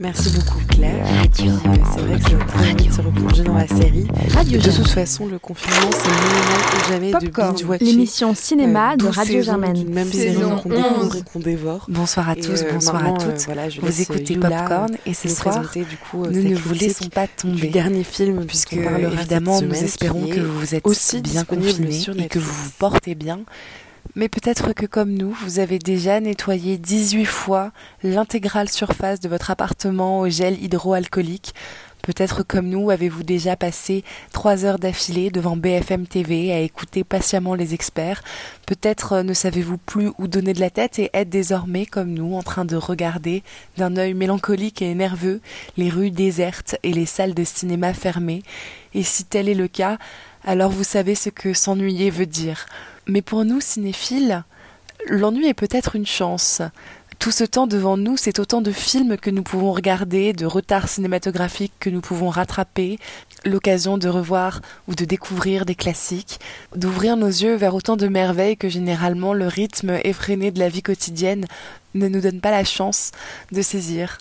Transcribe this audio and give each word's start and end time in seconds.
Merci 0.00 0.30
beaucoup 0.30 0.58
Claire. 0.66 1.06
Radio. 1.06 1.52
Euh, 1.52 1.58
c'est 1.92 2.00
vrai 2.00 2.18
que 2.18 2.24
c'est 2.24 2.46
très 2.46 2.74
de 2.74 2.90
se 2.90 3.02
replonger 3.02 3.42
dans 3.42 3.52
la 3.52 3.68
série. 3.68 4.06
Radio 4.30 4.58
de 4.58 4.70
toute 4.70 4.88
façon, 4.88 5.26
le 5.26 5.38
confinement, 5.38 5.90
c'est 5.92 6.08
le 6.08 6.14
moment 6.14 6.64
ou 6.72 6.88
jamais 6.90 7.26
de 7.26 7.30
binge-watcher. 7.30 7.84
L'émission 7.84 8.34
cinéma 8.34 8.94
euh, 8.94 8.96
de 8.96 9.06
Radio 9.08 9.42
Germaine. 9.42 9.86
Même 9.90 10.10
série 10.10 10.40
qu'on 10.40 10.70
découvre 10.70 11.16
et 11.16 11.22
qu'on 11.22 11.38
dévore. 11.40 11.84
Bonsoir 11.90 12.30
à 12.30 12.34
tous, 12.34 12.62
euh, 12.62 12.72
bonsoir 12.72 13.04
à 13.04 13.12
toutes. 13.12 13.44
Voilà, 13.44 13.68
vous 13.68 14.00
écoutez 14.00 14.36
Popcorn 14.36 14.96
et 15.04 15.12
ce 15.12 15.28
soir, 15.28 15.70
du 15.74 15.84
coup, 16.10 16.24
nous 16.26 16.48
ne 16.48 16.54
vous 16.54 16.72
laissons 16.72 17.10
pas 17.10 17.26
tomber. 17.26 17.60
Du 17.60 17.68
dernier 17.68 18.04
film, 18.04 18.46
puisque 18.46 18.72
évidemment, 18.72 19.60
nous 19.60 19.74
espérons 19.74 20.26
que 20.28 20.40
vous 20.40 20.74
êtes 20.74 20.86
aussi 20.86 21.20
bien 21.20 21.44
confinés 21.44 22.06
et 22.16 22.26
que 22.26 22.38
vous 22.38 22.50
vous 22.50 22.70
portez 22.78 23.14
bien. 23.14 23.40
Mais 24.16 24.28
peut-être 24.28 24.72
que 24.72 24.86
comme 24.86 25.12
nous, 25.12 25.30
vous 25.30 25.60
avez 25.60 25.78
déjà 25.78 26.20
nettoyé 26.20 26.78
18 26.78 27.24
fois 27.24 27.70
l'intégrale 28.02 28.68
surface 28.68 29.20
de 29.20 29.28
votre 29.28 29.50
appartement 29.50 30.20
au 30.20 30.28
gel 30.28 30.60
hydroalcoolique. 30.62 31.54
Peut-être 32.02 32.42
comme 32.42 32.68
nous, 32.68 32.90
avez-vous 32.90 33.22
déjà 33.22 33.56
passé 33.56 34.04
trois 34.32 34.64
heures 34.64 34.78
d'affilée 34.78 35.30
devant 35.30 35.56
BFM 35.56 36.06
TV 36.06 36.52
à 36.52 36.58
écouter 36.60 37.04
patiemment 37.04 37.54
les 37.54 37.74
experts. 37.74 38.22
Peut-être 38.66 39.12
euh, 39.12 39.22
ne 39.22 39.34
savez-vous 39.34 39.78
plus 39.78 40.10
où 40.18 40.26
donner 40.26 40.54
de 40.54 40.60
la 40.60 40.70
tête 40.70 40.98
et 40.98 41.10
êtes 41.12 41.28
désormais, 41.28 41.86
comme 41.86 42.12
nous, 42.12 42.34
en 42.34 42.42
train 42.42 42.64
de 42.64 42.76
regarder 42.76 43.42
d'un 43.76 43.96
œil 43.96 44.14
mélancolique 44.14 44.82
et 44.82 44.94
nerveux 44.94 45.40
les 45.76 45.90
rues 45.90 46.10
désertes 46.10 46.76
et 46.82 46.92
les 46.92 47.06
salles 47.06 47.34
de 47.34 47.44
cinéma 47.44 47.92
fermées. 47.92 48.42
Et 48.94 49.02
si 49.02 49.24
tel 49.24 49.48
est 49.48 49.54
le 49.54 49.68
cas, 49.68 49.98
alors 50.44 50.70
vous 50.70 50.84
savez 50.84 51.14
ce 51.14 51.28
que 51.28 51.52
s'ennuyer 51.52 52.10
veut 52.10 52.26
dire. 52.26 52.66
Mais 53.10 53.22
pour 53.22 53.44
nous, 53.44 53.60
cinéphiles, 53.60 54.44
l'ennui 55.08 55.48
est 55.48 55.54
peut-être 55.54 55.96
une 55.96 56.06
chance. 56.06 56.62
Tout 57.18 57.32
ce 57.32 57.42
temps 57.42 57.66
devant 57.66 57.96
nous, 57.96 58.16
c'est 58.16 58.38
autant 58.38 58.62
de 58.62 58.70
films 58.70 59.16
que 59.16 59.30
nous 59.30 59.42
pouvons 59.42 59.72
regarder, 59.72 60.32
de 60.32 60.46
retards 60.46 60.88
cinématographiques 60.88 61.72
que 61.80 61.90
nous 61.90 62.00
pouvons 62.00 62.28
rattraper, 62.28 63.00
l'occasion 63.44 63.98
de 63.98 64.08
revoir 64.08 64.60
ou 64.86 64.94
de 64.94 65.04
découvrir 65.04 65.64
des 65.66 65.74
classiques, 65.74 66.38
d'ouvrir 66.76 67.16
nos 67.16 67.26
yeux 67.26 67.56
vers 67.56 67.74
autant 67.74 67.96
de 67.96 68.06
merveilles 68.06 68.56
que 68.56 68.68
généralement 68.68 69.34
le 69.34 69.48
rythme 69.48 69.98
effréné 70.04 70.52
de 70.52 70.60
la 70.60 70.68
vie 70.68 70.82
quotidienne 70.82 71.46
ne 71.94 72.06
nous 72.06 72.20
donne 72.20 72.40
pas 72.40 72.52
la 72.52 72.62
chance 72.62 73.10
de 73.50 73.60
saisir. 73.60 74.18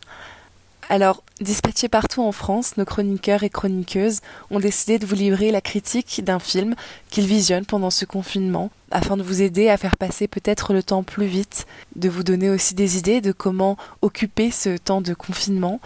Alors, 0.92 1.22
dispatchés 1.40 1.88
partout 1.88 2.24
en 2.24 2.32
France, 2.32 2.76
nos 2.76 2.84
chroniqueurs 2.84 3.44
et 3.44 3.52
chroniqueuses 3.52 4.22
ont 4.50 4.60
décidé 4.60 4.98
de 4.98 5.06
vous 5.06 5.14
livrer 5.14 5.52
la 5.52 5.62
critique 5.62 6.24
d'un 6.24 6.40
film 6.40 6.74
qu'ils 7.12 7.28
visionnent 7.28 7.68
pendant 7.68 7.92
ce 7.92 8.06
confinement, 8.06 8.72
afin 8.90 9.16
de 9.16 9.22
vous 9.22 9.44
aider 9.44 9.70
à 9.70 9.78
faire 9.78 9.98
passer 9.98 10.28
peut-être 10.28 10.74
le 10.74 10.82
temps 10.82 11.04
plus 11.04 11.28
vite, 11.28 11.68
de 11.96 12.10
vous 12.10 12.24
donner 12.24 12.50
aussi 12.50 12.74
des 12.74 12.98
idées 12.98 13.22
de 13.22 13.32
comment 13.32 13.78
occuper 14.02 14.50
ce 14.50 14.78
temps 14.78 15.02
de 15.02 15.14
confinement. 15.14 15.80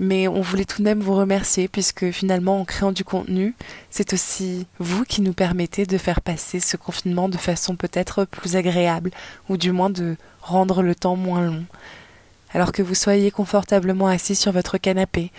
Mais 0.00 0.26
on 0.26 0.40
voulait 0.40 0.64
tout 0.64 0.78
de 0.78 0.88
même 0.88 1.00
vous 1.00 1.14
remercier 1.14 1.68
puisque 1.68 2.10
finalement 2.10 2.60
en 2.60 2.64
créant 2.64 2.90
du 2.90 3.04
contenu, 3.04 3.54
c'est 3.90 4.12
aussi 4.12 4.66
vous 4.80 5.04
qui 5.04 5.22
nous 5.22 5.34
permettez 5.34 5.86
de 5.86 5.98
faire 5.98 6.20
passer 6.20 6.58
ce 6.58 6.76
confinement 6.76 7.28
de 7.28 7.38
façon 7.38 7.76
peut-être 7.76 8.24
plus 8.24 8.56
agréable 8.56 9.12
ou 9.48 9.56
du 9.56 9.70
moins 9.70 9.88
de 9.88 10.16
rendre 10.42 10.82
le 10.82 10.96
temps 10.96 11.16
moins 11.16 11.42
long 11.42 11.64
alors 12.56 12.72
que 12.72 12.80
vous 12.80 12.94
soyez 12.94 13.30
confortablement 13.30 14.06
assis 14.06 14.34
sur 14.34 14.50
votre 14.50 14.78
canapé 14.78 15.30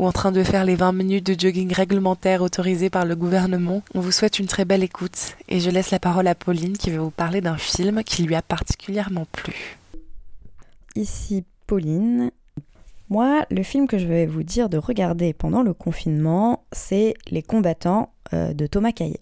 ou 0.00 0.08
en 0.08 0.10
train 0.10 0.32
de 0.32 0.42
faire 0.42 0.64
les 0.64 0.74
20 0.74 0.90
minutes 0.90 1.24
de 1.24 1.38
jogging 1.38 1.72
réglementaire 1.72 2.42
autorisées 2.42 2.90
par 2.90 3.06
le 3.06 3.14
gouvernement, 3.14 3.84
on 3.94 4.00
vous 4.00 4.10
souhaite 4.10 4.40
une 4.40 4.48
très 4.48 4.64
belle 4.64 4.82
écoute 4.82 5.36
et 5.48 5.60
je 5.60 5.70
laisse 5.70 5.92
la 5.92 6.00
parole 6.00 6.26
à 6.26 6.34
Pauline 6.34 6.76
qui 6.76 6.90
va 6.90 6.98
vous 6.98 7.12
parler 7.12 7.40
d'un 7.40 7.56
film 7.56 8.02
qui 8.02 8.24
lui 8.24 8.34
a 8.34 8.42
particulièrement 8.42 9.24
plu. 9.30 9.78
Ici 10.96 11.44
Pauline. 11.68 12.32
Moi, 13.08 13.46
le 13.52 13.62
film 13.62 13.86
que 13.86 13.98
je 13.98 14.06
vais 14.06 14.26
vous 14.26 14.42
dire 14.42 14.68
de 14.68 14.76
regarder 14.76 15.32
pendant 15.32 15.62
le 15.62 15.74
confinement, 15.74 16.64
c'est 16.72 17.14
Les 17.30 17.42
combattants 17.42 18.10
euh, 18.32 18.52
de 18.52 18.66
Thomas 18.66 18.90
Caillet. 18.90 19.20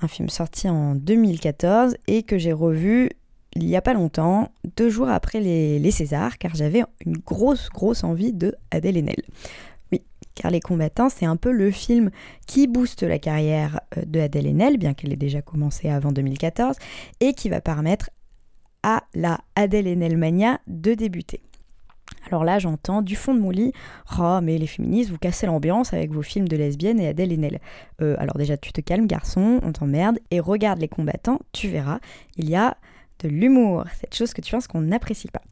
Un 0.00 0.08
film 0.08 0.30
sorti 0.30 0.66
en 0.66 0.94
2014 0.94 1.96
et 2.06 2.22
que 2.22 2.38
j'ai 2.38 2.54
revu 2.54 3.10
il 3.56 3.66
n'y 3.66 3.76
a 3.76 3.82
pas 3.82 3.94
longtemps, 3.94 4.52
deux 4.76 4.90
jours 4.90 5.08
après 5.08 5.40
les, 5.40 5.90
Césars, 5.90 6.38
car 6.38 6.54
j'avais 6.54 6.82
une 7.04 7.18
grosse, 7.18 7.68
grosse 7.68 8.04
envie 8.04 8.32
de 8.32 8.54
Adèle 8.70 8.96
Haenel. 8.96 9.22
Oui, 9.90 10.02
car 10.36 10.50
Les 10.50 10.60
Combattants, 10.60 11.08
c'est 11.08 11.26
un 11.26 11.36
peu 11.36 11.50
le 11.50 11.70
film 11.70 12.10
qui 12.46 12.68
booste 12.68 13.02
la 13.02 13.18
carrière 13.18 13.80
euh, 13.96 14.02
de 14.06 14.20
Adèle 14.20 14.46
Haenel, 14.46 14.78
bien 14.78 14.94
qu'elle 14.94 15.12
ait 15.12 15.16
déjà 15.16 15.42
commencé 15.42 15.88
avant 15.88 16.12
2014, 16.12 16.76
et 17.18 17.34
qui 17.34 17.48
va 17.48 17.60
permettre 17.60 18.10
à 18.82 19.02
la 19.14 19.40
Adèle 19.56 19.88
Haenel 19.88 20.16
Mania 20.16 20.60
de 20.68 20.94
débuter. 20.94 21.40
Alors 22.26 22.44
là, 22.44 22.58
j'entends 22.58 23.02
du 23.02 23.16
fond 23.16 23.34
de 23.34 23.40
mon 23.40 23.50
lit 23.50 23.72
Oh, 24.18 24.38
mais 24.42 24.58
les 24.58 24.66
féministes, 24.66 25.10
vous 25.10 25.18
cassez 25.18 25.46
l'ambiance 25.46 25.92
avec 25.92 26.12
vos 26.12 26.22
films 26.22 26.46
de 26.46 26.56
lesbiennes 26.56 27.00
et 27.00 27.08
Adèle 27.08 27.32
Haenel. 27.32 27.60
Euh, 28.00 28.14
alors 28.18 28.36
déjà, 28.36 28.56
tu 28.56 28.72
te 28.72 28.80
calmes, 28.80 29.06
garçon, 29.06 29.58
on 29.64 29.72
t'emmerde, 29.72 30.20
et 30.30 30.38
regarde 30.38 30.78
les 30.78 30.88
combattants, 30.88 31.40
tu 31.52 31.68
verras. 31.68 31.98
Il 32.36 32.48
y 32.48 32.54
a 32.54 32.76
de 33.20 33.28
l'humour, 33.28 33.84
cette 34.00 34.14
chose 34.14 34.32
que 34.32 34.40
tu 34.40 34.52
penses 34.52 34.66
qu'on 34.66 34.80
n'apprécie 34.82 35.28
pas. 35.28 35.42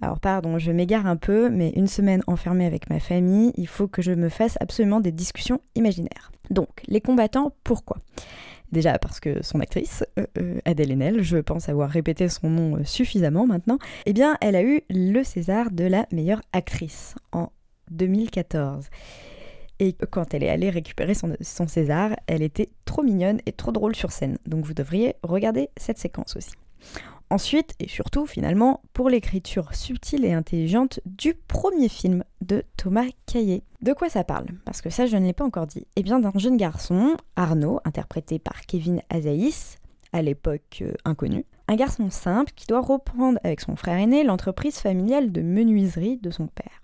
Alors 0.00 0.20
pardon, 0.20 0.58
je 0.58 0.70
m'égare 0.70 1.06
un 1.06 1.16
peu, 1.16 1.50
mais 1.50 1.70
une 1.70 1.88
semaine 1.88 2.22
enfermée 2.26 2.66
avec 2.66 2.88
ma 2.88 3.00
famille, 3.00 3.52
il 3.56 3.66
faut 3.66 3.88
que 3.88 4.02
je 4.02 4.12
me 4.12 4.28
fasse 4.28 4.56
absolument 4.60 5.00
des 5.00 5.12
discussions 5.12 5.60
imaginaires. 5.74 6.30
Donc, 6.50 6.68
les 6.86 7.00
combattants, 7.00 7.52
pourquoi? 7.64 7.98
Déjà 8.70 8.98
parce 8.98 9.18
que 9.18 9.42
son 9.42 9.60
actrice, 9.60 10.04
euh, 10.18 10.26
euh, 10.38 10.58
Adèle 10.64 10.92
Haenel, 10.92 11.22
je 11.22 11.38
pense 11.38 11.68
avoir 11.68 11.88
répété 11.88 12.28
son 12.28 12.50
nom 12.50 12.76
euh, 12.76 12.84
suffisamment 12.84 13.46
maintenant, 13.46 13.78
eh 14.04 14.12
bien 14.12 14.36
elle 14.42 14.56
a 14.56 14.62
eu 14.62 14.82
le 14.90 15.22
César 15.24 15.70
de 15.70 15.84
la 15.84 16.06
meilleure 16.12 16.42
actrice 16.52 17.14
en 17.32 17.50
2014. 17.90 18.88
Et 19.80 19.94
quand 20.10 20.34
elle 20.34 20.42
est 20.42 20.50
allée 20.50 20.70
récupérer 20.70 21.14
son, 21.14 21.34
son 21.40 21.66
César, 21.66 22.10
elle 22.26 22.42
était 22.42 22.68
trop 22.84 23.02
mignonne 23.02 23.40
et 23.46 23.52
trop 23.52 23.72
drôle 23.72 23.96
sur 23.96 24.12
scène. 24.12 24.36
Donc 24.46 24.66
vous 24.66 24.74
devriez 24.74 25.14
regarder 25.22 25.70
cette 25.78 25.98
séquence 25.98 26.36
aussi. 26.36 26.52
Ensuite, 27.30 27.74
et 27.78 27.88
surtout 27.88 28.24
finalement, 28.24 28.80
pour 28.94 29.10
l'écriture 29.10 29.74
subtile 29.74 30.24
et 30.24 30.32
intelligente 30.32 31.00
du 31.04 31.34
premier 31.34 31.90
film 31.90 32.24
de 32.40 32.64
Thomas 32.78 33.04
Caillet. 33.26 33.62
De 33.82 33.92
quoi 33.92 34.08
ça 34.08 34.24
parle? 34.24 34.46
Parce 34.64 34.80
que 34.80 34.88
ça, 34.88 35.04
je 35.04 35.16
ne 35.16 35.26
l'ai 35.26 35.34
pas 35.34 35.44
encore 35.44 35.66
dit. 35.66 35.86
Eh 35.96 36.02
bien, 36.02 36.20
d'un 36.20 36.32
jeune 36.36 36.56
garçon, 36.56 37.16
Arnaud, 37.36 37.80
interprété 37.84 38.38
par 38.38 38.62
Kevin 38.62 39.02
Azaïs, 39.10 39.76
à 40.14 40.22
l'époque 40.22 40.78
euh, 40.80 40.94
inconnu. 41.04 41.44
Un 41.68 41.76
garçon 41.76 42.08
simple 42.10 42.52
qui 42.56 42.66
doit 42.66 42.80
reprendre 42.80 43.38
avec 43.44 43.60
son 43.60 43.76
frère 43.76 43.98
aîné 43.98 44.24
l'entreprise 44.24 44.78
familiale 44.78 45.30
de 45.30 45.42
menuiserie 45.42 46.16
de 46.16 46.30
son 46.30 46.46
père. 46.46 46.80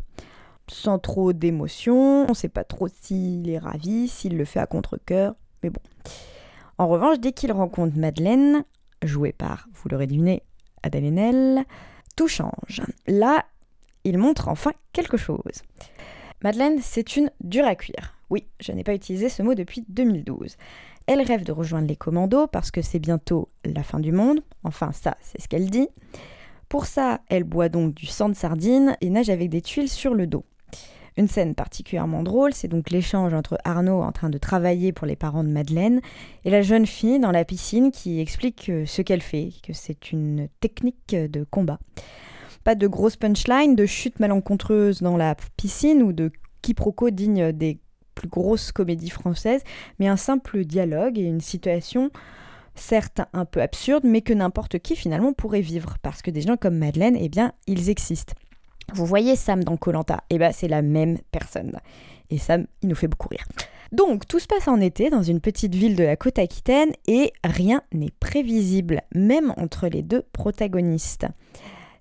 Sans 0.69 0.99
trop 0.99 1.33
d'émotion, 1.33 2.25
on 2.25 2.29
ne 2.29 2.35
sait 2.35 2.49
pas 2.51 2.65
trop 2.65 2.89
s'il 2.89 3.49
est 3.49 3.59
ravi, 3.59 4.09
s'il 4.09 4.37
le 4.37 4.45
fait 4.45 4.61
à 4.61 4.67
contre-coeur, 4.67 5.35
mais 5.63 5.71
bon. 5.71 5.81
En 6.77 6.89
revanche, 6.89 7.19
dès 7.19 7.33
qu'il 7.33 7.53
rencontre 7.53 7.97
Madeleine, 7.97 8.65
joué 9.07 9.33
par, 9.33 9.69
vous 9.73 9.89
l'aurez 9.89 10.07
deviné, 10.07 10.43
Adèle 10.83 11.05
Haenel, 11.05 11.65
tout 12.17 12.29
change. 12.29 12.83
Là, 13.07 13.45
il 14.05 14.19
montre 14.19 14.49
enfin 14.49 14.73
quelque 14.93 15.17
chose. 15.17 15.63
Madeleine, 16.43 16.79
c'est 16.83 17.17
une 17.17 17.31
dure 17.41 17.67
à 17.67 17.75
cuire. 17.75 18.15
Oui, 18.31 18.47
je 18.61 18.73
n'ai 18.73 18.85
pas 18.85 18.95
utilisé 18.95 19.29
ce 19.29 19.43
mot 19.43 19.55
depuis 19.55 19.85
2012. 19.89 20.57
Elle 21.07 21.23
rêve 21.23 21.45
de 21.45 21.53
rejoindre 21.53 21.89
les 21.89 21.97
commandos 21.97 22.47
parce 22.47 22.71
que 22.71 22.83
c'est 22.83 22.99
bientôt 22.99 23.49
la 23.65 23.83
fin 23.83 24.01
du 24.01 24.13
monde. 24.13 24.41
Enfin, 24.63 24.93
ça, 24.93 25.17
c'est 25.21 25.41
ce 25.41 25.49
qu'elle 25.49 25.71
dit. 25.71 25.89
Pour 26.69 26.87
ça, 26.87 27.21
elle 27.29 27.45
boit 27.45 27.69
donc 27.69 27.95
du 27.95 28.07
sang 28.07 28.29
de 28.29 28.35
sardine 28.35 28.97
et 29.01 29.11
nage 29.11 29.31
avec 29.31 29.51
des 29.51 29.63
tuiles 29.63 29.91
sur 29.91 30.15
le 30.15 30.27
dos. 30.27 30.45
Une 31.17 31.29
scène 31.29 31.55
particulièrement 31.55 32.25
drôle, 32.25 32.53
c'est 32.55 32.67
donc 32.67 32.91
l'échange 32.91 33.35
entre 33.35 33.57
Arnaud 33.63 34.03
en 34.03 34.11
train 34.11 34.31
de 34.31 34.39
travailler 34.39 34.93
pour 34.93 35.07
les 35.07 35.15
parents 35.15 35.45
de 35.45 35.49
Madeleine 35.49 36.01
et 36.45 36.51
la 36.51 36.61
jeune 36.61 36.87
fille 36.87 37.21
dans 37.21 37.31
la 37.31 37.45
piscine 37.45 37.93
qui 37.93 38.21
explique 38.21 38.71
ce 38.85 39.03
qu'elle 39.03 39.23
fait, 39.23 39.53
que 39.63 39.73
c'est 39.73 40.11
une 40.11 40.49
technique 40.59 41.15
de 41.15 41.45
combat. 41.45 41.79
Pas 42.65 42.75
de 42.75 42.89
grosses 42.89 43.17
punchlines, 43.17 43.77
de 43.77 43.87
chutes 43.87 44.19
malencontreuses 44.19 45.03
dans 45.03 45.17
la 45.17 45.37
piscine 45.57 46.03
ou 46.03 46.13
de 46.13 46.33
quiproquos 46.63 47.11
dignes 47.11 47.53
des 47.53 47.79
plus 48.17 48.29
grosses 48.29 48.73
comédies 48.73 49.11
françaises, 49.11 49.63
mais 50.01 50.09
un 50.09 50.17
simple 50.17 50.65
dialogue 50.65 51.19
et 51.19 51.25
une 51.25 51.41
situation 51.41 52.11
certes 52.75 53.21
un 53.33 53.45
peu 53.45 53.63
absurde, 53.63 54.03
mais 54.05 54.21
que 54.21 54.33
n'importe 54.33 54.81
qui 54.81 54.97
finalement 54.97 55.33
pourrait 55.33 55.61
vivre, 55.61 55.97
parce 56.03 56.23
que 56.23 56.31
des 56.31 56.41
gens 56.41 56.57
comme 56.57 56.77
Madeleine, 56.77 57.17
eh 57.19 57.29
bien, 57.29 57.53
ils 57.67 57.89
existent. 57.89 58.35
Vous 58.93 59.07
voyez 59.07 59.37
Sam 59.37 59.65
dans 59.65 59.77
Colanta 59.77 60.23
Eh 60.31 60.39
ben 60.39 60.53
c'est 60.53 60.69
la 60.69 60.83
même 60.83 61.19
personne. 61.31 61.73
Et 62.31 62.39
Sam, 62.39 62.67
il 62.83 62.89
nous 62.89 62.95
fait 62.95 63.09
beaucoup 63.09 63.29
rire. 63.29 63.47
Donc 63.93 64.27
tout 64.27 64.41
se 64.41 64.47
passe 64.47 64.67
en 64.67 64.81
été 64.81 65.11
dans 65.11 65.23
une 65.23 65.41
petite 65.41 65.75
ville 65.75 65.97
de 65.97 66.05
la 66.05 66.17
côte 66.17 66.39
aquitaine 66.39 66.93
et 67.07 67.33
rien 67.45 67.83
n'est 67.93 68.13
prévisible, 68.19 69.03
même 69.15 69.55
entre 69.57 69.87
les 69.89 70.03
deux 70.03 70.23
protagonistes. 70.33 71.27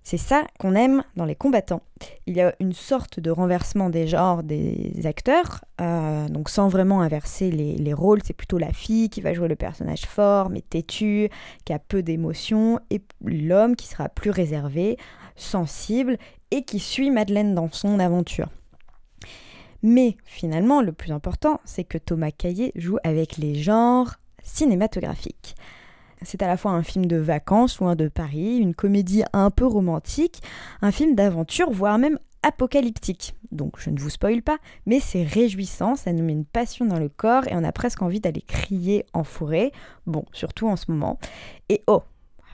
C'est 0.06 0.18
ça 0.18 0.44
qu'on 0.60 0.76
aime 0.76 1.04
dans 1.16 1.24
les 1.24 1.36
combattants. 1.36 1.82
Il 2.28 2.36
y 2.36 2.42
a 2.42 2.54
une 2.60 2.74
sorte 2.74 3.22
de 3.22 3.32
renversement 3.32 3.90
des 3.90 4.06
genres 4.06 4.44
des 4.44 4.92
acteurs, 5.06 5.64
euh, 5.80 6.28
donc 6.28 6.50
sans 6.50 6.68
vraiment 6.68 7.02
inverser 7.02 7.52
les, 7.52 7.78
les 7.78 7.94
rôles, 7.94 8.20
c'est 8.26 8.34
plutôt 8.34 8.58
la 8.58 8.74
fille 8.74 9.10
qui 9.10 9.22
va 9.22 9.34
jouer 9.34 9.48
le 9.48 9.56
personnage 9.56 10.02
fort 10.02 10.50
mais 10.50 10.60
têtu, 10.60 11.30
qui 11.64 11.72
a 11.72 11.80
peu 11.80 12.04
d'émotions, 12.04 12.80
et 12.90 13.02
l'homme 13.24 13.78
qui 13.78 13.88
sera 13.88 14.10
plus 14.10 14.32
réservé, 14.32 14.98
sensible 15.36 16.18
et 16.52 16.64
qui 16.64 16.80
suit 16.80 17.12
Madeleine 17.12 17.56
dans 17.56 17.72
son 17.72 18.00
aventure. 18.00 18.50
Mais 19.82 20.16
finalement, 20.24 20.82
le 20.82 20.94
plus 20.94 21.12
important, 21.12 21.60
c'est 21.66 21.84
que 21.84 21.98
Thomas 21.98 22.32
Caillé 22.32 22.72
joue 22.76 22.98
avec 23.04 23.38
les 23.38 23.56
genres 23.56 24.16
cinématographiques. 24.42 25.56
C'est 26.22 26.42
à 26.42 26.48
la 26.48 26.56
fois 26.56 26.72
un 26.72 26.84
film 26.84 27.06
de 27.06 27.18
vacances 27.18 27.80
loin 27.80 27.98
de 27.98 28.08
Paris, 28.08 28.58
une 28.58 28.76
comédie 28.76 29.24
un 29.34 29.50
peu 29.50 29.66
romantique, 29.66 30.42
un 30.82 30.92
film 30.92 31.16
d'aventure, 31.16 31.70
voire 31.70 31.98
même 31.98 32.18
apocalyptique. 32.44 33.36
Donc 33.52 33.78
je 33.78 33.90
ne 33.90 34.00
vous 34.00 34.10
spoile 34.10 34.42
pas, 34.42 34.58
mais 34.86 35.02
c'est 35.02 35.24
réjouissant, 35.24 35.96
ça 35.96 36.14
nous 36.14 36.24
met 36.24 36.34
une 36.34 36.46
passion 36.46 36.86
dans 36.86 37.00
le 37.00 37.10
corps 37.10 37.48
et 37.48 37.56
on 37.56 37.64
a 37.64 37.72
presque 37.74 38.02
envie 38.02 38.22
d'aller 38.22 38.42
crier 38.42 39.06
en 39.14 39.26
forêt. 39.26 39.72
Bon, 40.08 40.24
surtout 40.32 40.68
en 40.68 40.78
ce 40.78 40.92
moment. 40.92 41.20
Et 41.68 41.84
oh, 41.88 42.04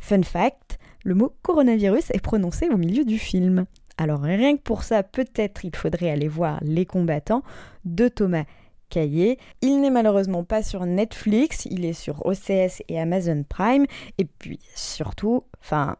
fun 0.01 0.23
fact, 0.23 0.78
le 1.09 1.15
mot 1.15 1.33
coronavirus 1.41 2.11
est 2.11 2.21
prononcé 2.21 2.69
au 2.69 2.77
milieu 2.77 3.03
du 3.03 3.17
film. 3.17 3.65
Alors 3.97 4.21
rien 4.21 4.55
que 4.55 4.61
pour 4.61 4.83
ça, 4.83 5.01
peut-être 5.01 5.65
il 5.65 5.75
faudrait 5.75 6.11
aller 6.11 6.27
voir 6.27 6.59
Les 6.61 6.85
combattants 6.85 7.41
de 7.83 8.07
Thomas 8.07 8.43
Caillé. 8.89 9.39
Il 9.63 9.81
n'est 9.81 9.89
malheureusement 9.89 10.43
pas 10.43 10.61
sur 10.61 10.85
Netflix, 10.85 11.65
il 11.65 11.83
est 11.83 11.93
sur 11.93 12.23
OCS 12.27 12.83
et 12.89 12.99
Amazon 12.99 13.43
Prime. 13.49 13.87
Et 14.19 14.25
puis 14.25 14.59
surtout, 14.75 15.45
enfin, 15.61 15.95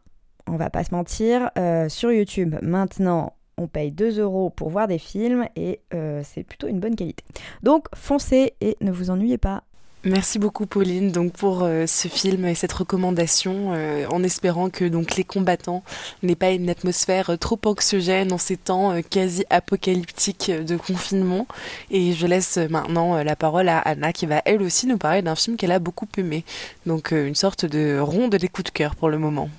on 0.46 0.58
va 0.58 0.70
pas 0.70 0.84
se 0.84 0.94
mentir, 0.94 1.50
euh, 1.58 1.90
sur 1.90 2.12
YouTube 2.12 2.56
maintenant, 2.62 3.34
on 3.58 3.68
paye 3.68 3.92
2 3.92 4.20
euros 4.20 4.52
pour 4.52 4.70
voir 4.70 4.88
des 4.88 5.00
films 5.00 5.48
et 5.56 5.82
euh, 5.96 6.22
c'est 6.24 6.44
plutôt 6.44 6.68
une 6.68 6.80
bonne 6.80 6.96
qualité. 6.96 7.24
Donc 7.64 7.88
foncez 7.96 8.54
et 8.62 8.78
ne 8.82 8.92
vous 8.92 9.10
ennuyez 9.10 9.40
pas. 9.40 9.64
Merci 10.06 10.40
beaucoup 10.40 10.66
Pauline 10.66 11.12
donc 11.12 11.34
pour 11.34 11.64
euh, 11.64 11.86
ce 11.86 12.08
film 12.08 12.46
et 12.46 12.56
cette 12.56 12.72
recommandation 12.72 13.74
euh, 13.74 14.08
en 14.10 14.24
espérant 14.24 14.70
que 14.70 14.86
donc 14.86 15.18
les 15.18 15.26
combattants 15.26 15.84
n'aient 16.24 16.38
pas 16.38 16.52
une 16.52 16.70
atmosphère 16.70 17.38
trop 17.38 17.60
anxiogène 17.66 18.32
en 18.32 18.38
ces 18.38 18.56
temps 18.56 19.02
quasi 19.02 19.44
apocalyptiques 19.50 20.52
de 20.52 20.78
confinement 20.78 21.48
et 21.92 22.14
je 22.14 22.28
laisse 22.28 22.58
maintenant 22.70 23.22
la 23.22 23.36
parole 23.36 23.68
à 23.68 23.80
Anna 23.80 24.14
qui 24.14 24.26
va 24.26 24.42
elle 24.46 24.62
aussi 24.62 24.88
nous 24.88 24.98
parler 24.98 25.22
d'un 25.22 25.36
film 25.36 25.58
qu'elle 25.58 25.74
a 25.74 25.80
beaucoup 25.80 26.08
aimé 26.18 26.46
donc 26.86 27.12
une 27.12 27.36
sorte 27.36 27.66
de 27.66 28.00
ronde 28.00 28.36
des 28.36 28.48
coups 28.48 28.72
de 28.72 28.78
cœur 28.78 28.96
pour 28.96 29.10
le 29.10 29.18
moment. 29.18 29.50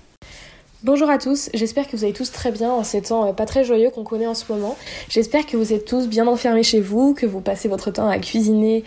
Bonjour 0.82 1.10
à 1.10 1.18
tous, 1.18 1.50
j'espère 1.52 1.86
que 1.86 1.94
vous 1.94 2.04
allez 2.04 2.14
tous 2.14 2.32
très 2.32 2.50
bien 2.50 2.72
en 2.72 2.84
ces 2.84 3.02
temps 3.02 3.28
euh, 3.28 3.32
pas 3.34 3.44
très 3.44 3.64
joyeux 3.64 3.90
qu'on 3.90 4.02
connaît 4.02 4.26
en 4.26 4.34
ce 4.34 4.50
moment. 4.50 4.78
J'espère 5.10 5.44
que 5.44 5.58
vous 5.58 5.74
êtes 5.74 5.84
tous 5.84 6.08
bien 6.08 6.26
enfermés 6.26 6.62
chez 6.62 6.80
vous, 6.80 7.12
que 7.12 7.26
vous 7.26 7.42
passez 7.42 7.68
votre 7.68 7.90
temps 7.90 8.08
à 8.08 8.18
cuisiner, 8.18 8.82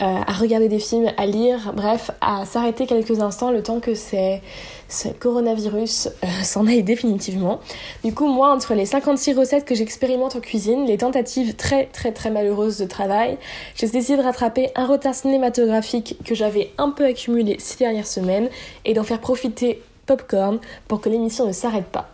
euh, 0.00 0.06
à 0.26 0.32
regarder 0.32 0.68
des 0.68 0.78
films, 0.78 1.12
à 1.18 1.26
lire, 1.26 1.74
bref, 1.76 2.10
à 2.22 2.46
s'arrêter 2.46 2.86
quelques 2.86 3.20
instants 3.20 3.50
le 3.50 3.62
temps 3.62 3.78
que 3.78 3.94
ce 3.94 5.08
coronavirus 5.20 6.08
euh, 6.24 6.26
s'en 6.42 6.66
aille 6.66 6.82
définitivement. 6.82 7.60
Du 8.02 8.14
coup, 8.14 8.26
moi, 8.26 8.50
entre 8.50 8.72
les 8.72 8.86
56 8.86 9.34
recettes 9.34 9.66
que 9.66 9.74
j'expérimente 9.74 10.36
en 10.36 10.40
cuisine, 10.40 10.86
les 10.86 10.96
tentatives 10.96 11.56
très 11.56 11.88
très 11.92 12.12
très 12.12 12.30
malheureuses 12.30 12.78
de 12.78 12.86
travail, 12.86 13.36
j'ai 13.74 13.86
décidé 13.86 14.16
de 14.16 14.22
rattraper 14.22 14.70
un 14.76 14.86
retard 14.86 15.14
cinématographique 15.14 16.16
que 16.24 16.34
j'avais 16.34 16.70
un 16.78 16.88
peu 16.88 17.04
accumulé 17.04 17.56
ces 17.58 17.76
dernières 17.76 18.06
semaines 18.06 18.48
et 18.86 18.94
d'en 18.94 19.04
faire 19.04 19.20
profiter 19.20 19.82
popcorn 20.06 20.58
pour 20.88 21.00
que 21.00 21.08
l'émission 21.08 21.46
ne 21.46 21.52
s'arrête 21.52 21.86
pas. 21.86 22.08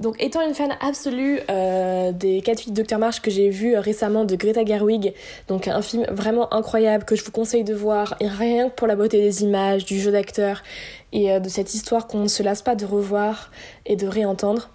Donc 0.00 0.14
étant 0.22 0.46
une 0.46 0.54
fan 0.54 0.76
absolue 0.80 1.40
euh, 1.50 2.12
des 2.12 2.40
4 2.40 2.60
filles 2.60 2.72
de 2.72 2.82
Dr 2.82 2.98
March 2.98 3.20
que 3.20 3.32
j'ai 3.32 3.50
vu 3.50 3.74
euh, 3.74 3.80
récemment 3.80 4.24
de 4.24 4.36
Greta 4.36 4.64
Gerwig, 4.64 5.12
donc 5.48 5.66
un 5.66 5.82
film 5.82 6.06
vraiment 6.10 6.52
incroyable 6.54 7.04
que 7.04 7.16
je 7.16 7.24
vous 7.24 7.32
conseille 7.32 7.64
de 7.64 7.74
voir, 7.74 8.14
rien 8.20 8.68
que 8.68 8.74
pour 8.74 8.86
la 8.86 8.94
beauté 8.94 9.20
des 9.20 9.42
images, 9.42 9.84
du 9.84 9.98
jeu 9.98 10.12
d'acteur 10.12 10.62
et 11.12 11.32
euh, 11.32 11.40
de 11.40 11.48
cette 11.48 11.74
histoire 11.74 12.06
qu'on 12.06 12.20
ne 12.20 12.28
se 12.28 12.44
lasse 12.44 12.62
pas 12.62 12.76
de 12.76 12.86
revoir 12.86 13.50
et 13.86 13.96
de 13.96 14.06
réentendre. 14.06 14.70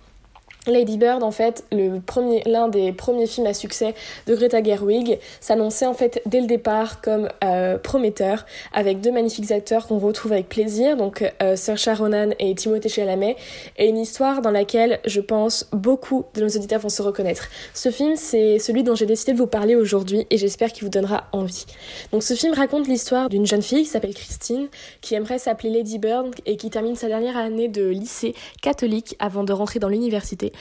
Lady 0.65 0.97
Bird, 0.97 1.23
en 1.23 1.31
fait, 1.31 1.65
le 1.73 1.99
premier, 1.99 2.41
l'un 2.45 2.69
des 2.69 2.93
premiers 2.93 3.27
films 3.27 3.47
à 3.47 3.53
succès 3.53 3.93
de 4.27 4.35
Greta 4.35 4.63
Gerwig, 4.63 5.19
s'annonçait 5.41 5.85
en 5.85 5.93
fait 5.93 6.21
dès 6.25 6.39
le 6.39 6.47
départ 6.47 7.01
comme 7.01 7.27
euh, 7.43 7.77
prometteur, 7.77 8.45
avec 8.71 9.01
deux 9.01 9.11
magnifiques 9.11 9.51
acteurs 9.51 9.87
qu'on 9.87 9.99
retrouve 9.99 10.31
avec 10.31 10.47
plaisir, 10.47 10.95
donc 10.95 11.29
euh, 11.41 11.57
Saoirse 11.57 11.89
Ronan 11.99 12.29
et 12.39 12.55
Timothée 12.55 12.87
Chalamet, 12.87 13.35
et 13.77 13.89
une 13.89 13.97
histoire 13.97 14.41
dans 14.41 14.51
laquelle 14.51 15.01
je 15.05 15.19
pense 15.19 15.67
beaucoup 15.73 16.23
de 16.33 16.41
nos 16.41 16.49
auditeurs 16.49 16.79
vont 16.79 16.89
se 16.89 17.01
reconnaître. 17.01 17.49
Ce 17.73 17.91
film, 17.91 18.15
c'est 18.15 18.57
celui 18.57 18.83
dont 18.83 18.95
j'ai 18.95 19.05
décidé 19.05 19.33
de 19.33 19.37
vous 19.37 19.47
parler 19.47 19.75
aujourd'hui, 19.75 20.25
et 20.29 20.37
j'espère 20.37 20.71
qu'il 20.71 20.85
vous 20.85 20.89
donnera 20.89 21.25
envie. 21.33 21.65
Donc 22.13 22.23
ce 22.23 22.35
film 22.35 22.53
raconte 22.53 22.87
l'histoire 22.87 23.27
d'une 23.27 23.45
jeune 23.45 23.61
fille 23.61 23.83
qui 23.83 23.89
s'appelle 23.89 24.13
Christine, 24.13 24.69
qui 25.01 25.15
aimerait 25.15 25.39
s'appeler 25.39 25.71
Lady 25.71 25.99
Bird 25.99 26.33
et 26.45 26.55
qui 26.55 26.69
termine 26.69 26.95
sa 26.95 27.09
dernière 27.09 27.35
année 27.35 27.67
de 27.67 27.85
lycée 27.89 28.33
catholique 28.61 29.17
avant 29.19 29.43
de 29.43 29.51
rentrer 29.51 29.79
dans 29.79 29.89
l'université. 29.89 30.52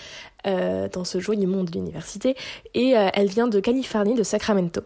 Euh, 0.45 0.89
dans 0.89 1.05
ce 1.05 1.21
joyeux 1.21 1.47
monde 1.47 1.67
de 1.67 1.79
l'université 1.79 2.35
et 2.75 2.99
euh, 2.99 3.11
elle 3.15 3.29
vient 3.29 3.47
de 3.47 3.61
Californie, 3.61 4.15
de 4.15 4.25
Sacramento. 4.25 4.81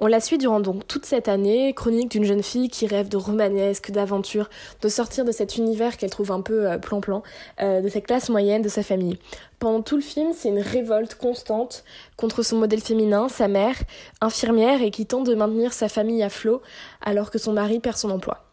On 0.00 0.06
la 0.06 0.20
suit 0.20 0.36
durant 0.36 0.60
donc 0.60 0.86
toute 0.86 1.06
cette 1.06 1.28
année, 1.28 1.72
chronique 1.72 2.10
d'une 2.10 2.24
jeune 2.24 2.42
fille 2.42 2.68
qui 2.68 2.86
rêve 2.86 3.08
de 3.08 3.16
romanesque, 3.16 3.90
d'aventure, 3.90 4.50
de 4.82 4.88
sortir 4.90 5.24
de 5.24 5.32
cet 5.32 5.56
univers 5.56 5.96
qu'elle 5.96 6.10
trouve 6.10 6.30
un 6.30 6.42
peu 6.42 6.68
euh, 6.68 6.76
plan-plan, 6.76 7.22
de 7.58 7.88
cette 7.88 8.06
classe 8.06 8.28
moyenne, 8.28 8.60
de 8.60 8.68
sa 8.68 8.82
famille. 8.82 9.18
Pendant 9.58 9.80
tout 9.80 9.96
le 9.96 10.02
film, 10.02 10.32
c'est 10.34 10.50
une 10.50 10.60
révolte 10.60 11.14
constante 11.14 11.84
contre 12.18 12.42
son 12.42 12.58
modèle 12.58 12.82
féminin, 12.82 13.30
sa 13.30 13.48
mère, 13.48 13.76
infirmière 14.20 14.82
et 14.82 14.90
qui 14.90 15.06
tente 15.06 15.24
de 15.24 15.34
maintenir 15.34 15.72
sa 15.72 15.88
famille 15.88 16.22
à 16.22 16.28
flot 16.28 16.60
alors 17.00 17.30
que 17.30 17.38
son 17.38 17.54
mari 17.54 17.80
perd 17.80 17.96
son 17.96 18.10
emploi. 18.10 18.47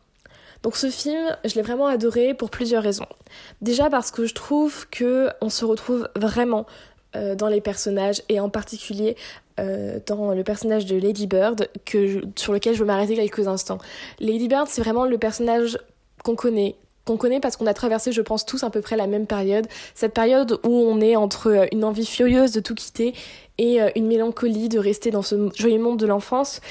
Donc 0.66 0.78
ce 0.78 0.90
film, 0.90 1.38
je 1.46 1.54
l'ai 1.54 1.62
vraiment 1.62 1.86
adoré 1.86 2.34
pour 2.34 2.50
plusieurs 2.50 2.82
raisons. 2.82 3.06
Déjà 3.62 3.88
parce 3.92 4.10
que 4.10 4.26
je 4.26 4.34
trouve 4.34 4.88
que 4.90 5.30
on 5.40 5.50
se 5.50 5.64
retrouve 5.64 6.10
vraiment 6.16 6.66
euh, 7.16 7.36
dans 7.36 7.50
les 7.50 7.62
personnages 7.62 8.24
et 8.30 8.40
en 8.40 8.50
particulier 8.50 9.16
euh, 9.60 10.00
dans 10.08 10.34
le 10.34 10.44
personnage 10.44 10.88
de 10.88 10.96
Lady 10.96 11.28
Bird 11.28 11.70
sur 12.36 12.52
lequel 12.52 12.74
je 12.74 12.80
veux 12.80 12.86
m'arrêter 12.88 13.14
quelques 13.14 13.48
instants. 13.48 13.78
Lady 14.20 14.48
Bird, 14.48 14.66
c'est 14.68 14.82
vraiment 14.82 15.06
le 15.06 15.20
personnage 15.20 15.78
qu'on 16.24 16.36
connaît, 16.36 16.76
qu'on 17.06 17.18
connaît 17.18 17.40
parce 17.40 17.58
qu'on 17.58 17.68
a 17.68 17.76
traversé, 17.76 18.12
je 18.12 18.24
pense, 18.24 18.44
tous 18.44 18.64
à 18.64 18.72
peu 18.72 18.82
près 18.82 18.98
la 18.98 19.06
même 19.06 19.28
période. 19.28 19.68
Cette 19.94 20.16
période 20.16 20.60
où 20.64 20.72
on 20.72 21.00
est 21.00 21.16
entre 21.16 21.68
une 21.74 21.84
envie 21.84 22.08
furieuse 22.08 22.54
de 22.54 22.60
tout 22.60 22.74
quitter 22.74 23.14
et 23.58 23.82
euh, 23.82 23.90
une 23.96 24.08
mélancolie 24.08 24.70
de 24.70 24.80
rester 24.80 25.12
dans 25.12 25.22
ce 25.22 25.50
joyeux 25.56 25.80
monde 25.80 26.00
de 26.00 26.06
l'enfance. 26.06 26.62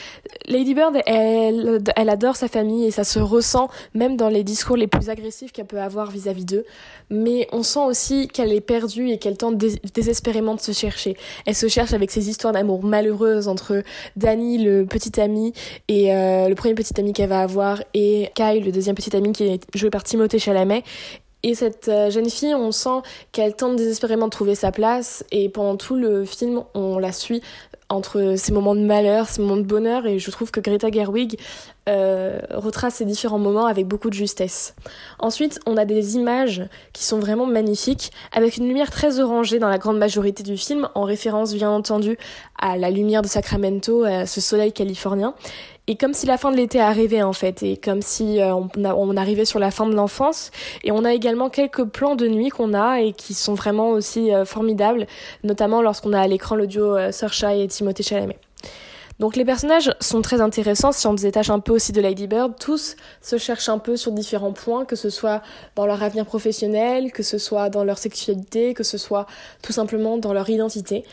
Lady 0.46 0.74
Bird, 0.74 1.00
elle, 1.06 1.82
elle 1.96 2.08
adore 2.08 2.36
sa 2.36 2.48
famille 2.48 2.86
et 2.86 2.90
ça 2.90 3.04
se 3.04 3.18
ressent 3.18 3.68
même 3.94 4.16
dans 4.16 4.28
les 4.28 4.44
discours 4.44 4.76
les 4.76 4.86
plus 4.86 5.10
agressifs 5.10 5.52
qu'elle 5.52 5.66
peut 5.66 5.80
avoir 5.80 6.10
vis-à-vis 6.10 6.44
d'eux. 6.44 6.64
Mais 7.10 7.48
on 7.52 7.62
sent 7.62 7.84
aussi 7.86 8.28
qu'elle 8.28 8.52
est 8.52 8.60
perdue 8.60 9.08
et 9.08 9.18
qu'elle 9.18 9.36
tente 9.36 9.56
désespérément 9.56 10.54
de 10.54 10.60
se 10.60 10.72
chercher. 10.72 11.16
Elle 11.46 11.54
se 11.54 11.68
cherche 11.68 11.92
avec 11.92 12.10
ses 12.10 12.28
histoires 12.28 12.52
d'amour 12.52 12.82
malheureuses 12.82 13.48
entre 13.48 13.82
Danny, 14.16 14.62
le 14.62 14.86
petit 14.86 15.20
ami, 15.20 15.52
et 15.88 16.14
euh, 16.14 16.48
le 16.48 16.54
premier 16.54 16.74
petit 16.74 16.98
ami 16.98 17.12
qu'elle 17.12 17.28
va 17.28 17.40
avoir, 17.40 17.82
et 17.94 18.30
Kyle, 18.34 18.64
le 18.64 18.72
deuxième 18.72 18.94
petit 18.94 19.14
ami 19.16 19.32
qui 19.32 19.44
est 19.44 19.60
joué 19.74 19.90
par 19.90 20.04
Timothée 20.04 20.38
Chalamet. 20.38 20.82
Et 21.44 21.54
cette 21.54 21.88
euh, 21.88 22.10
jeune 22.10 22.30
fille, 22.30 22.54
on 22.54 22.72
sent 22.72 23.02
qu'elle 23.30 23.54
tente 23.54 23.76
désespérément 23.76 24.24
de 24.26 24.30
trouver 24.30 24.54
sa 24.54 24.72
place. 24.72 25.24
Et 25.30 25.50
pendant 25.50 25.76
tout 25.76 25.94
le 25.94 26.24
film, 26.24 26.64
on 26.72 26.98
la 26.98 27.12
suit 27.12 27.42
entre 27.90 28.34
ces 28.38 28.50
moments 28.50 28.74
de 28.74 28.80
malheur, 28.80 29.28
ces 29.28 29.42
moments 29.42 29.58
de 29.58 29.62
bonheur. 29.62 30.06
Et 30.06 30.18
je 30.18 30.30
trouve 30.30 30.50
que 30.50 30.60
Greta 30.60 30.90
Gerwig 30.90 31.38
euh, 31.86 32.38
retrace 32.50 32.94
ces 32.94 33.04
différents 33.04 33.38
moments 33.38 33.66
avec 33.66 33.86
beaucoup 33.86 34.08
de 34.08 34.14
justesse. 34.14 34.74
Ensuite, 35.18 35.60
on 35.66 35.76
a 35.76 35.84
des 35.84 36.16
images 36.16 36.62
qui 36.94 37.04
sont 37.04 37.18
vraiment 37.18 37.44
magnifiques 37.44 38.10
avec 38.32 38.56
une 38.56 38.66
lumière 38.66 38.90
très 38.90 39.20
orangée 39.20 39.58
dans 39.58 39.68
la 39.68 39.76
grande 39.76 39.98
majorité 39.98 40.42
du 40.42 40.56
film 40.56 40.88
en 40.94 41.02
référence 41.02 41.52
bien 41.52 41.70
entendu 41.70 42.16
à 42.58 42.78
la 42.78 42.88
lumière 42.88 43.20
de 43.20 43.28
Sacramento, 43.28 44.04
à 44.04 44.24
ce 44.24 44.40
soleil 44.40 44.72
californien 44.72 45.34
et 45.86 45.96
comme 45.96 46.14
si 46.14 46.24
la 46.24 46.38
fin 46.38 46.50
de 46.50 46.56
l'été 46.56 46.80
arrivait 46.80 47.22
en 47.22 47.34
fait, 47.34 47.62
et 47.62 47.76
comme 47.76 48.00
si 48.00 48.40
euh, 48.40 48.54
on, 48.54 49.16
arrivait 49.16 49.44
sur 49.44 49.58
la 49.58 49.70
fin 49.70 49.86
de 49.86 49.94
l'enfance. 49.94 50.50
Et 50.82 50.92
on 50.92 51.04
a 51.04 51.12
également 51.12 51.50
quelques 51.50 51.84
plans 51.84 52.16
de 52.16 52.26
nuit 52.26 52.48
qu'on 52.48 52.72
a 52.72 53.00
et 53.00 53.12
qui 53.12 53.34
sont 53.34 53.54
vraiment 53.54 53.90
aussi 53.90 54.32
euh, 54.32 54.46
formidables, 54.46 55.06
notamment 55.42 55.82
lorsqu'on 55.82 56.14
a 56.14 56.20
à 56.20 56.26
l'écran 56.26 56.56
le 56.56 56.66
duo 56.66 56.96
euh, 56.96 57.10
et 57.10 57.68
Timothée 57.68 58.02
Chalamet. 58.02 58.38
Donc 59.20 59.36
les 59.36 59.44
personnages 59.44 59.92
sont 60.00 60.22
très 60.22 60.40
intéressants 60.40 60.90
si 60.90 61.06
on 61.06 61.16
se 61.16 61.22
détache 61.22 61.50
un 61.50 61.60
peu 61.60 61.72
aussi 61.72 61.92
de 61.92 62.00
Lady 62.00 62.26
Bird. 62.26 62.54
Tous 62.58 62.96
se 63.20 63.36
cherchent 63.36 63.68
un 63.68 63.78
peu 63.78 63.96
sur 63.96 64.10
différents 64.10 64.52
points, 64.52 64.86
que 64.86 64.96
ce 64.96 65.10
soit 65.10 65.42
dans 65.76 65.86
leur 65.86 66.02
avenir 66.02 66.24
professionnel, 66.24 67.12
que 67.12 67.22
ce 67.22 67.38
soit 67.38 67.68
dans 67.68 67.84
leur 67.84 67.98
sexualité, 67.98 68.74
que 68.74 68.82
ce 68.82 68.98
soit 68.98 69.26
tout 69.62 69.72
simplement 69.72 70.16
dans 70.16 70.32
leur 70.32 70.48
identité. 70.48 71.04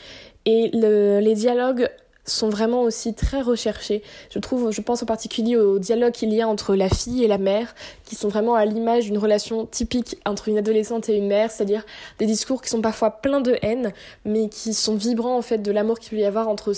Et 0.45 0.71
le, 0.73 1.19
les 1.19 1.35
dialogues 1.35 1.89
sont 2.25 2.49
vraiment 2.49 2.83
aussi 2.83 3.13
très 3.13 3.41
recherchés. 3.41 4.03
Je 4.29 4.39
trouve, 4.39 4.71
je 4.71 4.81
pense 4.81 5.01
en 5.01 5.05
particulier 5.05 5.55
au 5.55 5.79
dialogue 5.79 6.13
qu'il 6.13 6.33
y 6.33 6.41
a 6.41 6.47
entre 6.47 6.75
la 6.75 6.89
fille 6.89 7.23
et 7.23 7.27
la 7.27 7.37
mère, 7.37 7.73
qui 8.05 8.15
sont 8.15 8.27
vraiment 8.27 8.55
à 8.55 8.65
l'image 8.65 9.05
d'une 9.05 9.17
relation 9.17 9.65
typique 9.65 10.17
entre 10.25 10.47
une 10.49 10.57
adolescente 10.57 11.09
et 11.09 11.17
une 11.17 11.27
mère, 11.27 11.51
c'est-à-dire 11.51 11.83
des 12.19 12.25
discours 12.25 12.61
qui 12.61 12.69
sont 12.69 12.81
parfois 12.81 13.11
pleins 13.11 13.41
de 13.41 13.57
haine, 13.61 13.91
mais 14.25 14.49
qui 14.49 14.73
sont 14.73 14.95
vibrants 14.95 15.37
en 15.37 15.41
fait 15.41 15.59
de 15.59 15.71
l'amour 15.71 15.99
qu'il 15.99 16.11
peut 16.11 16.21
y 16.21 16.25
avoir 16.25 16.47
entre 16.47 16.73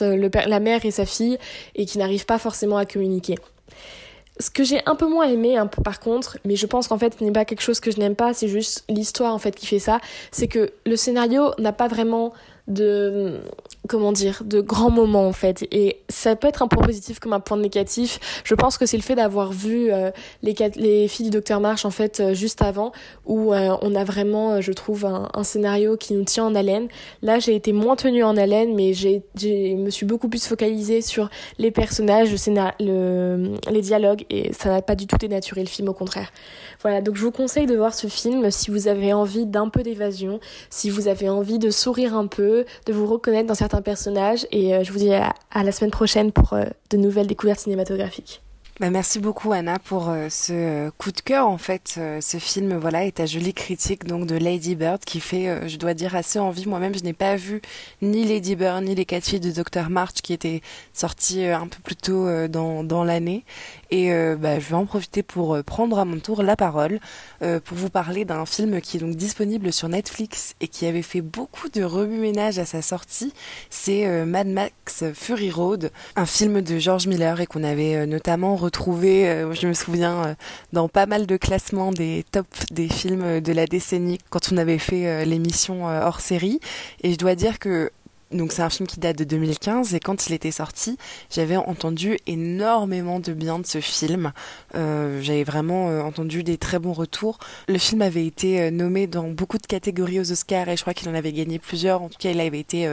la 0.00 0.60
mère 0.60 0.84
et 0.84 0.90
sa 0.90 1.06
fille, 1.06 1.38
et 1.74 1.86
qui 1.86 1.98
n'arrivent 1.98 2.26
pas 2.26 2.38
forcément 2.38 2.76
à 2.76 2.86
communiquer. 2.86 3.36
ce 4.40 4.50
que 4.50 4.64
j'ai 4.64 4.80
un 4.86 4.96
peu 4.96 5.08
moins 5.08 5.28
aimé, 5.28 5.56
par 5.84 6.00
contre, 6.00 6.38
mais 6.44 6.56
je 6.56 6.66
pense 6.66 6.88
qu'en 6.88 6.98
fait 6.98 7.16
ce 7.18 7.24
n'est 7.24 7.32
pas 7.32 7.44
quelque 7.44 7.60
chose 7.60 7.80
que 7.80 7.90
je 7.90 7.98
n'aime 7.98 8.16
pas, 8.16 8.34
c'est 8.34 8.48
juste 8.48 8.84
l'histoire 8.88 9.34
en 9.34 9.38
fait 9.38 9.54
qui 9.54 9.66
fait 9.66 9.78
ça, 9.78 10.00
c'est 10.30 10.48
que 10.48 10.72
le 10.86 10.96
scénario 10.96 11.52
n'a 11.58 11.72
pas 11.72 11.86
vraiment 11.86 12.32
de 12.68 13.40
comment 13.88 14.12
dire 14.12 14.42
de 14.44 14.60
grands 14.60 14.90
moments 14.90 15.26
en 15.26 15.32
fait. 15.32 15.66
Et 15.72 16.02
ça 16.08 16.36
peut 16.36 16.48
être 16.48 16.62
un 16.62 16.68
point 16.68 16.84
positif 16.84 17.18
comme 17.18 17.32
un 17.32 17.40
point 17.40 17.56
négatif. 17.56 18.42
Je 18.44 18.54
pense 18.54 18.78
que 18.78 18.86
c'est 18.86 18.96
le 18.96 19.02
fait 19.02 19.14
d'avoir 19.14 19.52
vu 19.52 19.92
euh, 19.92 20.10
les 20.42 20.54
les 20.76 21.08
filles 21.08 21.26
du 21.26 21.30
docteur 21.30 21.60
March 21.60 21.84
en 21.84 21.90
fait 21.90 22.20
euh, 22.20 22.34
juste 22.34 22.62
avant 22.62 22.92
où 23.26 23.52
euh, 23.52 23.76
on 23.82 23.94
a 23.94 24.04
vraiment 24.04 24.60
je 24.60 24.72
trouve 24.72 25.04
un, 25.06 25.42
scénario 25.42 25.96
qui 25.96 26.14
nous 26.14 26.24
tient 26.24 26.44
en 26.44 26.54
haleine. 26.54 26.88
Là 27.22 27.38
j'ai 27.38 27.54
été 27.54 27.72
moins 27.72 27.96
tenue 27.96 28.22
en 28.22 28.36
haleine 28.36 28.74
mais 28.74 28.92
j'ai 28.94 29.22
me 29.76 29.90
suis 29.90 30.06
beaucoup 30.06 30.28
plus 30.28 30.46
focalisée 30.46 31.00
sur 31.00 31.28
les 31.58 31.70
personnages 31.70 32.30
le, 32.30 32.70
le 32.80 33.54
les 33.70 33.80
dialogues 33.80 34.24
et 34.30 34.52
ça 34.52 34.68
n'a 34.68 34.82
pas 34.82 34.94
du 34.94 35.06
tout 35.06 35.16
dénaturé 35.16 35.62
le 35.62 35.68
film 35.68 35.88
au 35.88 35.94
contraire. 35.94 36.30
Voilà 36.82 37.00
donc 37.00 37.16
je 37.16 37.22
vous 37.22 37.32
conseille 37.32 37.66
de 37.66 37.74
voir 37.74 37.94
ce 37.94 38.06
film 38.06 38.50
si 38.50 38.70
vous 38.70 38.86
avez 38.86 39.12
envie 39.12 39.46
d'un 39.46 39.68
peu 39.68 39.82
d'évasion 39.82 40.38
si 40.70 40.90
vous 40.90 41.08
avez 41.08 41.28
envie 41.28 41.58
de 41.58 41.70
sourire 41.70 42.14
un 42.14 42.26
peu 42.26 42.64
de 42.86 42.92
vous 42.92 43.06
reconnaître 43.06 43.48
dans 43.48 43.54
certains 43.54 43.71
personnages. 43.80 44.46
Et 44.50 44.74
euh, 44.74 44.84
je 44.84 44.92
vous 44.92 44.98
dis 44.98 45.12
à, 45.14 45.32
la 45.54 45.72
semaine 45.72 45.90
prochaine 45.90 46.32
pour 46.32 46.52
euh, 46.52 46.64
de 46.90 46.96
nouvelles 46.96 47.26
découvertes 47.26 47.60
cinématographiques. 47.60 48.41
Bah, 48.80 48.90
merci 48.90 49.20
beaucoup 49.20 49.52
Anna 49.52 49.78
pour 49.78 50.08
euh, 50.08 50.28
ce 50.30 50.90
coup 50.98 51.12
de 51.12 51.20
cœur 51.20 51.46
en 51.46 51.58
fait. 51.58 52.00
ce 52.20 52.38
film 52.38 52.76
voilà 52.78 53.04
est 53.04 53.12
ta 53.12 53.26
jolie 53.26 53.52
critique 53.52 54.04
donc 54.04 54.26
de 54.26 54.34
Lady 54.34 54.74
Bird 54.74 55.04
qui 55.04 55.20
fait, 55.20 55.68
je 55.68 55.76
dois 55.76 55.94
dire, 55.94 56.16
assez 56.16 56.38
envie. 56.38 56.66
Moi-même, 56.66 56.94
je 56.94 57.04
n'ai 57.04 57.12
pas 57.12 57.36
vu 57.36 57.60
ni 58.00 58.24
Lady 58.24 58.56
Bird 58.56 58.82
ni 58.82 58.94
les 58.94 59.04
quatre 59.04 59.24
filles 59.24 59.40
de 59.40 59.50
Dr 59.50 59.90
March 59.90 60.22
qui 60.22 60.32
étaient 60.32 60.62
sortis 60.92 61.44
un 61.44 61.68
peu 61.68 61.78
plus 61.82 61.96
tôt 61.96 62.26
dans, 62.48 62.82
dans 62.82 63.04
l'année. 63.04 63.44
Et 63.92 64.10
euh, 64.10 64.36
bah, 64.36 64.58
je 64.58 64.70
vais 64.70 64.74
en 64.74 64.86
profiter 64.86 65.22
pour 65.22 65.54
euh, 65.54 65.62
prendre 65.62 65.98
à 65.98 66.06
mon 66.06 66.18
tour 66.18 66.42
la 66.42 66.56
parole 66.56 66.98
euh, 67.42 67.60
pour 67.60 67.76
vous 67.76 67.90
parler 67.90 68.24
d'un 68.24 68.46
film 68.46 68.80
qui 68.80 68.96
est 68.96 69.00
donc 69.00 69.16
disponible 69.16 69.70
sur 69.70 69.90
Netflix 69.90 70.54
et 70.62 70.68
qui 70.68 70.86
avait 70.86 71.02
fait 71.02 71.20
beaucoup 71.20 71.68
de 71.68 71.84
remue-ménage 71.84 72.58
à 72.58 72.64
sa 72.64 72.80
sortie. 72.80 73.34
C'est 73.68 74.24
Mad 74.24 74.46
Max 74.46 75.04
Fury 75.12 75.50
Road, 75.50 75.90
un 76.16 76.24
film 76.24 76.62
de 76.62 76.78
George 76.78 77.06
Miller 77.06 77.38
et 77.42 77.46
qu'on 77.46 77.64
avait 77.64 78.06
notamment 78.06 78.56
retrouvé, 78.62 79.44
je 79.52 79.66
me 79.66 79.74
souviens, 79.74 80.36
dans 80.72 80.88
pas 80.88 81.06
mal 81.06 81.26
de 81.26 81.36
classements 81.36 81.92
des 81.92 82.24
tops 82.30 82.66
des 82.70 82.88
films 82.88 83.40
de 83.40 83.52
la 83.52 83.66
décennie 83.66 84.18
quand 84.30 84.52
on 84.52 84.56
avait 84.56 84.78
fait 84.78 85.24
l'émission 85.24 85.86
hors 85.86 86.20
série. 86.20 86.60
Et 87.02 87.12
je 87.12 87.18
dois 87.18 87.34
dire 87.34 87.58
que 87.58 87.90
donc 88.32 88.52
c'est 88.52 88.62
un 88.62 88.70
film 88.70 88.86
qui 88.86 89.00
date 89.00 89.16
de 89.18 89.24
2015 89.24 89.94
et 89.94 90.00
quand 90.00 90.26
il 90.26 90.32
était 90.32 90.50
sorti, 90.50 90.98
j'avais 91.30 91.56
entendu 91.56 92.18
énormément 92.26 93.20
de 93.20 93.32
bien 93.32 93.58
de 93.58 93.66
ce 93.66 93.80
film. 93.80 94.32
Euh, 94.74 95.20
j'avais 95.22 95.44
vraiment 95.44 95.90
euh, 95.90 96.00
entendu 96.02 96.42
des 96.42 96.58
très 96.58 96.78
bons 96.78 96.92
retours. 96.92 97.38
Le 97.68 97.78
film 97.78 98.02
avait 98.02 98.26
été 98.26 98.60
euh, 98.60 98.70
nommé 98.70 99.06
dans 99.06 99.28
beaucoup 99.28 99.58
de 99.58 99.66
catégories 99.66 100.20
aux 100.20 100.32
Oscars 100.32 100.68
et 100.68 100.76
je 100.76 100.82
crois 100.82 100.94
qu'il 100.94 101.08
en 101.08 101.14
avait 101.14 101.32
gagné 101.32 101.58
plusieurs. 101.58 102.02
En 102.02 102.08
tout 102.08 102.18
cas, 102.18 102.30
il 102.30 102.40
avait 102.40 102.60
été 102.60 102.88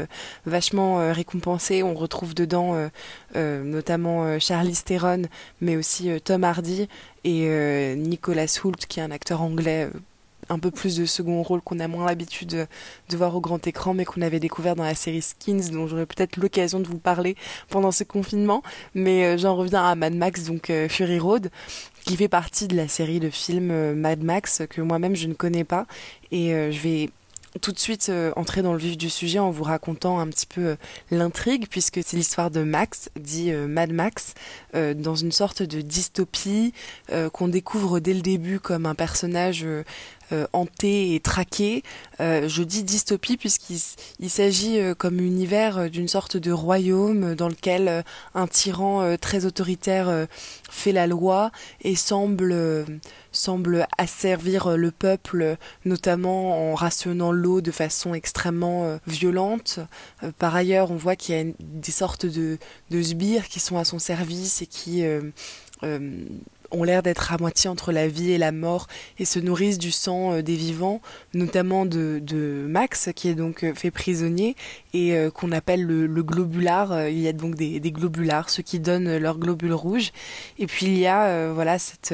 vachement 0.45 1.11
récompensé. 1.11 1.83
On 1.83 1.93
retrouve 1.93 2.33
dedans 2.33 2.89
notamment 3.35 4.39
Charlize 4.39 4.83
Theron, 4.83 5.23
mais 5.61 5.75
aussi 5.75 6.09
Tom 6.21 6.43
Hardy 6.43 6.87
et 7.23 7.95
Nicolas 7.95 8.59
Hoult, 8.63 8.85
qui 8.87 8.99
est 8.99 9.03
un 9.03 9.11
acteur 9.11 9.41
anglais 9.41 9.89
un 10.49 10.59
peu 10.59 10.71
plus 10.71 10.95
de 10.97 11.05
second 11.05 11.41
rôle 11.43 11.61
qu'on 11.61 11.79
a 11.79 11.87
moins 11.87 12.05
l'habitude 12.05 12.67
de, 13.09 13.17
voir 13.17 13.35
au 13.35 13.41
grand 13.41 13.65
écran, 13.67 13.93
mais 13.93 14.05
qu'on 14.05 14.21
avait 14.21 14.39
découvert 14.39 14.75
dans 14.75 14.83
la 14.83 14.95
série 14.95 15.21
Skins, 15.21 15.69
dont 15.71 15.87
j'aurai 15.87 16.05
peut-être 16.05 16.37
l'occasion 16.37 16.79
de 16.79 16.87
vous 16.87 16.97
parler 16.97 17.35
pendant 17.69 17.91
ce 17.91 18.03
confinement. 18.03 18.63
Mais 18.95 19.25
euh, 19.25 19.37
j'en 19.37 19.55
reviens 19.55 19.85
à 19.85 19.95
Mad 19.95 20.15
Max, 20.15 20.43
donc 20.45 20.69
euh, 20.69 20.89
Fury 20.89 21.19
Road, 21.19 21.49
qui 22.05 22.17
fait 22.17 22.27
partie 22.27 22.67
de 22.67 22.75
la 22.75 22.87
série 22.87 23.19
de 23.19 23.29
films 23.29 23.71
euh, 23.71 23.93
Mad 23.93 24.23
Max 24.23 24.63
que 24.69 24.81
moi-même 24.81 25.15
je 25.15 25.27
ne 25.27 25.33
connais 25.33 25.63
pas. 25.63 25.85
Et 26.31 26.49
je 26.49 26.79
vais 26.79 27.09
tout 27.61 27.71
de 27.71 27.79
suite 27.79 28.11
entrer 28.35 28.61
dans 28.61 28.73
le 28.73 28.77
vif 28.77 28.95
du 28.95 29.09
sujet 29.09 29.39
en 29.39 29.49
vous 29.49 29.63
racontant 29.63 30.19
un 30.19 30.27
petit 30.27 30.45
peu 30.45 30.77
l'intrigue, 31.09 31.65
puisque 31.67 32.01
c'est 32.05 32.15
l'histoire 32.15 32.51
de 32.51 32.61
Max, 32.61 33.09
dit 33.19 33.51
Mad 33.51 33.91
Max, 33.91 34.35
dans 34.75 35.15
une 35.15 35.31
sorte 35.31 35.63
de 35.63 35.81
dystopie 35.81 36.71
qu'on 37.33 37.47
découvre 37.47 37.99
dès 37.99 38.13
le 38.13 38.21
début 38.21 38.59
comme 38.59 38.85
un 38.85 38.93
personnage 38.93 39.65
euh, 40.31 40.45
hanté 40.53 41.15
et 41.15 41.19
traqué. 41.19 41.83
Euh, 42.19 42.47
je 42.47 42.61
dis 42.61 42.83
dystopie 42.83 43.35
puisqu'il 43.35 44.29
s'agit 44.29 44.79
euh, 44.79 44.93
comme 44.93 45.19
univers 45.19 45.89
d'une 45.89 46.07
sorte 46.07 46.37
de 46.37 46.51
royaume 46.51 47.33
dans 47.33 47.49
lequel 47.49 48.03
un 48.35 48.47
tyran 48.47 49.15
très 49.17 49.45
autoritaire 49.45 50.27
fait 50.69 50.91
la 50.91 51.07
loi 51.07 51.51
et 51.81 51.95
semble 51.95 52.85
asservir 53.97 54.77
le 54.77 54.91
peuple, 54.91 55.57
notamment 55.85 56.71
en 56.71 56.75
rationnant 56.75 57.31
l'eau 57.31 57.61
de 57.61 57.71
façon 57.71 58.13
extrêmement 58.13 58.99
violente. 59.07 59.79
par 60.37 60.55
ailleurs, 60.55 60.91
on 60.91 60.95
voit 60.95 61.15
qu'il 61.15 61.35
y 61.35 61.39
a 61.39 61.51
des 61.59 61.91
sortes 61.91 62.25
de, 62.25 62.57
de 62.91 63.01
sbires 63.01 63.47
qui 63.47 63.59
sont 63.59 63.77
à 63.77 63.85
son 63.85 63.99
service 63.99 64.61
et 64.61 64.67
qui 64.67 65.03
ont 66.71 66.83
l'air 66.83 67.03
d'être 67.03 67.31
à 67.33 67.37
moitié 67.37 67.69
entre 67.69 67.91
la 67.91 68.07
vie 68.07 68.31
et 68.31 68.37
la 68.37 68.51
mort 68.51 68.87
et 69.17 69.25
se 69.25 69.39
nourrissent 69.39 69.77
du 69.77 69.91
sang 69.91 70.33
euh, 70.33 70.41
des 70.41 70.55
vivants, 70.55 71.01
notamment 71.33 71.85
de, 71.85 72.19
de, 72.21 72.65
Max 72.67 73.09
qui 73.15 73.29
est 73.29 73.35
donc 73.35 73.63
euh, 73.63 73.73
fait 73.73 73.91
prisonnier 73.91 74.55
et 74.93 75.13
euh, 75.13 75.31
qu'on 75.31 75.51
appelle 75.51 75.83
le, 75.83 76.07
le, 76.07 76.23
globular. 76.23 77.07
Il 77.07 77.19
y 77.19 77.27
a 77.27 77.33
donc 77.33 77.55
des, 77.55 77.79
des, 77.79 77.91
globulars, 77.91 78.49
ceux 78.49 78.63
qui 78.63 78.79
donnent 78.79 79.17
leur 79.17 79.37
globule 79.37 79.73
rouge. 79.73 80.11
Et 80.57 80.67
puis 80.67 80.87
il 80.87 80.97
y 80.97 81.07
a 81.07 81.51
voilà 81.53 81.79
cette, 81.79 82.13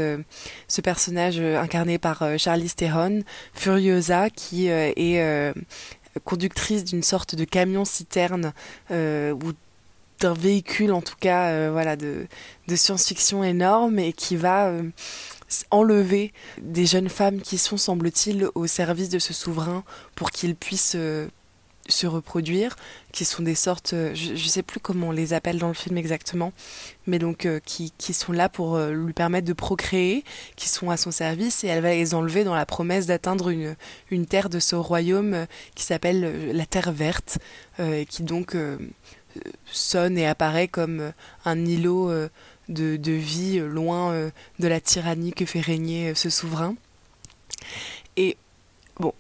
ce 0.68 0.82
personnage 0.82 1.40
incarné 1.40 1.98
par 1.98 2.24
Charlize 2.38 2.76
Theron, 2.76 3.22
Furiosa, 3.54 4.30
qui 4.30 4.68
est 4.68 5.54
conductrice 6.24 6.84
d'une 6.84 7.04
sorte 7.04 7.36
de 7.36 7.44
camion 7.44 7.86
citerne 7.86 8.54
où 8.92 9.52
d'un 10.20 10.34
véhicule 10.34 10.92
en 10.92 11.02
tout 11.02 11.16
cas 11.20 11.50
euh, 11.50 11.70
voilà 11.72 11.96
de, 11.96 12.28
de 12.68 12.76
science-fiction 12.76 13.44
énorme 13.44 14.00
et 14.00 14.14
qui 14.14 14.36
va 14.36 14.68
euh, 14.68 14.84
enlever 15.72 16.34
des 16.62 16.86
jeunes 16.86 17.10
femmes 17.10 17.42
qui 17.42 17.58
sont 17.58 17.78
semble-t-il 17.78 18.50
au 18.56 18.68
service 18.68 19.10
de 19.10 19.20
ce 19.20 19.34
souverain 19.34 19.84
pour 20.16 20.32
qu'il 20.32 20.56
puisse 20.56 20.94
euh, 20.96 21.28
se 21.88 22.08
reproduire, 22.08 22.76
qui 23.12 23.26
sont 23.26 23.44
des 23.44 23.54
sortes, 23.54 23.92
je 23.92 24.32
ne 24.32 24.38
sais 24.38 24.64
plus 24.64 24.80
comment 24.80 25.10
on 25.10 25.12
les 25.12 25.34
appelle 25.34 25.60
dans 25.60 25.68
le 25.68 25.76
film 25.76 26.00
exactement, 26.00 26.52
mais 27.06 27.20
donc 27.20 27.48
qui, 27.64 27.94
qui, 28.00 28.12
sont 28.12 28.32
là 28.32 28.50
pour 28.50 28.80
lui 28.80 29.14
permettre 29.14 29.48
de 29.48 29.54
procréer, 29.54 30.24
qui 30.56 30.68
sont 30.68 30.90
à 30.90 30.98
son 30.98 31.12
service, 31.12 31.64
et 31.64 31.68
elle 31.68 31.84
va 31.84 31.92
les 31.92 32.16
enlever 32.16 32.44
dans 32.44 32.56
la 32.56 32.66
promesse 32.66 33.06
d'atteindre 33.06 33.50
une, 33.50 33.76
une 34.10 34.26
terre 34.26 34.50
de 34.50 34.58
ce 34.58 34.76
royaume 34.76 35.46
qui 35.76 35.84
s'appelle 35.84 36.52
la 36.54 36.66
Terre 36.66 36.92
verte, 36.92 37.38
et 37.78 38.08
qui 38.08 38.24
donc 38.24 38.58
sonne 39.72 40.18
et 40.18 40.28
apparaît 40.28 40.68
comme 40.68 41.00
euh, 41.00 41.12
un 41.46 41.66
îlot 41.66 42.10
euh, 42.10 42.30
de, 42.70 43.12
vie 43.12 43.60
euh, 43.60 43.68
loin 43.68 44.32
de 44.60 44.68
la 44.68 44.80
tyrannie 44.80 45.34
que 45.34 45.46
fait 45.46 45.60
régner 45.60 46.16
ce 46.16 46.30
souverain. 46.30 46.76
Et 48.18 48.38
bon, 49.00 49.14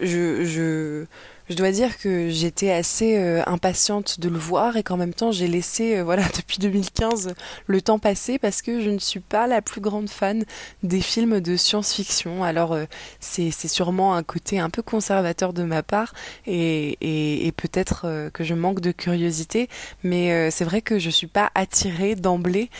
je, 0.00 1.04
je 1.50 1.56
dois 1.56 1.72
dire 1.72 1.98
que 1.98 2.30
j'étais 2.30 2.70
assez 2.70 3.18
euh, 3.18 3.42
impatiente 3.46 4.20
de 4.20 4.28
le 4.28 4.38
voir 4.38 4.76
et 4.76 4.84
qu'en 4.84 4.96
même 4.96 5.12
temps 5.12 5.32
j'ai 5.32 5.48
laissé 5.48 5.98
euh, 5.98 6.04
voilà 6.04 6.22
depuis 6.36 6.58
2015 6.58 7.34
le 7.66 7.82
temps 7.82 7.98
passer 7.98 8.38
parce 8.38 8.62
que 8.62 8.80
je 8.80 8.88
ne 8.88 9.00
suis 9.00 9.18
pas 9.18 9.48
la 9.48 9.60
plus 9.60 9.80
grande 9.80 10.08
fan 10.08 10.44
des 10.84 11.00
films 11.00 11.40
de 11.40 11.56
science-fiction. 11.56 12.44
Alors 12.44 12.72
euh, 12.72 12.84
c'est 13.18 13.50
sûrement 13.50 14.14
un 14.14 14.22
côté 14.22 14.60
un 14.60 14.70
peu 14.70 14.82
conservateur 14.82 15.52
de 15.52 15.64
ma 15.64 15.82
part 15.82 16.14
et, 16.46 17.46
et, 17.46 17.50
peut-être 17.52 18.30
que 18.32 18.44
je 18.44 18.54
manque 18.54 18.80
de 18.80 18.92
curiosité, 18.92 19.68
mais 20.04 20.50
c'est 20.50 20.64
vrai 20.64 20.82
que 20.82 21.00
je 21.00 21.10
suis 21.10 21.26
pas 21.26 21.50
attirée 21.56 22.14
d'emblée 22.14 22.70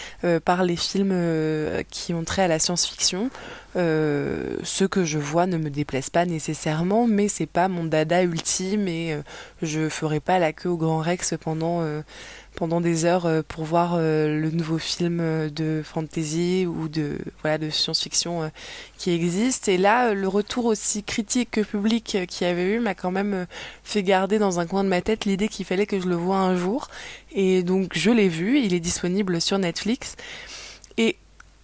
par 0.44 0.62
les 0.62 0.76
films 0.76 1.14
qui 1.90 2.14
ont 2.14 2.22
trait 2.22 2.42
à 2.42 2.48
la 2.48 2.60
science-fiction. 2.60 3.30
Euh, 3.76 4.56
ce 4.64 4.84
que 4.84 5.04
je 5.04 5.18
vois 5.18 5.46
ne 5.46 5.56
me 5.56 5.70
déplaise 5.70 6.10
pas 6.10 6.26
nécessairement, 6.26 7.06
mais 7.06 7.28
c'est 7.28 7.46
pas 7.46 7.68
mon 7.68 7.84
dada 7.84 8.22
ultime 8.22 8.59
et 8.60 9.14
euh, 9.14 9.22
je 9.62 9.88
ferai 9.88 10.20
pas 10.20 10.38
la 10.38 10.52
queue 10.52 10.68
au 10.68 10.76
Grand 10.76 10.98
Rex 10.98 11.34
pendant 11.40 11.80
euh, 11.82 12.02
pendant 12.54 12.80
des 12.80 13.04
heures 13.04 13.28
pour 13.44 13.64
voir 13.64 13.96
le 13.96 14.50
nouveau 14.50 14.78
film 14.78 15.48
de 15.50 15.82
fantasy 15.84 16.66
ou 16.66 16.88
de 16.88 17.18
voilà 17.42 17.58
de 17.58 17.70
science-fiction 17.70 18.50
qui 18.98 19.12
existe. 19.12 19.68
Et 19.68 19.78
là, 19.78 20.14
le 20.14 20.26
retour 20.26 20.64
aussi 20.64 21.04
critique 21.04 21.52
que 21.52 21.60
public 21.60 22.18
qu'il 22.28 22.46
y 22.46 22.50
avait 22.50 22.74
eu 22.74 22.80
m'a 22.80 22.94
quand 22.94 23.12
même 23.12 23.46
fait 23.84 24.02
garder 24.02 24.40
dans 24.40 24.58
un 24.58 24.66
coin 24.66 24.82
de 24.82 24.88
ma 24.88 25.00
tête 25.00 25.26
l'idée 25.26 25.46
qu'il 25.46 25.64
fallait 25.64 25.86
que 25.86 26.00
je 26.00 26.08
le 26.08 26.16
voie 26.16 26.38
un 26.38 26.56
jour. 26.56 26.88
Et 27.32 27.62
donc 27.62 27.92
je 27.94 28.10
l'ai 28.10 28.28
vu. 28.28 28.58
Il 28.58 28.74
est 28.74 28.80
disponible 28.80 29.40
sur 29.40 29.58
Netflix. 29.58 30.16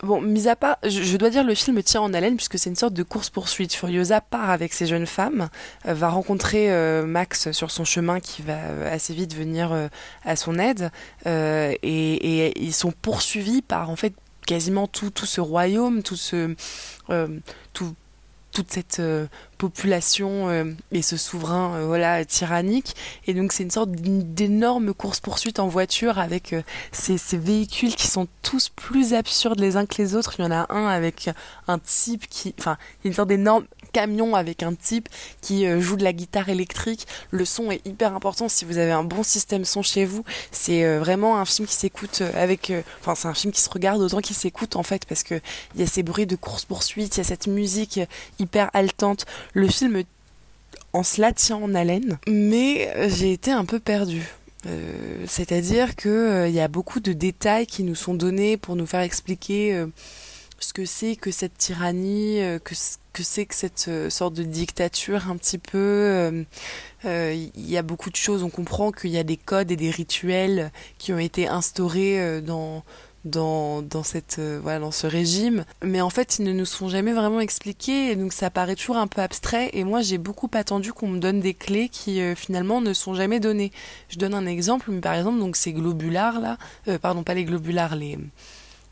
Bon, 0.02 0.20
mis 0.20 0.46
à 0.46 0.56
part, 0.56 0.76
je, 0.86 1.16
dois 1.16 1.30
dire 1.30 1.42
le 1.42 1.54
film 1.54 1.82
tient 1.82 2.02
en 2.02 2.12
haleine 2.12 2.36
puisque 2.36 2.58
c'est 2.58 2.68
une 2.68 2.76
sorte 2.76 2.92
de 2.92 3.02
course-poursuite. 3.02 3.72
Furiosa 3.72 4.20
part 4.20 4.50
avec 4.50 4.74
ces 4.74 4.86
jeunes 4.86 5.06
femmes, 5.06 5.48
euh, 5.86 5.94
va 5.94 6.10
rencontrer 6.10 6.70
euh, 6.70 7.06
Max 7.06 7.50
sur 7.52 7.70
son 7.70 7.84
chemin 7.84 8.20
qui 8.20 8.42
va 8.42 8.56
euh, 8.56 8.94
assez 8.94 9.14
vite 9.14 9.34
venir 9.34 9.88
à 10.24 10.36
son 10.36 10.58
aide 10.58 10.90
et, 11.24 11.78
et, 11.82 12.62
ils 12.62 12.74
sont 12.74 12.92
poursuivis 12.92 13.62
par 13.62 13.88
en 13.88 13.96
fait 13.96 14.12
quasiment 14.46 14.86
tout, 14.86 15.10
tout 15.10 15.26
ce 15.26 15.40
royaume, 15.40 16.02
tout 16.02 16.16
ce, 16.16 16.54
tout, 17.72 17.94
toute 18.56 18.72
cette 18.72 19.00
euh, 19.00 19.26
population 19.58 20.48
euh, 20.48 20.64
et 20.90 21.02
ce 21.02 21.18
souverain 21.18 21.74
euh, 21.74 21.86
voilà 21.86 22.24
tyrannique. 22.24 22.96
Et 23.26 23.34
donc 23.34 23.52
c'est 23.52 23.64
une 23.64 23.70
sorte 23.70 23.90
d'énorme 23.90 24.94
course 24.94 25.20
poursuite 25.20 25.58
en 25.58 25.68
voiture 25.68 26.18
avec 26.18 26.54
ces, 26.90 27.18
véhicules 27.36 27.94
qui 27.94 28.06
sont 28.06 28.28
tous 28.40 28.70
plus 28.70 29.12
absurdes 29.12 29.60
les 29.60 29.76
uns 29.76 29.84
que 29.84 29.96
les 29.98 30.14
autres. 30.14 30.36
Il 30.38 30.42
y 30.42 30.46
en 30.46 30.50
a 30.50 30.66
un 30.70 30.86
avec 30.86 31.28
un 31.68 31.78
type 31.78 32.26
qui 32.30 32.54
enfin 32.58 32.78
une 33.04 33.12
sorte 33.12 33.28
d'énorme 33.28 33.66
camion 33.96 34.34
avec 34.34 34.62
un 34.62 34.74
type 34.74 35.08
qui 35.40 35.66
euh, 35.66 35.80
joue 35.80 35.96
de 35.96 36.04
la 36.04 36.12
guitare 36.12 36.50
électrique. 36.50 37.06
Le 37.30 37.46
son 37.46 37.70
est 37.70 37.80
hyper 37.86 38.14
important 38.14 38.46
si 38.46 38.66
vous 38.66 38.76
avez 38.76 38.92
un 38.92 39.04
bon 39.04 39.22
système 39.22 39.64
son 39.64 39.80
chez 39.80 40.04
vous. 40.04 40.22
C'est 40.52 40.84
euh, 40.84 40.98
vraiment 40.98 41.38
un 41.38 41.46
film 41.46 41.66
qui 41.66 41.76
s'écoute 41.76 42.18
euh, 42.20 42.30
avec, 42.34 42.70
enfin 43.00 43.14
c'est 43.14 43.26
un 43.26 43.32
film 43.32 43.54
qui 43.54 43.62
se 43.62 43.70
regarde 43.70 44.02
autant 44.02 44.20
qu'il 44.20 44.36
s'écoute 44.36 44.76
en 44.76 44.82
fait 44.82 45.06
parce 45.06 45.22
que 45.22 45.40
il 45.74 45.80
y 45.80 45.82
a 45.82 45.86
ces 45.86 46.02
bruits 46.02 46.26
de 46.26 46.36
course 46.36 46.66
poursuite, 46.66 47.16
il 47.16 47.18
y 47.18 47.20
a 47.22 47.24
cette 47.24 47.46
musique 47.46 47.98
hyper 48.38 48.68
haletante. 48.74 49.24
Le 49.54 49.66
film 49.66 50.02
en 50.92 51.02
cela 51.02 51.32
tient 51.32 51.56
en 51.56 51.74
haleine, 51.74 52.18
mais 52.28 52.92
j'ai 53.08 53.32
été 53.32 53.50
un 53.50 53.64
peu 53.64 53.80
perdue. 53.80 54.28
C'est-à-dire 55.26 55.94
que 55.94 56.46
il 56.48 56.54
y 56.54 56.60
a 56.60 56.68
beaucoup 56.68 56.98
de 57.00 57.12
détails 57.12 57.66
qui 57.66 57.84
nous 57.84 57.94
sont 57.94 58.14
donnés 58.14 58.56
pour 58.56 58.74
nous 58.76 58.86
faire 58.86 59.00
expliquer 59.00 59.86
ce 60.58 60.72
que 60.72 60.84
c'est 60.84 61.16
que 61.16 61.30
cette 61.30 61.56
tyrannie, 61.58 62.40
euh, 62.42 62.58
que 62.58 62.74
que 63.16 63.22
c'est 63.22 63.46
que 63.46 63.54
cette 63.54 63.86
euh, 63.88 64.10
sorte 64.10 64.34
de 64.34 64.42
dictature 64.42 65.30
un 65.30 65.38
petit 65.38 65.56
peu. 65.56 65.78
Euh, 65.78 66.44
il 67.04 67.70
y 67.70 67.78
a 67.78 67.82
beaucoup 67.82 68.10
de 68.10 68.16
choses. 68.16 68.42
On 68.42 68.50
comprend 68.50 68.92
qu'il 68.92 69.08
y 69.08 69.16
a 69.16 69.22
des 69.22 69.38
codes 69.38 69.70
et 69.70 69.76
des 69.76 69.90
rituels 69.90 70.70
qui 70.98 71.14
ont 71.14 71.18
été 71.18 71.48
instaurés 71.48 72.42
dans 72.42 72.82
dans, 73.24 73.82
dans, 73.82 74.04
cette, 74.04 74.38
voilà, 74.38 74.78
dans 74.78 74.92
ce 74.92 75.08
régime. 75.08 75.64
Mais 75.82 76.00
en 76.00 76.10
fait, 76.10 76.38
ils 76.38 76.44
ne 76.44 76.52
nous 76.52 76.64
sont 76.64 76.88
jamais 76.88 77.12
vraiment 77.12 77.40
expliqués, 77.40 78.14
donc 78.14 78.32
ça 78.32 78.50
paraît 78.50 78.76
toujours 78.76 78.98
un 78.98 79.08
peu 79.08 79.20
abstrait. 79.20 79.70
Et 79.72 79.82
moi, 79.82 80.00
j'ai 80.00 80.18
beaucoup 80.18 80.48
attendu 80.54 80.92
qu'on 80.92 81.08
me 81.08 81.18
donne 81.18 81.40
des 81.40 81.54
clés 81.54 81.88
qui 81.88 82.20
finalement 82.36 82.80
ne 82.80 82.92
sont 82.92 83.14
jamais 83.14 83.40
données. 83.40 83.72
Je 84.10 84.18
donne 84.18 84.34
un 84.34 84.46
exemple, 84.46 84.90
mais 84.92 85.00
par 85.00 85.14
exemple, 85.14 85.40
donc 85.40 85.56
ces 85.56 85.72
globulars 85.72 86.40
là, 86.40 86.56
pardon, 86.98 87.24
pas 87.24 87.34
les 87.34 87.44
globulars, 87.44 87.96
les 87.96 88.16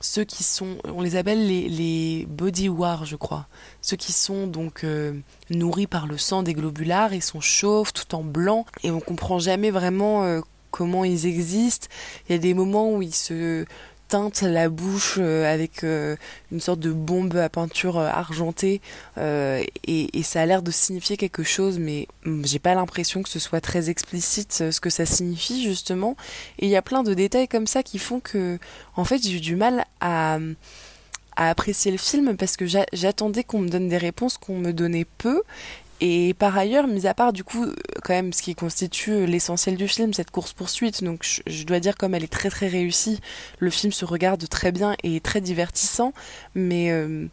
ceux 0.05 0.25
qui 0.25 0.45
sont, 0.45 0.77
on 0.85 1.01
les 1.01 1.17
appelle 1.17 1.47
les, 1.47 1.67
les 1.67 2.27
body 2.29 2.69
je 3.05 3.17
crois, 3.17 3.47
ceux 3.81 3.97
qui 3.97 4.13
sont 4.13 4.47
donc 4.47 4.85
euh, 4.85 5.15
nourris 5.49 5.87
par 5.87 6.07
le 6.07 6.19
sang 6.19 6.43
des 6.43 6.53
globulars, 6.53 7.15
ils 7.15 7.23
sont 7.23 7.41
chauves, 7.41 7.95
tout 7.95 8.15
en 8.15 8.23
blanc, 8.23 8.67
et 8.83 8.91
on 8.91 9.01
comprend 9.01 9.39
jamais 9.39 9.71
vraiment 9.71 10.25
euh, 10.25 10.43
comment 10.71 11.05
ils 11.05 11.25
existent. 11.25 11.89
Il 12.29 12.33
y 12.33 12.35
a 12.35 12.39
des 12.39 12.53
moments 12.53 12.93
où 12.93 13.01
ils 13.01 13.15
se 13.15 13.65
la 14.43 14.69
bouche 14.69 15.17
euh, 15.19 15.53
avec 15.53 15.83
euh, 15.83 16.17
une 16.53 16.61
sorte 16.61 16.79
de 16.79 16.93
bombe 16.93 17.37
à 17.37 17.49
peinture 17.49 17.99
euh, 17.99 18.07
argentée 18.07 18.81
et, 19.17 20.23
ça 20.23 20.41
a 20.41 20.47
l'air 20.47 20.63
de 20.63 20.71
signifier 20.71 21.17
quelque 21.17 21.43
chose 21.43 21.79
mais 21.79 22.09
j'ai 22.45 22.59
pas 22.59 22.75
l'impression 22.75 23.23
que 23.23 23.29
ce 23.29 23.39
soit 23.39 23.61
très 23.61 23.91
explicite 23.91 24.53
ce 24.71 24.81
que 24.81 24.89
ça 24.89 25.05
signifie 25.05 25.63
justement. 25.63 26.17
Et 26.59 26.67
il 26.67 26.71
y 26.71 26.77
a 26.77 26.83
plein 26.83 27.03
de 27.03 27.13
détails 27.13 27.47
comme 27.47 27.67
ça 27.67 27.83
qui 27.83 27.99
font 27.99 28.21
que 28.21 28.59
en 28.97 29.05
fait 29.05 29.23
j'ai 29.23 29.37
eu 29.37 29.41
du 29.41 29.57
mal 29.57 29.85
à 30.01 30.39
à 31.37 31.51
apprécier 31.51 31.91
le 31.91 31.99
film 31.99 32.37
parce 32.37 32.57
que 32.57 32.65
j'attendais 32.93 33.45
qu'on 33.45 33.59
me 33.59 33.69
donne 33.69 33.89
des 33.89 33.99
réponses 33.99 34.39
qu'on 34.39 34.59
me 34.59 34.73
donnait 34.73 35.07
peu 35.19 35.43
et 36.01 36.35
par 36.35 36.57
ailleurs, 36.57 36.87
mis 36.87 37.07
à 37.07 37.15
part 37.15 37.33
du 37.33 37.45
coup, 37.45 37.67
quand 38.03 38.15
même, 38.15 38.33
ce 38.33 38.43
qui 38.43 38.55
constitue 38.55 39.27
l'essentiel 39.27 39.77
du 39.77 39.89
film, 39.89 40.13
cette 40.13 40.31
course-poursuite, 40.31 41.05
donc 41.05 41.25
je, 41.47 41.65
dois 41.65 41.81
dire 41.81 41.97
comme 41.97 42.15
elle 42.15 42.25
est 42.25 42.33
très 42.33 42.51
très 42.51 42.69
réussie, 42.69 43.21
le 43.59 43.71
film 43.71 43.93
se 43.93 44.05
regarde 44.05 44.47
très 44.49 44.73
bien 44.73 44.97
et 45.03 45.17
est 45.17 45.25
très 45.25 45.41
divertissant, 45.41 46.13
mais, 46.55 46.91
euh, 46.91 47.27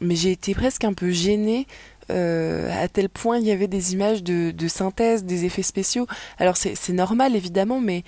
mais 0.00 0.16
j'ai 0.16 0.32
été 0.32 0.54
presque 0.54 0.84
un 0.84 0.94
peu 0.94 1.10
gênée 1.10 1.66
euh, 2.10 2.70
à 2.82 2.86
tel 2.88 3.08
point 3.08 3.38
il 3.38 3.44
y 3.44 3.50
avait 3.50 3.66
des 3.66 3.92
images 3.92 4.22
de, 4.22 4.52
de 4.52 4.68
synthèse, 4.68 5.24
des 5.24 5.44
effets 5.44 5.62
spéciaux. 5.62 6.06
Alors 6.38 6.56
c'est 6.56 6.90
normal 6.90 7.36
évidemment, 7.36 7.80
mais 7.80 8.04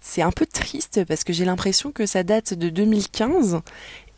c'est 0.00 0.22
un 0.22 0.30
peu 0.30 0.46
triste 0.46 1.04
parce 1.06 1.24
que 1.24 1.32
j'ai 1.32 1.44
l'impression 1.44 1.92
que 1.92 2.06
ça 2.06 2.22
date 2.22 2.54
de 2.54 2.68
2015 2.70 3.60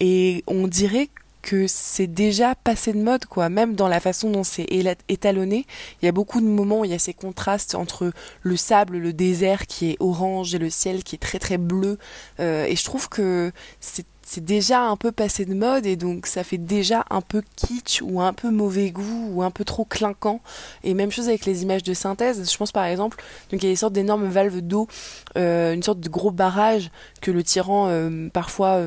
et 0.01 0.45
on 0.47 0.67
dirait 0.67 1.09
que 1.43 1.67
c'est 1.67 2.07
déjà 2.07 2.55
passé 2.55 2.93
de 2.93 3.03
mode 3.03 3.27
quoi. 3.27 3.49
Même 3.49 3.75
dans 3.75 3.89
la 3.89 4.01
façon 4.01 4.31
dont 4.31 4.45
c'est 4.45 4.67
étalonné 5.09 5.67
il 6.03 6.07
y 6.07 6.09
a 6.09 6.13
beaucoup 6.13 6.41
de 6.41 6.47
moments 6.47 6.81
où 6.81 6.85
il 6.85 6.91
y 6.91 6.95
a 6.95 6.99
ces 6.99 7.15
contrastes 7.15 7.75
entre 7.75 8.13
le 8.43 8.57
sable 8.57 8.99
le 8.99 9.13
désert 9.13 9.67
qui 9.67 9.91
est 9.91 9.97
orange 10.01 10.55
et 10.55 10.59
le 10.59 10.71
ciel 10.71 11.03
qui 11.05 11.17
est 11.17 11.19
très 11.19 11.39
très 11.39 11.59
bleu. 11.59 11.99
Euh, 12.39 12.65
et 12.65 12.77
je 12.77 12.85
trouve 12.85 13.09
que 13.09 13.53
c'est 13.81 14.45
déjà 14.45 14.83
un 14.83 14.97
peu 14.97 15.11
passé 15.11 15.45
de 15.45 15.55
mode 15.55 15.87
et 15.87 15.97
donc 15.97 16.27
ça 16.27 16.45
fait 16.45 16.59
déjà 16.59 17.05
un 17.11 17.21
peu 17.21 17.43
kitsch 17.57 18.01
ou 18.01 18.21
un 18.21 18.33
peu 18.33 18.51
mauvais 18.51 18.93
goût 18.93 19.29
ou 19.33 19.43
un 19.43 19.51
peu 19.51 19.65
trop 19.65 19.85
clinquant. 19.85 20.41
Et 20.85 20.95
même 20.95 21.11
chose 21.11 21.29
avec 21.29 21.47
les 21.47 21.63
images 21.63 21.83
de 21.83 21.95
synthèse. 21.95 22.51
Je 22.51 22.57
pense 22.57 22.71
par 22.71 22.85
exemple 22.85 23.23
donc 23.51 23.63
il 23.63 23.67
y 23.67 23.69
a 23.69 23.73
des 23.73 23.77
sortes 23.77 23.93
d'énormes 23.93 24.29
valves 24.29 24.61
d'eau 24.61 24.87
euh, 25.37 25.75
une 25.75 25.83
sorte 25.83 26.01
de 26.01 26.09
gros 26.09 26.31
barrage 26.31 26.91
que 27.21 27.31
le 27.31 27.43
tyran 27.43 27.89
euh, 27.89 28.29
parfois 28.33 28.87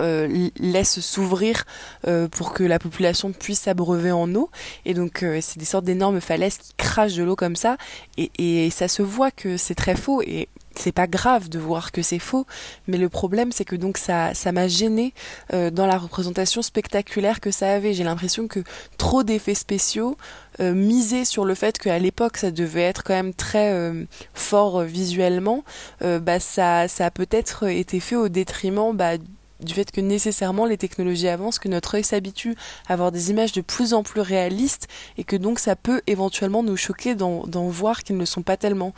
euh, 0.00 0.48
laisse 0.56 1.00
s'ouvrir 1.00 1.64
euh, 2.06 2.28
pour 2.28 2.52
que 2.52 2.62
la 2.62 2.78
population 2.78 3.32
puisse 3.32 3.60
s'abreuver 3.60 4.12
en 4.12 4.34
eau. 4.34 4.50
Et 4.86 4.94
donc 4.94 5.22
euh, 5.22 5.40
c'est 5.42 5.58
des 5.58 5.64
sortes 5.64 5.84
d'énormes 5.84 6.20
falaises 6.20 6.56
qui 6.56 6.72
crachent 6.76 7.16
de 7.16 7.22
l'eau 7.22 7.36
comme 7.36 7.56
ça. 7.56 7.76
Et, 8.16 8.30
et 8.38 8.70
ça 8.70 8.88
se 8.88 9.02
voit 9.02 9.30
que 9.30 9.56
c'est 9.56 9.74
très 9.74 9.96
faux. 9.96 10.22
Et 10.22 10.48
c'est 10.76 10.92
pas 10.92 11.08
grave 11.08 11.48
de 11.48 11.58
voir 11.58 11.90
que 11.90 12.00
c'est 12.00 12.20
faux, 12.20 12.46
mais 12.86 12.96
le 12.96 13.08
problème 13.08 13.50
c'est 13.50 13.64
que 13.64 13.74
donc 13.74 13.98
ça 13.98 14.32
ça 14.34 14.52
m'a 14.52 14.68
gêné 14.68 15.12
dans 15.52 15.84
la 15.84 15.98
représentation 15.98 16.62
spectaculaire 16.62 17.40
que 17.40 17.50
ça 17.50 17.72
avait. 17.72 17.92
J'ai 17.92 18.04
l'impression 18.04 18.46
que 18.46 18.60
trop 18.96 19.24
d'effets 19.24 19.56
spéciaux 19.56 20.16
euh, 20.60 20.72
misaient 20.72 21.24
sur 21.24 21.44
le 21.44 21.56
fait 21.56 21.76
qu'à 21.76 21.98
l'époque 21.98 22.36
ça 22.36 22.52
devait 22.52 22.82
être 22.82 23.02
quand 23.02 23.14
même 23.14 23.34
très 23.34 23.90
fort 24.32 24.82
visuellement, 24.82 25.64
bah 26.00 26.38
ça 26.38 26.86
ça 26.86 27.06
a 27.06 27.10
peut-être 27.10 27.68
été 27.68 27.98
fait 27.98 28.16
au 28.16 28.28
détriment 28.28 28.96
bah, 28.96 29.16
du 29.62 29.74
fait 29.74 29.90
que 29.90 30.00
nécessairement 30.00 30.66
les 30.66 30.76
technologies 30.76 31.28
avancent, 31.28 31.58
que 31.58 31.68
notre 31.68 31.96
œil 31.96 32.04
s'habitue 32.04 32.54
à 32.88 32.94
avoir 32.94 33.12
des 33.12 33.30
images 33.30 33.52
de 33.52 33.60
plus 33.60 33.94
en 33.94 34.02
plus 34.02 34.20
réalistes 34.20 34.88
et 35.18 35.24
que 35.24 35.36
donc 35.36 35.58
ça 35.58 35.76
peut 35.76 36.02
éventuellement 36.06 36.62
nous 36.62 36.76
choquer 36.76 37.14
d'en 37.14 37.68
voir 37.68 38.02
qu'ils 38.02 38.16
ne 38.16 38.24
sont 38.24 38.42
pas 38.42 38.56
tellement. 38.56 38.94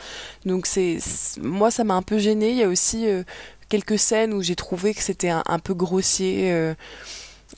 Donc 0.46 0.66
c'est 0.66 0.98
moi 1.40 1.70
ça 1.70 1.84
m'a 1.84 1.94
un 1.94 2.02
peu 2.02 2.18
gêné. 2.18 2.50
Il 2.50 2.56
y 2.58 2.62
a 2.62 2.68
aussi 2.68 3.08
euh, 3.08 3.22
quelques 3.68 3.98
scènes 3.98 4.32
où 4.32 4.42
j'ai 4.42 4.56
trouvé 4.56 4.94
que 4.94 5.02
c'était 5.02 5.30
un, 5.30 5.58
peu 5.58 5.74
grossier. 5.74 6.52
Euh, 6.52 6.74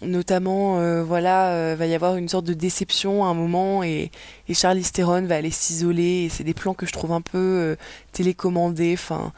notamment 0.02 0.80
euh, 0.80 1.04
voilà 1.04 1.76
va 1.76 1.86
y 1.86 1.94
avoir 1.94 2.16
une 2.16 2.28
sorte 2.28 2.44
de 2.44 2.52
déception 2.52 3.24
à 3.24 3.28
un 3.28 3.34
moment 3.34 3.84
et, 3.84 4.10
et 4.48 4.54
Charlize 4.54 4.90
Theron 4.90 5.22
va 5.22 5.36
aller 5.36 5.52
s'isoler 5.52 6.24
et 6.24 6.28
c'est 6.28 6.42
des 6.42 6.52
plans 6.52 6.74
que 6.74 6.84
je 6.84 6.92
trouve 6.92 7.12
un 7.12 7.20
peu 7.20 7.76
télécommandés 8.10 8.94
enfin 8.94 9.32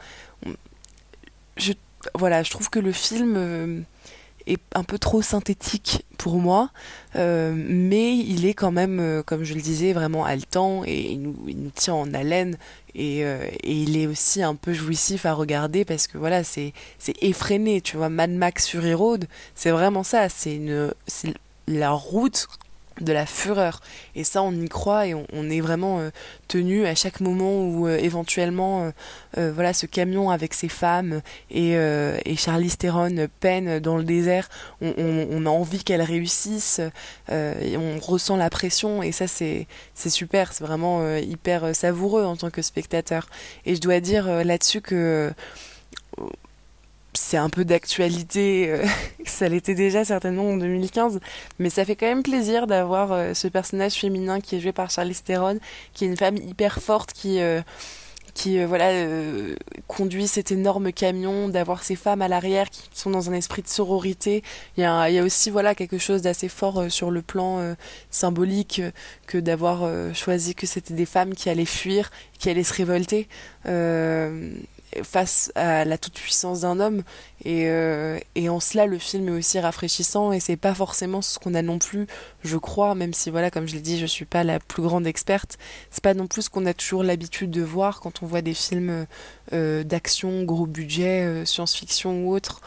je 1.57 1.73
voilà, 2.15 2.43
je 2.43 2.51
trouve 2.51 2.69
que 2.69 2.79
le 2.79 2.91
film 2.91 3.35
euh, 3.37 3.81
est 4.45 4.61
un 4.73 4.83
peu 4.83 4.97
trop 4.97 5.21
synthétique 5.21 6.05
pour 6.17 6.37
moi, 6.37 6.69
euh, 7.15 7.53
mais 7.55 8.17
il 8.17 8.45
est 8.45 8.53
quand 8.53 8.71
même, 8.71 8.99
euh, 8.99 9.23
comme 9.23 9.43
je 9.43 9.53
le 9.53 9.61
disais, 9.61 9.93
vraiment 9.93 10.25
haletant 10.25 10.83
et 10.85 11.11
il 11.11 11.21
nous, 11.21 11.71
tient 11.73 11.93
en 11.93 12.13
haleine 12.13 12.57
et, 12.95 13.23
il 13.63 13.97
est 13.97 14.07
aussi 14.07 14.41
un 14.41 14.55
peu 14.55 14.73
jouissif 14.73 15.25
à 15.25 15.33
regarder 15.33 15.85
parce 15.85 16.07
que 16.07 16.17
voilà, 16.17 16.43
c'est 16.43 16.73
effréné, 17.21 17.81
tu 17.81 17.97
vois, 17.97 18.09
Mad 18.09 18.31
Max 18.31 18.65
sur 18.65 18.83
E-Road, 18.83 19.27
c'est 19.53 19.71
vraiment 19.71 20.03
ça, 20.03 20.29
c'est 20.29 20.59
la 21.67 21.91
route 21.91 22.47
de 23.01 23.13
la 23.13 23.25
fureur. 23.25 23.81
Et 24.15 24.23
ça 24.23 24.41
on 24.43 24.51
y 24.51 24.69
croit 24.69 25.07
et 25.07 25.13
on, 25.13 25.49
est 25.49 25.61
vraiment 25.61 25.99
euh, 25.99 26.09
tenu 26.47 26.85
à 26.85 26.95
chaque 26.95 27.19
moment 27.19 27.63
où 27.63 27.87
euh, 27.87 27.97
éventuellement 27.97 28.91
euh, 29.37 29.51
voilà 29.53 29.73
ce 29.73 29.85
camion 29.85 30.29
avec 30.29 30.53
ses 30.53 30.67
femmes 30.67 31.21
et, 31.51 31.73
et 31.73 32.35
Charlie 32.35 32.75
Theron 32.75 33.27
peine 33.39 33.79
dans 33.79 33.97
le 33.97 34.03
désert 34.03 34.49
on, 34.81 35.45
a 35.45 35.49
envie 35.49 35.83
qu'elle 35.83 36.01
réussisse 36.01 36.81
et 37.29 37.77
on 37.77 37.99
ressent 37.99 38.35
la 38.35 38.49
pression 38.49 39.03
et 39.03 39.11
ça 39.11 39.27
c'est 39.27 39.67
c'est 39.93 40.09
super. 40.09 40.53
C'est 40.53 40.63
vraiment 40.63 41.17
hyper 41.17 41.75
savoureux 41.75 42.23
en 42.23 42.35
tant 42.35 42.49
que 42.49 42.61
spectateur. 42.61 43.27
Et 43.65 43.75
je 43.75 43.81
dois 43.81 43.99
dire 43.99 44.27
là-dessus 44.43 44.81
que 44.81 45.31
c'est 47.17 47.37
un 47.37 47.49
peu 47.49 47.65
d'actualité, 47.65 48.69
euh, 48.69 48.85
ça 49.25 49.49
l'était 49.49 49.75
déjà 49.75 50.05
certainement 50.05 50.49
en 50.49 50.57
2015, 50.57 51.19
mais 51.59 51.69
ça 51.69 51.83
fait 51.83 51.95
quand 51.95 52.05
même 52.05 52.23
plaisir 52.23 52.67
d'avoir 52.67 53.11
euh, 53.11 53.33
ce 53.33 53.47
personnage 53.47 53.93
féminin 53.93 54.39
qui 54.39 54.55
est 54.55 54.59
joué 54.59 54.71
par 54.71 54.89
Charlize 54.89 55.23
Theron, 55.23 55.59
qui 55.93 56.05
est 56.05 56.07
une 56.07 56.17
femme 56.17 56.37
hyper 56.37 56.81
forte, 56.81 57.13
qui, 57.13 57.41
euh, 57.41 57.61
qui 58.33 58.63
voilà 58.63 58.91
conduit 59.87 60.27
cet 60.27 60.51
énorme 60.51 60.91
camion, 60.93 61.49
d'avoir 61.49 61.83
ces 61.83 61.95
femmes 61.95 62.21
à 62.21 62.27
l'arrière 62.27 62.69
qui 62.69 62.87
sont 62.93 63.09
dans 63.09 63.31
un 63.31 63.33
esprit 63.33 63.63
de 63.63 63.67
sororité. 63.67 64.43
Il 64.77 64.81
y 64.81 64.83
a, 64.85 65.09
il 65.09 65.15
y 65.15 65.17
a 65.17 65.23
aussi 65.23 65.49
voilà 65.49 65.73
quelque 65.73 65.97
chose 65.97 66.21
d'assez 66.21 66.47
fort 66.47 66.85
sur 66.89 67.09
le 67.09 67.23
plan 67.23 67.75
symbolique 68.11 68.83
que 69.25 69.39
d'avoir 69.39 69.89
choisi 70.13 70.53
que 70.53 70.67
c'était 70.67 70.93
des 70.93 71.07
femmes 71.07 71.33
qui 71.33 71.49
allaient 71.49 71.65
fuir, 71.65 72.11
qui 72.37 72.51
allaient 72.51 72.63
se 72.63 72.75
révolter 72.75 73.27
face 75.03 75.51
à 75.55 75.85
la 75.85 75.97
toute-puissance 75.97 76.61
d'un 76.61 76.79
homme. 76.79 77.03
Et, 77.45 77.65
euh, 77.67 78.19
et, 78.35 78.49
en 78.49 78.59
cela, 78.59 78.85
le 78.85 78.97
film 78.97 79.29
est 79.29 79.31
aussi 79.31 79.59
rafraîchissant 79.59 80.31
et 80.31 80.39
c'est 80.39 80.57
pas 80.57 80.73
forcément 80.73 81.21
ce 81.21 81.37
qu'on 81.39 81.53
a 81.53 81.61
non 81.61 81.77
plus, 81.77 82.07
je 82.43 82.57
crois, 82.57 82.95
même 82.95 83.13
si, 83.13 83.29
voilà, 83.29 83.51
comme 83.51 83.67
je 83.67 83.75
l'ai 83.75 83.81
dit, 83.81 83.99
je 83.99 84.05
suis 84.05 84.25
pas 84.25 84.43
la 84.43 84.59
plus 84.59 84.81
grande 84.81 85.05
experte, 85.05 85.57
c'est 85.91 86.03
pas 86.03 86.13
non 86.13 86.27
plus 86.27 86.43
ce 86.43 86.49
qu'on 86.49 86.65
a 86.65 86.73
toujours 86.73 87.03
l'habitude 87.03 87.51
de 87.51 87.61
voir 87.61 87.99
quand 87.99 88.23
on 88.23 88.25
voit 88.25 88.41
des 88.41 88.53
films 88.53 89.05
euh, 89.53 89.83
d'action, 89.83 90.43
gros 90.43 90.65
budget, 90.65 91.23
euh, 91.23 91.45
science-fiction 91.45 92.25
ou 92.25 92.33
autre. 92.33 92.61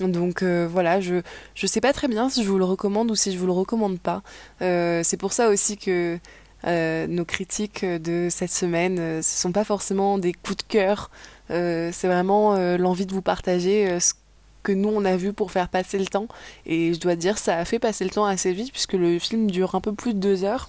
Donc 0.00 0.42
voilà, 0.42 1.00
je 1.00 1.22
je 1.54 1.66
sais 1.68 1.80
pas 1.80 1.92
très 1.92 2.08
bien 2.08 2.28
si 2.28 2.42
je 2.42 2.48
vous 2.48 2.58
le 2.58 2.64
recommande 2.64 3.12
ou 3.12 3.14
si 3.14 3.32
je 3.32 3.38
vous 3.38 3.46
le 3.46 3.52
recommande 3.52 4.00
pas. 4.00 4.22
c'est 4.58 5.16
pour 5.16 5.32
ça 5.32 5.50
aussi 5.50 5.76
que 5.76 6.18
nos 6.66 7.24
critiques 7.24 7.84
de 7.84 8.26
cette 8.28 8.50
semaine, 8.50 9.22
ce 9.22 9.40
sont 9.40 9.52
pas 9.52 9.62
forcément 9.62 10.18
des 10.18 10.32
coups 10.32 10.56
de 10.56 10.62
cœur 10.64 11.10
c'est 11.48 12.08
vraiment 12.08 12.54
euh, 12.54 12.76
l'envie 12.76 13.06
de 13.06 13.12
vous 13.12 13.22
partager 13.22 13.90
euh, 13.90 14.00
ce 14.00 14.14
que 14.62 14.72
nous 14.72 14.88
on 14.88 15.04
a 15.04 15.16
vu 15.16 15.32
pour 15.32 15.50
faire 15.50 15.68
passer 15.68 15.98
le 15.98 16.06
temps. 16.06 16.28
Et 16.66 16.94
je 16.94 17.00
dois 17.00 17.16
dire, 17.16 17.38
ça 17.38 17.58
a 17.58 17.64
fait 17.64 17.78
passer 17.78 18.04
le 18.04 18.10
temps 18.10 18.24
assez 18.24 18.52
vite 18.52 18.72
puisque 18.72 18.94
le 18.94 19.18
film 19.18 19.50
dure 19.50 19.74
un 19.74 19.80
peu 19.80 19.92
plus 19.92 20.14
de 20.14 20.18
deux 20.18 20.44
heures. 20.44 20.68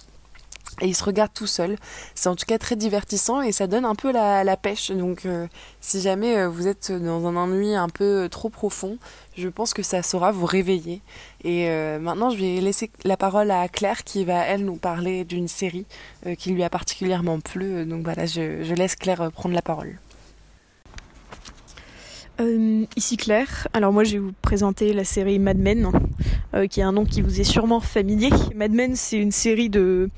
Et 0.82 0.88
il 0.88 0.94
se 0.94 1.04
regarde 1.04 1.32
tout 1.32 1.46
seul. 1.46 1.76
C'est 2.14 2.28
en 2.28 2.36
tout 2.36 2.44
cas 2.44 2.58
très 2.58 2.76
divertissant 2.76 3.40
et 3.40 3.52
ça 3.52 3.66
donne 3.66 3.86
un 3.86 3.94
peu 3.94 4.12
la, 4.12 4.56
pêche. 4.58 4.90
Donc 4.90 5.26
si 5.80 6.02
jamais 6.02 6.46
vous 6.46 6.66
êtes 6.66 6.92
dans 6.92 7.26
un 7.26 7.34
ennui 7.34 7.74
un 7.74 7.88
peu 7.88 8.28
trop 8.30 8.50
profond, 8.50 8.98
je 9.38 9.48
pense 9.48 9.72
que 9.72 9.82
ça 9.82 10.02
saura 10.02 10.32
vous 10.32 10.44
réveiller. 10.44 11.00
Et 11.44 11.70
maintenant, 11.98 12.28
je 12.28 12.36
vais 12.36 12.60
laisser 12.60 12.90
la 13.04 13.16
parole 13.16 13.50
à 13.52 13.68
Claire 13.68 14.04
qui 14.04 14.26
va, 14.26 14.40
elle, 14.40 14.66
nous 14.66 14.76
parler 14.76 15.24
d'une 15.24 15.48
série 15.48 15.86
qui 16.36 16.50
lui 16.50 16.62
a 16.62 16.68
particulièrement 16.68 17.40
plu. 17.40 17.86
Donc 17.86 18.04
voilà, 18.04 18.26
je 18.26 18.74
laisse 18.74 18.96
Claire 18.96 19.30
prendre 19.32 19.54
la 19.54 19.62
parole. 19.62 19.98
Euh, 22.38 22.84
ici 22.96 23.16
Claire. 23.16 23.66
Alors 23.72 23.92
moi 23.92 24.04
je 24.04 24.12
vais 24.12 24.18
vous 24.18 24.34
présenter 24.42 24.92
la 24.92 25.04
série 25.04 25.38
Mad 25.38 25.58
Men, 25.58 25.90
euh, 26.54 26.66
qui 26.66 26.80
est 26.80 26.82
un 26.82 26.92
nom 26.92 27.06
qui 27.06 27.22
vous 27.22 27.40
est 27.40 27.44
sûrement 27.44 27.80
familier. 27.80 28.28
Mad 28.54 28.72
Men 28.72 28.94
c'est 28.94 29.16
une 29.16 29.32
série 29.32 29.70
de 29.70 30.10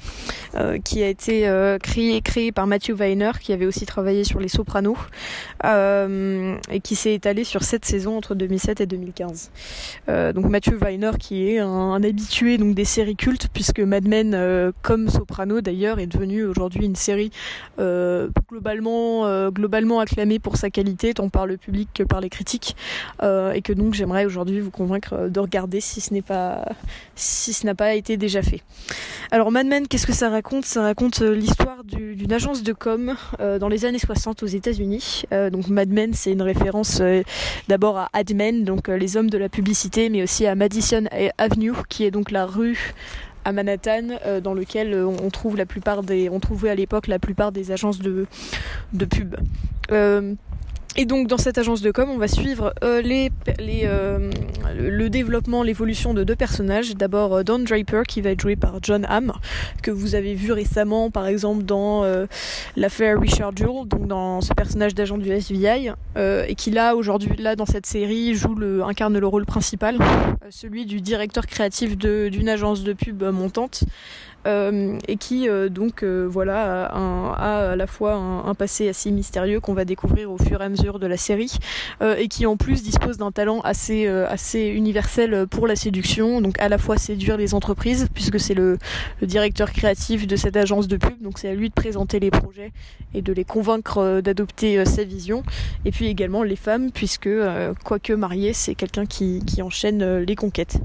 euh, 0.57 0.79
qui 0.79 1.03
a 1.03 1.09
été 1.09 1.43
créée 1.81 2.21
créée 2.21 2.51
par 2.51 2.67
Matthew 2.67 2.95
Weiner, 2.99 3.33
qui 3.41 3.53
avait 3.53 3.67
aussi 3.67 3.87
travaillé 3.87 4.25
sur 4.25 4.41
Les 4.41 4.49
Sopranos, 4.49 4.97
et 5.65 6.81
qui 6.81 6.97
s'est 6.97 7.15
étalée 7.15 7.45
sur 7.45 7.63
sept 7.63 7.85
saisons 7.85 8.17
entre 8.17 8.35
2007 8.35 8.81
et 8.81 8.87
2015. 8.87 9.51
donc 10.35 10.47
Matthew 10.47 10.75
Weiner 10.83 11.13
qui 11.21 11.51
est 11.51 11.59
un, 11.59 12.03
habitué 12.03 12.59
donc 12.59 12.75
des 12.75 12.85
séries 12.85 13.17
cultes, 13.17 13.49
puisque 13.53 13.81
Mad 13.81 14.09
Men, 14.09 14.73
comme 14.83 15.09
Soprano 15.09 15.61
d'ailleurs, 15.61 16.01
est 16.01 16.07
devenu 16.07 16.45
aujourd'hui 16.45 16.85
une 16.85 16.97
série 16.97 17.31
globalement 17.79 19.51
globalement 19.51 20.01
acclamée 20.01 20.41
pour 20.41 20.57
sa 20.57 20.71
qualité, 20.71 21.15
tant 21.15 21.29
par 21.29 21.47
le 21.47 21.57
public 21.57 21.89
que 21.95 22.08
par 22.09 22.21
les 22.21 22.31
critiques 22.31 22.77
euh, 23.23 23.53
et 23.53 23.63
que 23.63 23.73
donc 23.73 23.95
j'aimerais 23.95 24.25
aujourd'hui 24.25 24.61
vous 24.61 24.71
convaincre 24.71 25.29
de 25.29 25.41
regarder 25.41 25.81
si 25.81 26.01
ce 26.01 26.13
n'est 26.13 26.23
pas 26.23 26.65
si 27.15 27.53
ce 27.53 27.67
n'a 27.67 27.75
pas 27.75 27.95
été 27.95 28.17
déjà 28.17 28.43
fait. 28.43 28.63
Alors 29.31 29.53
Mad 29.53 29.67
Men, 29.67 29.87
qu'est-ce 29.87 30.07
que 30.07 30.13
ça 30.13 30.31
raconte? 30.31 30.65
Ça 30.65 30.83
raconte 30.83 31.23
euh, 31.23 31.35
l'histoire 31.35 31.85
d'une 31.85 32.33
agence 32.33 32.63
de 32.63 32.73
com 32.73 33.15
euh, 33.41 33.59
dans 33.59 33.69
les 33.69 33.85
années 33.85 33.99
60 33.99 34.43
aux 34.43 34.47
États-Unis. 34.47 35.25
donc 35.53 35.69
Mad 35.69 35.91
Men, 35.91 36.15
c'est 36.15 36.33
une 36.33 36.43
référence 36.43 37.03
d'abord 37.69 37.99
à 37.99 38.09
Ad 38.13 38.35
Men, 38.35 38.65
donc 38.65 38.89
les 38.89 39.17
hommes 39.17 39.31
de 39.31 39.39
la 39.39 39.49
publicité, 39.49 40.09
mais 40.09 40.23
aussi 40.23 40.47
à 40.47 40.55
Madison 40.55 41.05
Avenue, 41.37 41.73
qui 41.89 42.05
est 42.05 42.11
donc 42.11 42.31
la 42.31 42.47
rue 42.47 42.95
à 43.45 43.53
Manhattan, 43.53 44.19
dans 44.43 44.55
lequel 44.55 44.95
on 44.95 45.31
trouve 45.31 45.57
la 45.57 45.67
plupart 45.67 46.03
des, 46.03 46.29
on 46.31 46.41
trouvait 46.41 46.71
à 46.71 46.75
l'époque 46.75 47.07
la 47.07 47.19
plupart 47.19 47.53
des 47.53 47.71
agences 47.71 47.99
de, 47.99 48.27
de 48.93 49.05
pub. 49.05 49.37
Et 51.01 51.05
donc 51.05 51.29
dans 51.29 51.39
cette 51.39 51.59
agence 51.59 51.81
de 51.81 51.93
com, 51.93 52.11
on 52.11 52.19
va 52.19 52.27
suivre 52.27 52.75
euh, 52.83 53.01
les, 53.03 53.31
les, 53.61 53.83
euh, 53.85 54.33
le 54.77 55.09
développement, 55.09 55.63
l'évolution 55.63 56.13
de 56.13 56.25
deux 56.25 56.35
personnages. 56.35 56.97
D'abord 56.97 57.37
euh, 57.37 57.43
Don 57.45 57.61
Draper 57.61 58.03
qui 58.03 58.21
va 58.21 58.31
être 58.31 58.41
joué 58.41 58.57
par 58.57 58.81
John 58.83 59.07
Hamm, 59.09 59.33
que 59.81 59.93
vous 59.93 60.17
avez 60.17 60.35
vu 60.35 60.51
récemment 60.51 61.13
par 61.13 61.29
exemple 61.29 61.63
dans 61.63 62.03
l'affaire 62.75 63.21
Richard 63.21 63.57
Jewell, 63.57 63.87
donc 63.87 64.09
dans 64.09 64.41
ce 64.41 64.53
personnage 64.55 64.93
d'agent 64.93 65.19
du 65.19 65.31
FBI, 65.31 65.93
et 66.17 66.55
qui 66.57 66.73
là 66.73 66.97
aujourd'hui 66.97 67.37
là 67.39 67.55
dans 67.55 67.67
cette 67.67 67.87
série 67.87 68.35
joue 68.35 68.57
le, 68.57 68.83
incarne 68.83 69.17
le 69.17 69.27
rôle 69.27 69.47
principal, 69.47 69.99
celui 70.51 70.85
du 70.85 71.01
directeur 71.01 71.47
créatif 71.47 71.97
d'une 71.97 72.49
agence 72.49 72.83
de 72.83 72.93
pub 72.93 73.23
montante. 73.23 73.85
Euh, 74.47 74.99
et 75.09 75.17
qui 75.17 75.49
euh, 75.49 75.69
donc 75.69 76.05
euh, 76.05 76.25
voilà 76.31 76.85
a, 76.87 77.73
à 77.73 77.77
la 77.77 77.87
fois 77.89 78.15
un, 78.15 78.55
passé 78.55 78.89
assez 78.89 79.11
mystérieux 79.11 79.59
qu'on 79.59 79.75
va 79.75 79.85
découvrir 79.85 80.31
au 80.31 80.39
fur 80.39 80.63
et 80.63 80.65
à 80.65 80.69
mesure 80.69 81.01
de 81.01 81.09
la 81.09 81.17
série 81.17 81.59
et 82.01 82.29
qui 82.29 82.47
en 82.47 82.57
plus 82.57 82.83
dispose 82.83 83.19
d'un 83.19 83.33
talent 83.33 83.61
assez 83.61 84.07
universel 84.55 85.47
pour 85.49 85.67
la 85.67 85.77
séduction 85.77 86.41
donc 86.41 86.59
à 86.61 86.69
la 86.69 86.79
fois 86.79 86.99
séduire 86.99 87.37
les 87.37 87.53
entreprises 87.53 88.09
puisque 88.15 88.41
c'est 88.41 88.55
le, 88.55 88.79
directeur 89.23 89.73
créatif 89.73 90.27
de 90.27 90.37
cette 90.37 90.57
agence 90.57 90.89
de 90.89 90.97
pub 90.97 91.21
donc 91.21 91.39
c'est 91.39 91.49
à 91.49 91.55
lui 91.55 91.69
de 91.69 91.75
présenter 91.75 92.21
les 92.21 92.31
projets 92.31 92.73
et 93.15 93.23
de 93.23 93.33
les 93.33 93.45
convaincre 93.45 94.21
d'adopter 94.21 94.85
sa 94.85 95.05
vision 95.05 95.43
et 95.85 95.91
puis 95.91 96.07
également 96.07 96.43
les 96.43 96.57
femmes 96.57 96.91
puisque 96.93 97.31
quoique 97.85 98.13
marié 98.13 98.53
c'est 98.53 98.75
quelqu'un 98.75 99.07
qui 99.07 99.63
enchaîne 99.63 100.19
les 100.19 100.37
conquêtes 100.37 100.79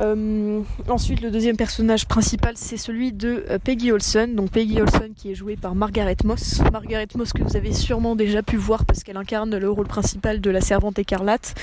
euh, 0.00 0.62
ensuite, 0.88 1.20
le 1.22 1.30
deuxième 1.30 1.56
personnage 1.56 2.06
principal, 2.06 2.54
c'est 2.56 2.76
celui 2.76 3.12
de 3.12 3.44
euh, 3.50 3.58
Peggy 3.58 3.90
Olson. 3.90 4.28
Donc 4.32 4.50
Peggy 4.50 4.80
Olson 4.80 5.10
qui 5.16 5.32
est 5.32 5.34
jouée 5.34 5.56
par 5.56 5.74
Margaret 5.74 6.16
Moss. 6.24 6.60
Margaret 6.72 7.08
Moss 7.16 7.32
que 7.32 7.42
vous 7.42 7.56
avez 7.56 7.72
sûrement 7.72 8.14
déjà 8.14 8.42
pu 8.42 8.56
voir 8.56 8.84
parce 8.84 9.02
qu'elle 9.02 9.16
incarne 9.16 9.56
le 9.56 9.70
rôle 9.70 9.86
principal 9.86 10.40
de 10.40 10.50
la 10.50 10.60
servante 10.60 10.98
écarlate, 10.98 11.54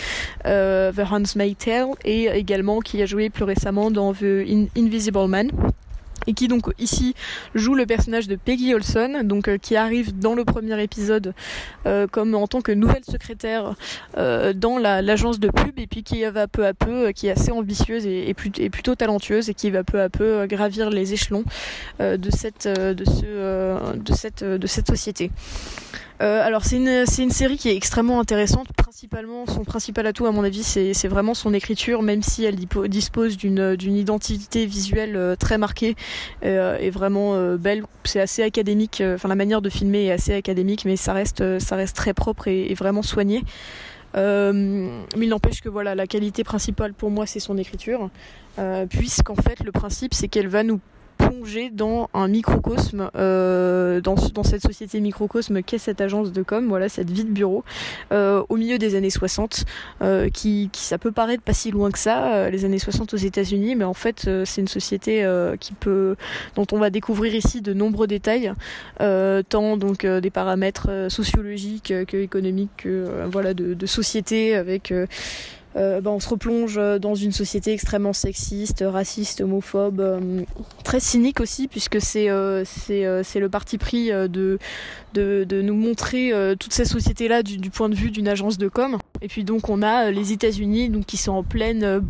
euh, 0.45 0.91
The 0.91 1.00
Handmaid's 1.10 1.58
Tale, 1.58 1.91
et 2.04 2.26
également 2.26 2.80
qui 2.80 3.02
a 3.02 3.06
joué 3.06 3.30
plus 3.30 3.45
récemment 3.45 3.91
dans 3.91 4.13
The 4.13 4.45
Invisible 4.76 5.28
Man 5.28 5.52
et 6.28 6.34
qui 6.34 6.48
donc 6.48 6.72
ici 6.80 7.16
joue 7.54 7.76
le 7.76 7.86
personnage 7.86 8.28
de 8.28 8.36
Peggy 8.36 8.74
Olson, 8.74 9.22
donc 9.24 9.48
euh, 9.48 9.58
qui 9.58 9.76
arrive 9.76 10.18
dans 10.18 10.34
le 10.34 10.46
premier 10.46 10.82
épisode 10.82 11.34
euh, 11.86 12.08
comme 12.08 12.36
en 12.36 12.48
tant 12.48 12.62
que 12.62 12.72
nouvelle 12.72 13.04
secrétaire 13.04 13.76
euh, 14.18 14.54
dans 14.54 14.78
l'agence 14.78 15.40
de 15.40 15.50
pub 15.50 15.80
et 15.80 15.88
puis 15.88 16.04
qui 16.04 16.24
va 16.26 16.48
peu 16.48 16.66
à 16.66 16.74
peu, 16.74 17.12
qui 17.12 17.28
est 17.28 17.32
assez 17.32 17.52
ambitieuse 17.52 18.06
et, 18.06 18.30
et, 18.30 18.70
plutôt 18.70 18.96
talentueuse 18.96 19.50
et 19.50 19.54
qui 19.54 19.70
va 19.70 19.84
peu 19.84 20.02
à 20.02 20.10
peu 20.10 20.46
gravir 20.48 20.90
les 20.90 21.14
échelons 21.14 21.44
de 22.00 22.30
cette 22.32 22.68
de 22.68 23.06
ce 23.06 23.96
de 23.96 24.14
cette 24.14 24.44
de 24.44 24.68
cette 24.68 24.88
société. 24.88 25.32
Euh, 26.21 26.41
alors 26.41 26.63
c'est 26.63 26.78
une, 26.78 27.06
une 27.19 27.32
série 27.32 27.58
qui 27.58 27.69
est 27.69 27.75
extrêmement 27.75 28.19
intéressante. 28.19 28.67
Principalement, 28.78 29.45
son 29.45 29.63
principal 29.63 30.08
atout 30.08 30.25
à 30.25 30.32
mon 30.32 30.43
avis, 30.43 30.63
c'est 30.63 31.08
vraiment 31.08 31.34
son 31.34 31.54
écriture, 31.54 32.01
même 32.01 32.21
si 32.23 32.45
elle 32.45 32.56
dispose 32.56 33.38
d'une 33.38 33.97
identité 33.97 34.65
visuelle 34.65 35.15
euh, 35.15 35.36
très 35.36 35.58
marquée 35.58 35.95
euh, 36.43 36.78
et 36.80 36.89
vraiment 36.89 37.56
belle. 37.58 37.84
C'est 38.04 38.21
assez 38.21 38.43
académique. 38.43 39.04
Enfin, 39.06 39.28
la 39.28 39.36
manière 39.36 39.62
de 39.62 39.69
filmer 39.69 40.06
est 40.06 40.12
assez 40.12 40.34
académique, 40.34 40.86
mais 40.86 40.95
ça 40.95 41.13
reste, 41.13 41.60
ça 41.60 41.75
reste 41.75 41.95
très 41.95 42.13
propre 42.13 42.47
et, 42.47 42.73
vraiment 42.73 43.01
soigné. 43.01 43.43
mais 44.13 44.93
il 45.15 45.30
n'empêche 45.30 45.62
que 45.62 45.69
voilà, 45.69 45.95
la 45.95 46.08
qualité 46.08 46.43
principale 46.43 46.93
pour 46.93 47.10
moi, 47.10 47.25
c'est 47.25 47.39
son 47.39 47.58
écriture, 47.58 48.10
puisqu'en 48.89 49.36
fait, 49.36 49.63
le 49.63 49.71
principe, 49.71 50.13
c'est 50.13 50.28
qu'elle 50.28 50.47
va 50.47 50.63
nous 50.63 50.80
plonger 51.17 51.69
dans 51.69 52.10
un 52.13 52.28
microcosme, 52.28 53.10
euh, 53.15 54.01
dans, 54.01 54.15
cette 54.43 54.62
société 54.62 54.99
microcosme 54.99 55.62
qu'est 55.62 55.78
cette 55.78 56.01
agence 56.01 56.32
de 56.32 56.43
com, 56.43 56.67
voilà, 56.67 56.89
cette 56.89 57.10
vie 57.10 57.23
de 57.23 57.30
bureau, 57.30 57.63
euh, 58.12 58.43
au 58.49 58.58
milieu 58.58 58.78
des 58.78 58.95
années 58.95 59.10
60, 59.10 59.65
euh, 60.01 60.30
qui, 60.30 60.69
ça 60.73 60.97
peut 60.97 61.12
paraître 61.12 61.43
pas 61.43 61.54
si 61.54 61.71
loin 61.71 61.91
que 61.91 61.99
ça, 61.99 62.49
les 62.49 62.65
années 62.65 62.80
60 62.80 63.13
aux 63.13 63.17
États-Unis, 63.17 63.75
mais 63.75 63.86
en 63.86 63.93
fait, 63.93 64.30
c'est 64.45 64.62
une 64.62 64.67
société 64.67 65.25
qui 65.60 65.73
peut, 65.73 66.15
dont 66.56 66.67
on 66.71 66.78
va 66.78 66.89
découvrir 66.89 67.34
ici 67.34 67.62
de 67.62 67.73
nombreux 67.73 68.08
détails, 68.08 68.54
tant 68.97 69.78
donc 69.78 70.06
des 70.06 70.30
paramètres 70.30 71.08
sociologiques 71.10 71.93
que 72.08 72.17
économiques, 72.17 72.71
que 72.78 73.25
voilà, 73.32 73.54
de, 73.54 73.73
de 73.73 73.86
société 73.86 74.56
avec 74.56 74.93
euh, 75.76 76.00
bah, 76.02 76.12
on 76.12 76.20
se 76.20 76.30
replonge 76.30 76.80
dans 77.00 77.16
une 77.16 77.32
société 77.32 77.74
extrêmement 77.74 78.14
sexiste, 78.14 78.84
raciste, 78.86 79.42
homophobe, 79.42 80.00
euh, 80.00 80.42
très 80.84 81.00
cynique 81.00 81.42
aussi, 81.42 81.68
puisque 81.68 82.00
c'est 82.00 82.30
euh, 82.30 82.64
le 82.90 83.48
parti 83.48 83.78
pris 83.78 84.10
de, 84.10 84.58
nous 85.16 85.76
montrer 85.76 86.32
toutes 86.60 86.74
ces 86.74 86.86
sociétés-là 86.86 87.44
du, 87.44 87.70
point 87.70 87.90
de 87.90 87.96
vue 87.96 88.12
d'une 88.12 88.28
agence 88.28 88.58
de 88.58 88.68
com. 88.68 88.98
Et 89.22 89.28
puis 89.28 89.44
donc 89.44 89.70
on 89.70 89.82
a 89.82 90.12
les 90.12 90.32
États-Unis 90.32 90.92
qui 91.06 91.18
sont 91.18 91.34
en 91.34 91.44
plein 91.44 92.02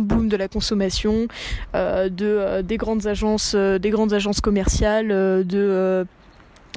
boom 0.00 0.28
de 0.28 0.36
la 0.36 0.48
consommation, 0.48 1.28
de 1.74 2.62
des 2.62 2.76
grandes 2.76 3.06
agences, 3.06 3.54
des 3.54 3.90
grandes 3.90 4.12
agences 4.12 4.40
commerciales, 4.40 5.08
de 5.08 6.06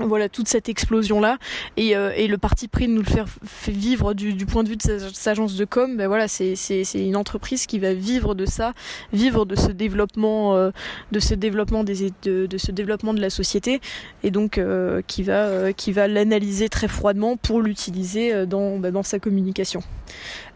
voilà 0.06 0.30
toute 0.30 0.48
cette 0.48 0.70
explosion 0.70 1.20
là 1.20 1.38
et, 1.76 1.96
euh, 1.96 2.12
et, 2.16 2.28
le 2.28 2.38
parti 2.38 2.68
pris 2.68 2.88
de 2.88 2.92
nous 2.92 3.02
le 3.02 3.10
faire 3.10 3.26
vivre 3.68 4.14
du, 4.14 4.46
point 4.46 4.64
de 4.64 4.70
vue 4.70 4.76
de 4.76 4.82
cette 4.82 5.28
agence 5.28 5.56
de 5.56 5.66
com 5.66 5.98
ben 5.98 6.08
voilà 6.08 6.28
c'est 6.28 6.56
une 6.94 7.16
entreprise 7.16 7.66
qui 7.66 7.80
va 7.80 7.94
vivre 7.94 8.36
de 8.36 8.46
ça 8.46 8.74
vivre 9.12 9.46
de 9.46 9.56
ce 9.56 9.72
développement 9.72 10.56
euh, 10.56 10.72
de 11.12 11.20
ce 11.20 11.34
développement 11.34 11.84
des 11.84 12.12
de, 12.24 12.46
de, 12.46 12.58
ce 12.58 12.72
développement 12.72 13.14
de 13.14 13.22
la 13.22 13.30
société 13.30 13.82
et 14.24 14.32
donc 14.32 14.58
euh, 14.58 15.02
qui 15.08 15.24
va 15.24 16.08
l'analyser 16.08 16.70
très 16.70 16.88
froidement 16.88 17.38
pour 17.38 17.62
l'utiliser 17.62 18.46
dans 18.46 18.78
ben, 18.78 18.92
dans 18.92 19.04
sa 19.04 19.20
communication. 19.20 19.82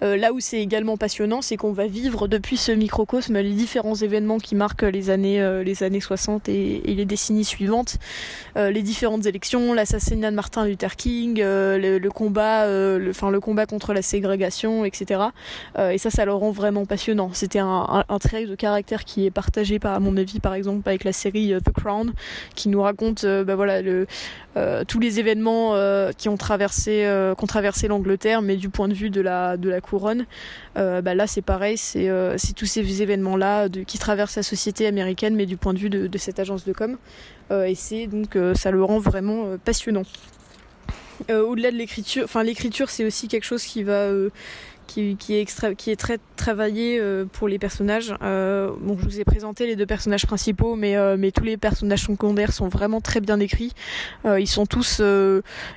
Là 0.02 0.34
où 0.34 0.40
c'est 0.40 0.62
également 0.62 0.98
passionnant 0.98 1.42
c'est 1.42 1.58
qu'on 1.58 1.74
va 1.74 1.88
vivre 1.88 2.28
depuis 2.28 2.58
ce 2.58 2.72
microcosme 2.72 3.38
les 3.40 3.54
différents 3.54 3.96
événements 3.96 4.40
qui 4.40 4.56
marquent 4.56 4.84
les 4.84 5.10
années 5.10 5.62
les 5.64 5.84
années 5.84 6.00
60 6.00 6.50
et, 6.50 6.90
et 6.90 6.96
les 6.96 7.06
décennies 7.06 7.46
suivantes. 7.46 7.98
Les 8.56 8.82
différentes 8.82 9.28
l'assassinat 9.74 10.32
de 10.32 10.36
Martin 10.36 10.66
Luther 10.66 10.96
King, 10.96 11.40
euh, 11.42 12.00
le, 12.00 12.10
combat, 12.10 12.64
euh, 12.66 12.98
le, 13.00 13.40
combat 13.40 13.66
contre 13.66 13.94
la 13.94 14.02
ségrégation, 14.02 14.86
etc. 14.86 15.22
Euh, 15.78 15.92
et 15.92 15.98
ça, 15.98 16.10
ça 16.10 16.26
le 16.26 16.34
rend 16.34 16.52
vraiment 16.52 16.86
passionnant. 16.86 17.32
C'était 17.34 17.60
un, 17.60 18.06
trait 18.20 18.46
de 18.46 18.56
caractère 18.56 19.04
qui 19.04 19.26
est 19.26 19.32
partagé 19.32 19.80
par, 19.80 19.94
à 19.94 20.00
mon 20.00 20.16
avis, 20.18 20.40
par 20.40 20.54
exemple, 20.54 20.88
avec 20.88 21.04
la 21.04 21.14
série 21.14 21.54
The 21.64 21.72
Crown, 21.72 22.14
qui 22.56 22.70
nous 22.70 22.82
raconte, 22.82 23.26
bah 23.26 23.56
voilà, 23.56 23.82
tous 24.88 25.00
les 25.00 25.20
événements 25.20 25.76
qui 26.18 26.30
ont 26.30 26.38
traversé, 26.38 27.10
qu'ont 27.38 27.48
traversé 27.48 27.88
l'Angleterre, 27.88 28.42
mais 28.42 28.58
du 28.58 28.70
point 28.70 28.88
de 28.88 28.94
vue 28.94 29.10
de 29.10 29.22
la 29.22 29.58
de 29.58 29.70
la 29.70 29.82
couronne. 29.82 30.26
Bah 30.76 31.16
là, 31.16 31.26
c'est 31.28 31.42
pareil, 31.42 31.78
c'est 31.78 32.10
tous 32.56 32.66
ces 32.66 33.02
événements-là 33.02 33.70
qui 33.88 33.98
traversent 33.98 34.36
la 34.36 34.44
société 34.44 34.86
américaine, 34.86 35.36
mais 35.36 35.46
du 35.46 35.58
point 35.58 35.74
de 35.74 35.80
vue 35.80 35.90
de 35.90 36.18
cette 36.18 36.40
agence 36.40 36.66
de 36.66 36.74
com. 36.74 36.98
Euh, 37.52 37.66
et 37.66 37.76
c'est 37.76 38.08
donc 38.08 38.36
euh, 38.36 38.56
ça 38.56 38.72
le 38.72 38.84
rend 38.84 39.00
vraiment 39.00 39.46
euh, 39.46 39.58
passionnant. 39.58 40.04
Au-delà 41.30 41.70
de 41.70 41.78
l'écriture, 41.78 42.24
enfin 42.24 42.42
l'écriture 42.42 42.90
c'est 42.90 43.06
aussi 43.06 43.28
quelque 43.28 43.44
chose 43.44 43.64
qui 43.64 43.84
va 43.84 44.10
qui, 44.92 45.36
est 45.36 45.76
qui 45.76 45.92
est 45.92 45.96
très 45.96 46.20
travaillé 46.42 47.00
euh, 47.00 47.26
pour 47.32 47.48
les 47.48 47.60
personnages. 47.60 48.14
Euh, 48.24 48.72
bon, 48.80 48.98
je 48.98 49.06
vous 49.06 49.20
ai 49.20 49.24
présenté 49.24 49.68
les 49.68 49.76
deux 49.76 49.86
personnages 49.86 50.26
principaux, 50.26 50.76
mais, 50.76 50.98
euh, 50.98 51.16
mais 51.18 51.32
tous 51.32 51.44
les 51.44 51.56
personnages 51.56 52.04
secondaires 52.04 52.52
sont 52.52 52.68
vraiment 52.68 53.00
très 53.00 53.22
bien 53.22 53.40
écrits. 53.40 53.74
ils 54.26 54.48
sont 54.48 54.66
tous, 54.66 55.02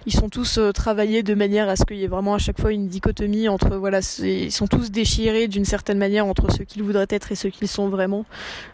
ils 0.06 0.12
sont 0.12 0.28
tous 0.28 0.58
travaillés 0.74 1.22
de 1.22 1.34
manière 1.34 1.68
à 1.68 1.76
ce 1.76 1.84
qu'il 1.84 1.98
y 1.98 2.04
ait 2.04 2.08
vraiment 2.08 2.34
à 2.34 2.38
chaque 2.38 2.60
fois 2.60 2.72
une 2.72 2.88
dichotomie 2.88 3.48
entre, 3.48 3.76
voilà, 3.76 4.00
ils 4.22 4.52
sont 4.52 4.66
tous 4.66 4.90
déchirés 4.90 5.48
d'une 5.48 5.64
certaine 5.64 5.98
manière 5.98 6.26
entre 6.26 6.50
ce 6.50 6.62
qu'ils 6.62 6.82
voudraient 6.82 7.06
être 7.10 7.32
et 7.32 7.34
ce 7.34 7.48
qu'ils 7.48 7.68
sont 7.68 7.88
vraiment. 7.88 8.24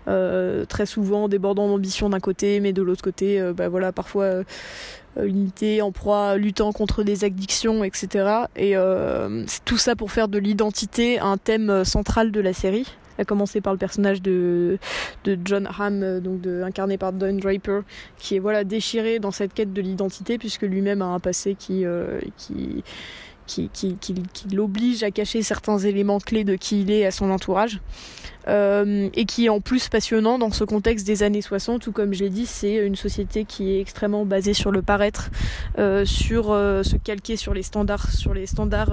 très 0.07 0.87
souvent 0.87 1.29
débordant 1.29 1.68
d'ambition 1.68 2.09
d'un 2.09 2.20
côté, 2.20 2.61
mais 2.61 2.72
de 2.72 2.83
l'autre 2.83 3.03
côté, 3.03 3.40
bah 3.57 3.68
voilà, 3.68 3.92
parfois 3.92 4.44
unité 5.16 5.83
en 5.83 5.92
proie 5.92 6.37
luttant 6.37 6.73
contre 6.73 7.03
des 7.03 7.25
addictions, 7.25 7.85
etc. 7.85 8.44
Et 8.57 8.77
euh, 8.77 9.44
tout 9.64 9.79
ça 9.79 9.96
pour 9.96 10.11
faire 10.12 10.29
de 10.29 10.38
l'identité 10.38 11.18
un 11.18 11.37
thème 11.37 11.85
central 11.85 12.31
de 12.31 12.40
la 12.40 12.53
série 12.53 12.87
à 13.18 13.25
commencer 13.25 13.61
par 13.61 13.75
le 13.75 13.79
personnage 13.79 14.23
de, 14.23 14.79
de 15.25 15.38
John 15.44 15.68
Hamm, 15.79 16.20
donc 16.20 16.40
incarné 16.64 16.96
par 16.96 17.12
Don 17.12 17.35
Draper, 17.35 17.83
qui 18.18 18.37
est 18.37 18.38
voilà 18.38 18.64
déchiré 18.64 19.18
dans 19.18 19.31
cette 19.31 19.53
quête 19.53 19.75
de 19.75 19.83
l'identité 19.83 20.38
puisque 20.38 20.62
lui-même 20.62 21.03
a 21.03 21.07
un 21.07 21.20
passé 21.20 21.57
euh, 21.70 22.18
qui 22.38 22.83
qui, 23.46 23.68
qui, 23.73 23.96
qui, 23.96 24.14
qui 24.33 24.49
l'oblige 24.55 25.03
à 25.03 25.11
cacher 25.11 25.42
certains 25.42 25.79
éléments 25.79 26.20
clés 26.20 26.44
de 26.44 26.55
qui 26.55 26.83
il 26.83 26.90
est 26.90 27.05
à 27.05 27.11
son 27.11 27.31
entourage. 27.31 27.81
Euh, 28.48 29.11
et 29.12 29.26
qui 29.26 29.46
est 29.46 29.48
en 29.50 29.61
plus 29.61 29.88
passionnant 29.88 30.38
dans 30.38 30.50
ce 30.50 30.64
contexte 30.64 31.07
des 31.07 31.22
années 31.22 31.42
60 31.42 31.87
où 31.87 31.92
comme 31.92 32.14
j'ai 32.14 32.31
dit 32.31 32.46
c'est 32.46 32.76
une 32.76 32.96
société 32.96 33.44
qui 33.44 33.72
est 33.72 33.81
extrêmement 33.81 34.24
basée 34.24 34.55
sur 34.55 34.70
le 34.70 34.81
paraître, 34.81 35.31
euh, 35.79 36.07
sur 36.07 36.50
euh, 36.50 36.83
se 36.83 36.96
calquer 36.96 37.37
sur 37.37 37.53
les 37.53 37.62
standards, 37.62 38.11
sur 38.11 38.33
les 38.33 38.46
standards 38.46 38.92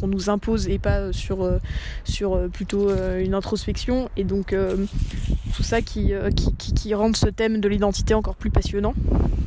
qu'on 0.00 0.06
nous 0.06 0.30
impose 0.30 0.68
et 0.68 0.78
pas 0.78 1.12
sur 1.12 1.48
sur 2.04 2.48
plutôt 2.50 2.90
une 3.18 3.34
introspection 3.34 4.08
et 4.16 4.24
donc 4.24 4.54
tout 5.54 5.62
ça 5.62 5.82
qui, 5.82 6.12
qui, 6.36 6.74
qui, 6.74 6.94
rend 6.94 7.12
ce 7.14 7.26
thème 7.26 7.60
de 7.60 7.68
l'identité 7.68 8.14
encore 8.14 8.36
plus 8.36 8.50
passionnant. 8.50 8.94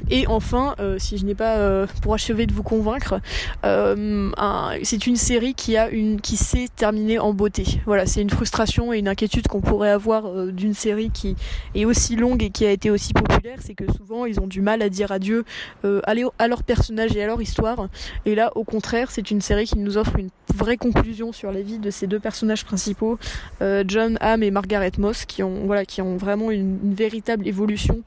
Et 0.09 0.27
enfin, 0.27 0.75
si 0.97 1.17
je 1.17 1.25
n'ai 1.25 1.35
pas 1.35 1.87
pour 2.01 2.13
achever 2.13 2.47
de 2.47 2.53
vous 2.53 2.63
convaincre, 2.63 3.21
c'est 3.63 5.07
une 5.07 5.15
série 5.15 5.53
qui 5.53 5.77
qui 6.21 6.37
s'est 6.37 6.67
terminée 6.75 7.19
en 7.19 7.33
beauté. 7.33 7.81
Voilà, 7.85 8.05
c'est 8.05 8.21
une 8.21 8.29
frustration 8.29 8.90
et 8.93 8.99
une 8.99 9.07
inquiétude 9.07 9.47
qu'on 9.47 9.61
pourrait 9.61 9.89
avoir 9.89 10.25
euh, 10.25 10.51
d'une 10.51 10.73
série 10.73 11.09
qui 11.09 11.35
est 11.75 11.85
aussi 11.85 12.15
longue 12.15 12.43
et 12.43 12.49
qui 12.49 12.65
a 12.65 12.71
été 12.71 12.89
aussi 12.89 13.13
populaire, 13.13 13.57
c'est 13.61 13.73
que 13.73 13.85
souvent 13.91 14.25
ils 14.25 14.39
ont 14.39 14.47
du 14.47 14.61
mal 14.61 14.81
à 14.81 14.89
dire 14.89 15.11
adieu 15.11 15.45
euh, 15.85 16.01
à 16.05 16.47
leur 16.47 16.63
personnage 16.63 17.15
et 17.15 17.23
à 17.23 17.27
leur 17.27 17.41
histoire. 17.41 17.87
Et 18.25 18.35
là, 18.35 18.51
au 18.55 18.63
contraire, 18.63 19.11
c'est 19.11 19.31
une 19.31 19.41
série 19.41 19.65
qui 19.65 19.77
nous 19.77 19.97
offre 19.97 20.17
une 20.17 20.29
vraie 20.53 20.77
conclusion 20.77 21.31
sur 21.31 21.51
la 21.51 21.61
vie 21.61 21.79
de 21.79 21.89
ces 21.89 22.07
deux 22.07 22.19
personnages 22.19 22.65
principaux, 22.65 23.17
euh, 23.61 23.83
John 23.87 24.17
Hamm 24.21 24.43
et 24.43 24.51
Margaret 24.51 24.91
Moss, 24.97 25.25
qui 25.25 25.43
ont 25.43 26.17
vraiment 26.17 26.51
une, 26.51 26.93
véritable 26.93 27.47
évolution 27.47 28.01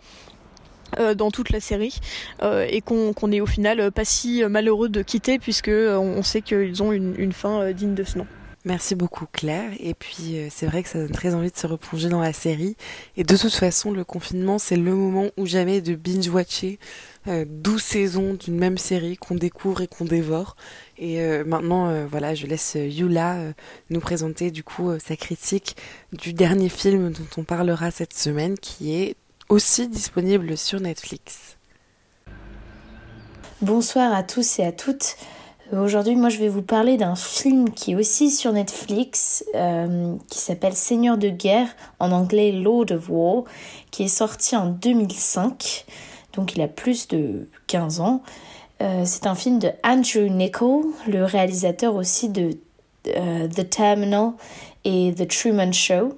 dans 1.16 1.31
toute 1.31 1.51
la 1.51 1.59
série 1.59 1.99
et 2.42 2.81
qu'on 2.81 3.33
est 3.33 3.40
au 3.40 3.47
final 3.47 3.90
pas 3.90 4.05
si 4.05 4.44
malheureux 4.44 4.88
de 4.88 5.03
quitter 5.03 5.38
puisque 5.38 5.70
on 5.70 6.23
sait 6.23 6.40
qu'ils 6.40 6.83
ont 6.83 6.92
une 6.92 7.33
fin 7.33 7.73
digne 7.73 7.94
de 7.94 8.05
ce 8.05 8.18
nom. 8.18 8.27
Merci 8.64 8.94
beaucoup 8.94 9.27
Claire. 9.31 9.72
Et 9.79 9.94
puis 9.94 10.38
euh, 10.38 10.48
c'est 10.50 10.66
vrai 10.66 10.83
que 10.83 10.88
ça 10.88 10.98
donne 10.98 11.11
très 11.11 11.35
envie 11.35 11.50
de 11.50 11.57
se 11.57 11.66
replonger 11.66 12.09
dans 12.09 12.20
la 12.20 12.33
série. 12.33 12.77
Et 13.16 13.24
de 13.24 13.37
toute 13.37 13.55
façon, 13.55 13.92
le 13.92 14.05
confinement, 14.05 14.59
c'est 14.59 14.77
le 14.77 14.94
moment 14.94 15.29
ou 15.37 15.46
jamais 15.46 15.81
de 15.81 15.94
binge-watcher 15.94 16.79
euh, 17.27 17.46
12 17.48 17.83
saisons 17.83 18.35
d'une 18.35 18.59
même 18.59 18.77
série 18.77 19.16
qu'on 19.16 19.35
découvre 19.35 19.81
et 19.81 19.87
qu'on 19.87 20.05
dévore. 20.05 20.57
Et 20.98 21.20
euh, 21.20 21.42
maintenant, 21.44 21.88
euh, 21.88 22.07
voilà, 22.07 22.35
je 22.35 22.46
laisse 22.46 22.77
Yula 22.77 23.38
nous 23.88 24.00
présenter 24.00 24.50
du 24.50 24.62
coup 24.62 24.90
sa 24.98 25.16
critique 25.16 25.77
du 26.12 26.35
dernier 26.35 26.68
film 26.68 27.12
dont 27.12 27.27
on 27.38 27.44
parlera 27.44 27.90
cette 27.90 28.12
semaine, 28.12 28.59
qui 28.59 28.94
est 28.94 29.16
aussi 29.48 29.88
disponible 29.88 30.57
sur 30.59 30.81
Netflix. 30.81 31.57
Bonsoir 33.62 34.12
à 34.12 34.22
tous 34.22 34.59
et 34.59 34.64
à 34.64 34.72
toutes. 34.72 35.16
Aujourd'hui, 35.82 36.14
moi, 36.14 36.28
je 36.28 36.38
vais 36.38 36.48
vous 36.48 36.62
parler 36.62 36.96
d'un 36.96 37.16
film 37.16 37.70
qui 37.70 37.92
est 37.92 37.94
aussi 37.94 38.30
sur 38.30 38.52
Netflix, 38.52 39.44
euh, 39.54 40.14
qui 40.30 40.38
s'appelle 40.38 40.74
Seigneur 40.74 41.18
de 41.18 41.28
guerre, 41.28 41.68
en 41.98 42.12
anglais 42.12 42.52
Lord 42.52 42.92
of 42.92 43.08
War, 43.08 43.44
qui 43.90 44.04
est 44.04 44.08
sorti 44.08 44.54
en 44.56 44.66
2005, 44.66 45.84
donc 46.34 46.54
il 46.54 46.62
a 46.62 46.68
plus 46.68 47.08
de 47.08 47.48
15 47.66 48.00
ans. 48.00 48.22
Euh, 48.82 49.02
c'est 49.04 49.26
un 49.26 49.34
film 49.34 49.58
de 49.58 49.70
Andrew 49.82 50.28
Nichol, 50.28 50.84
le 51.08 51.24
réalisateur 51.24 51.96
aussi 51.96 52.28
de 52.28 52.50
euh, 53.08 53.48
The 53.48 53.68
Terminal 53.68 54.32
et 54.84 55.12
The 55.16 55.26
Truman 55.26 55.72
Show. 55.72 56.16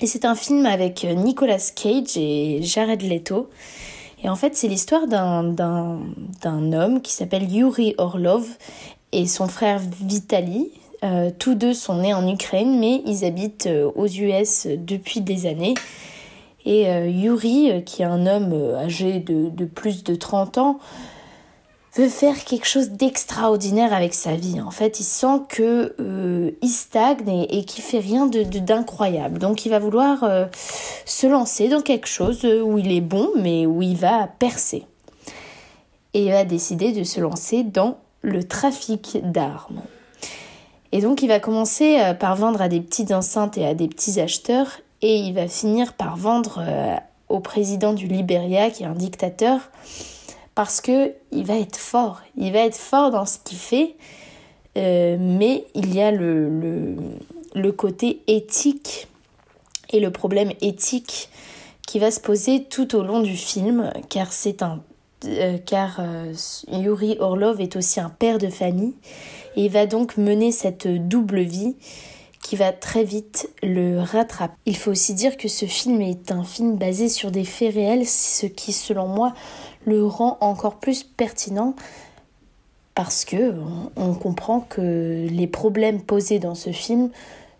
Et 0.00 0.06
c'est 0.06 0.24
un 0.24 0.34
film 0.34 0.66
avec 0.66 1.04
Nicolas 1.04 1.72
Cage 1.74 2.16
et 2.16 2.60
Jared 2.62 3.02
Leto. 3.02 3.48
Et 4.24 4.28
en 4.28 4.36
fait, 4.36 4.56
c'est 4.56 4.68
l'histoire 4.68 5.06
d'un 5.06 6.72
homme 6.72 7.00
qui 7.02 7.12
s'appelle 7.12 7.52
Yuri 7.52 7.94
Orlov 7.98 8.46
et 9.10 9.26
son 9.26 9.48
frère 9.48 9.80
Vitali. 10.00 10.70
Euh, 11.04 11.30
tous 11.36 11.54
deux 11.54 11.74
sont 11.74 11.96
nés 11.96 12.14
en 12.14 12.26
Ukraine, 12.28 12.78
mais 12.78 13.02
ils 13.06 13.24
habitent 13.24 13.66
euh, 13.66 13.90
aux 13.96 14.06
US 14.06 14.68
depuis 14.68 15.20
des 15.20 15.46
années. 15.46 15.74
Et 16.64 16.88
euh, 16.88 17.08
Yuri, 17.08 17.82
qui 17.84 18.02
est 18.02 18.06
un 18.06 18.26
homme 18.26 18.54
âgé 18.76 19.18
de, 19.18 19.48
de, 19.48 19.64
plus 19.64 20.04
de 20.04 20.14
30 20.14 20.58
ans, 20.58 20.78
veut 21.94 22.08
faire 22.08 22.44
quelque 22.44 22.66
chose 22.66 22.90
d'extraordinaire 22.90 23.92
avec 23.92 24.14
sa 24.14 24.34
vie. 24.34 24.60
En 24.60 24.70
fait, 24.70 24.98
il 25.00 25.04
sent 25.04 25.42
que 25.48 25.94
euh, 26.00 26.50
il 26.62 26.68
stagne 26.68 27.46
et, 27.50 27.64
qu'il 27.64 27.84
fait 27.84 27.98
rien 27.98 28.26
de 28.26 28.42
d'incroyable. 28.42 29.38
Donc, 29.38 29.66
il 29.66 29.68
va 29.68 29.78
vouloir 29.78 30.24
euh, 30.24 30.46
se 31.04 31.26
lancer 31.26 31.68
dans 31.68 31.82
quelque 31.82 32.08
chose 32.08 32.44
où 32.44 32.78
il 32.78 32.92
est 32.92 33.02
bon, 33.02 33.30
mais 33.36 33.66
où 33.66 33.82
il 33.82 33.96
va 33.96 34.26
percer. 34.38 34.86
Et 36.14 36.24
il 36.24 36.30
va 36.30 36.44
décider 36.44 36.92
de 36.92 37.04
se 37.04 37.20
lancer 37.20 37.62
dans 37.62 37.98
le 38.22 38.42
trafic 38.44 39.18
d'armes. 39.22 39.82
Et 40.92 41.00
donc, 41.00 41.22
il 41.22 41.28
va 41.28 41.40
commencer 41.40 41.98
euh, 42.00 42.14
par 42.14 42.36
vendre 42.36 42.62
à 42.62 42.68
des 42.68 42.80
petites 42.80 43.12
enceintes 43.12 43.58
et 43.58 43.66
à 43.66 43.74
des 43.74 43.88
petits 43.88 44.18
acheteurs, 44.18 44.80
et 45.02 45.16
il 45.16 45.34
va 45.34 45.46
finir 45.48 45.92
par 45.94 46.16
vendre 46.16 46.62
au 47.28 47.40
président 47.40 47.92
du 47.92 48.06
Liberia, 48.06 48.70
qui 48.70 48.84
est 48.84 48.86
un 48.86 48.94
dictateur, 48.94 49.58
parce 50.54 50.80
que 50.80 51.12
il 51.30 51.44
va 51.44 51.56
être 51.56 51.76
fort, 51.76 52.20
il 52.36 52.52
va 52.52 52.60
être 52.60 52.76
fort 52.76 53.10
dans 53.10 53.26
ce 53.26 53.38
qu'il 53.38 53.58
fait, 53.58 53.96
euh, 54.76 55.16
mais 55.18 55.64
il 55.74 55.94
y 55.94 56.00
a 56.00 56.10
le, 56.10 56.96
le, 57.54 57.72
côté 57.72 58.22
éthique 58.26 59.08
et 59.90 60.00
le 60.00 60.10
problème 60.10 60.52
éthique 60.60 61.28
qui 61.86 61.98
va 61.98 62.10
se 62.10 62.20
poser 62.20 62.64
tout 62.64 62.94
au 62.96 63.02
long 63.02 63.20
du 63.20 63.36
film, 63.36 63.92
car 64.08 64.32
c'est 64.32 64.62
un 64.62 64.82
euh, 65.24 65.58
car 65.58 66.00
euh, 66.00 66.32
Yuri 66.68 67.16
Orlov 67.20 67.60
est 67.60 67.76
aussi 67.76 68.00
un 68.00 68.08
père 68.10 68.38
de 68.38 68.48
famille 68.48 68.94
et 69.54 69.66
il 69.66 69.70
va 69.70 69.86
donc 69.86 70.16
mener 70.16 70.50
cette 70.50 70.88
double 70.88 71.40
vie 71.40 71.76
qui 72.42 72.56
va 72.56 72.72
très 72.72 73.04
vite 73.04 73.48
le 73.62 74.00
rattraper. 74.00 74.54
Il 74.66 74.76
faut 74.76 74.90
aussi 74.90 75.14
dire 75.14 75.36
que 75.36 75.46
ce 75.46 75.66
film 75.66 76.00
est 76.00 76.32
un 76.32 76.42
film 76.42 76.76
basé 76.76 77.08
sur 77.08 77.30
des 77.30 77.44
faits 77.44 77.74
réels, 77.74 78.06
ce 78.06 78.46
qui 78.46 78.72
selon 78.72 79.06
moi 79.06 79.32
le 79.84 80.04
rend 80.06 80.38
encore 80.40 80.76
plus 80.76 81.02
pertinent 81.02 81.74
parce 82.94 83.24
que 83.24 83.54
on 83.96 84.14
comprend 84.14 84.60
que 84.60 85.26
les 85.28 85.46
problèmes 85.46 86.02
posés 86.02 86.38
dans 86.38 86.54
ce 86.54 86.70
film 86.70 87.10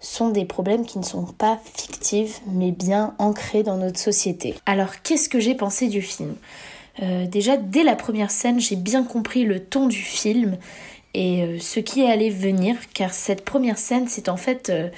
sont 0.01 0.31
des 0.31 0.45
problèmes 0.45 0.85
qui 0.85 0.99
ne 0.99 1.05
sont 1.05 1.25
pas 1.25 1.59
fictifs 1.75 2.43
mais 2.47 2.71
bien 2.73 3.15
ancrés 3.19 3.63
dans 3.63 3.77
notre 3.77 3.99
société. 3.99 4.55
Alors 4.67 5.03
qu'est-ce 5.03 5.29
que 5.29 5.41
j'ai 5.41 5.55
pensé 5.55 5.89
du 5.89 6.03
film? 6.03 6.35
Euh, 7.03 7.27
Déjà 7.27 7.57
dès 7.57 7.85
la 7.85 7.97
première 7.97 8.31
scène 8.31 8.61
j'ai 8.61 8.77
bien 8.77 9.05
compris 9.05 9.45
le 9.45 9.61
ton 9.61 9.87
du 9.87 9.97
film 9.97 10.59
et 11.15 11.43
euh, 11.43 11.59
ce 11.59 11.81
qui 11.81 12.05
allait 12.05 12.31
venir 12.31 12.77
car 12.95 13.15
cette 13.15 13.45
première 13.45 13.79
scène 13.79 14.07
c'est 14.09 14.29
en 14.29 14.37
fait... 14.37 14.71
Euh, 14.71 14.89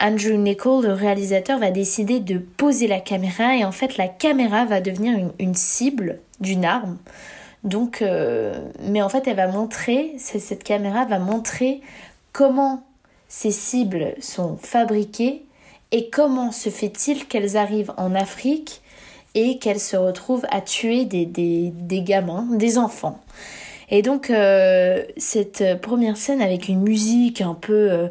Andrew 0.00 0.36
Nichol, 0.36 0.86
le 0.86 0.92
réalisateur, 0.94 1.58
va 1.58 1.70
décider 1.70 2.20
de 2.20 2.38
poser 2.38 2.86
la 2.86 3.00
caméra 3.00 3.54
et 3.54 3.64
en 3.64 3.72
fait 3.72 3.98
la 3.98 4.08
caméra 4.08 4.64
va 4.64 4.80
devenir 4.80 5.18
une, 5.38 5.54
cible 5.54 6.20
d'une 6.40 6.64
arme. 6.64 6.96
Donc, 7.64 8.00
euh, 8.00 8.54
mais 8.88 9.02
en 9.02 9.10
fait, 9.10 9.28
elle 9.28 9.36
va 9.36 9.48
montrer, 9.48 10.14
cette 10.16 10.64
caméra 10.64 11.04
va 11.04 11.18
montrer 11.18 11.82
comment 12.32 12.82
ces 13.28 13.50
cibles 13.50 14.14
sont 14.20 14.56
fabriquées 14.56 15.44
et 15.92 16.08
comment 16.08 16.50
se 16.50 16.70
fait-il 16.70 17.26
qu'elles 17.26 17.58
arrivent 17.58 17.92
en 17.98 18.14
Afrique 18.14 18.80
et 19.34 19.58
qu'elles 19.58 19.80
se 19.80 19.96
retrouvent 19.96 20.46
à 20.50 20.62
tuer 20.62 21.04
des, 21.04 21.72
gamins, 22.02 22.48
des 22.52 22.78
enfants. 22.78 23.20
Et 23.90 24.00
donc, 24.02 24.30
euh, 24.30 25.04
cette 25.18 25.80
première 25.82 26.16
scène 26.16 26.40
avec 26.40 26.68
une 26.68 26.80
musique 26.80 27.42
un 27.42 27.54
peu. 27.54 27.90
Euh, 27.90 28.08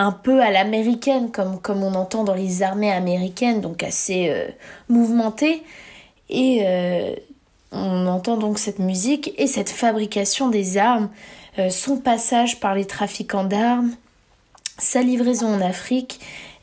un 0.00 0.12
peu 0.12 0.40
à 0.40 0.50
l'américaine, 0.50 1.30
comme, 1.30 1.82
on 1.82 1.94
entend 1.94 2.24
dans 2.24 2.34
les 2.34 2.62
armées 2.62 2.90
américaines, 2.90 3.60
donc 3.60 3.82
assez 3.82 4.30
euh, 4.30 4.48
mouvementée. 4.88 5.62
Et 6.30 6.62
euh, 6.64 7.14
on 7.70 8.06
entend 8.06 8.38
donc 8.38 8.58
cette 8.58 8.78
musique 8.78 9.34
et 9.36 9.46
cette 9.46 9.68
fabrication 9.68 10.48
des 10.48 10.78
armes, 10.78 11.10
euh, 11.58 11.68
son 11.68 11.98
passage 11.98 12.60
par 12.60 12.74
les 12.74 12.86
trafiquants 12.86 13.44
d'armes, 13.44 13.90
sa 14.78 15.02
livraison 15.02 15.48
en 15.48 15.60
Afrique 15.60 16.18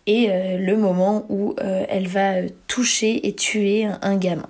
et 0.07 0.29
le 0.57 0.77
moment 0.77 1.25
où 1.27 1.53
elle 1.59 2.07
va 2.07 2.35
toucher 2.67 3.27
et 3.27 3.35
tuer 3.35 3.89
un 4.01 4.15
gamin. 4.15 4.47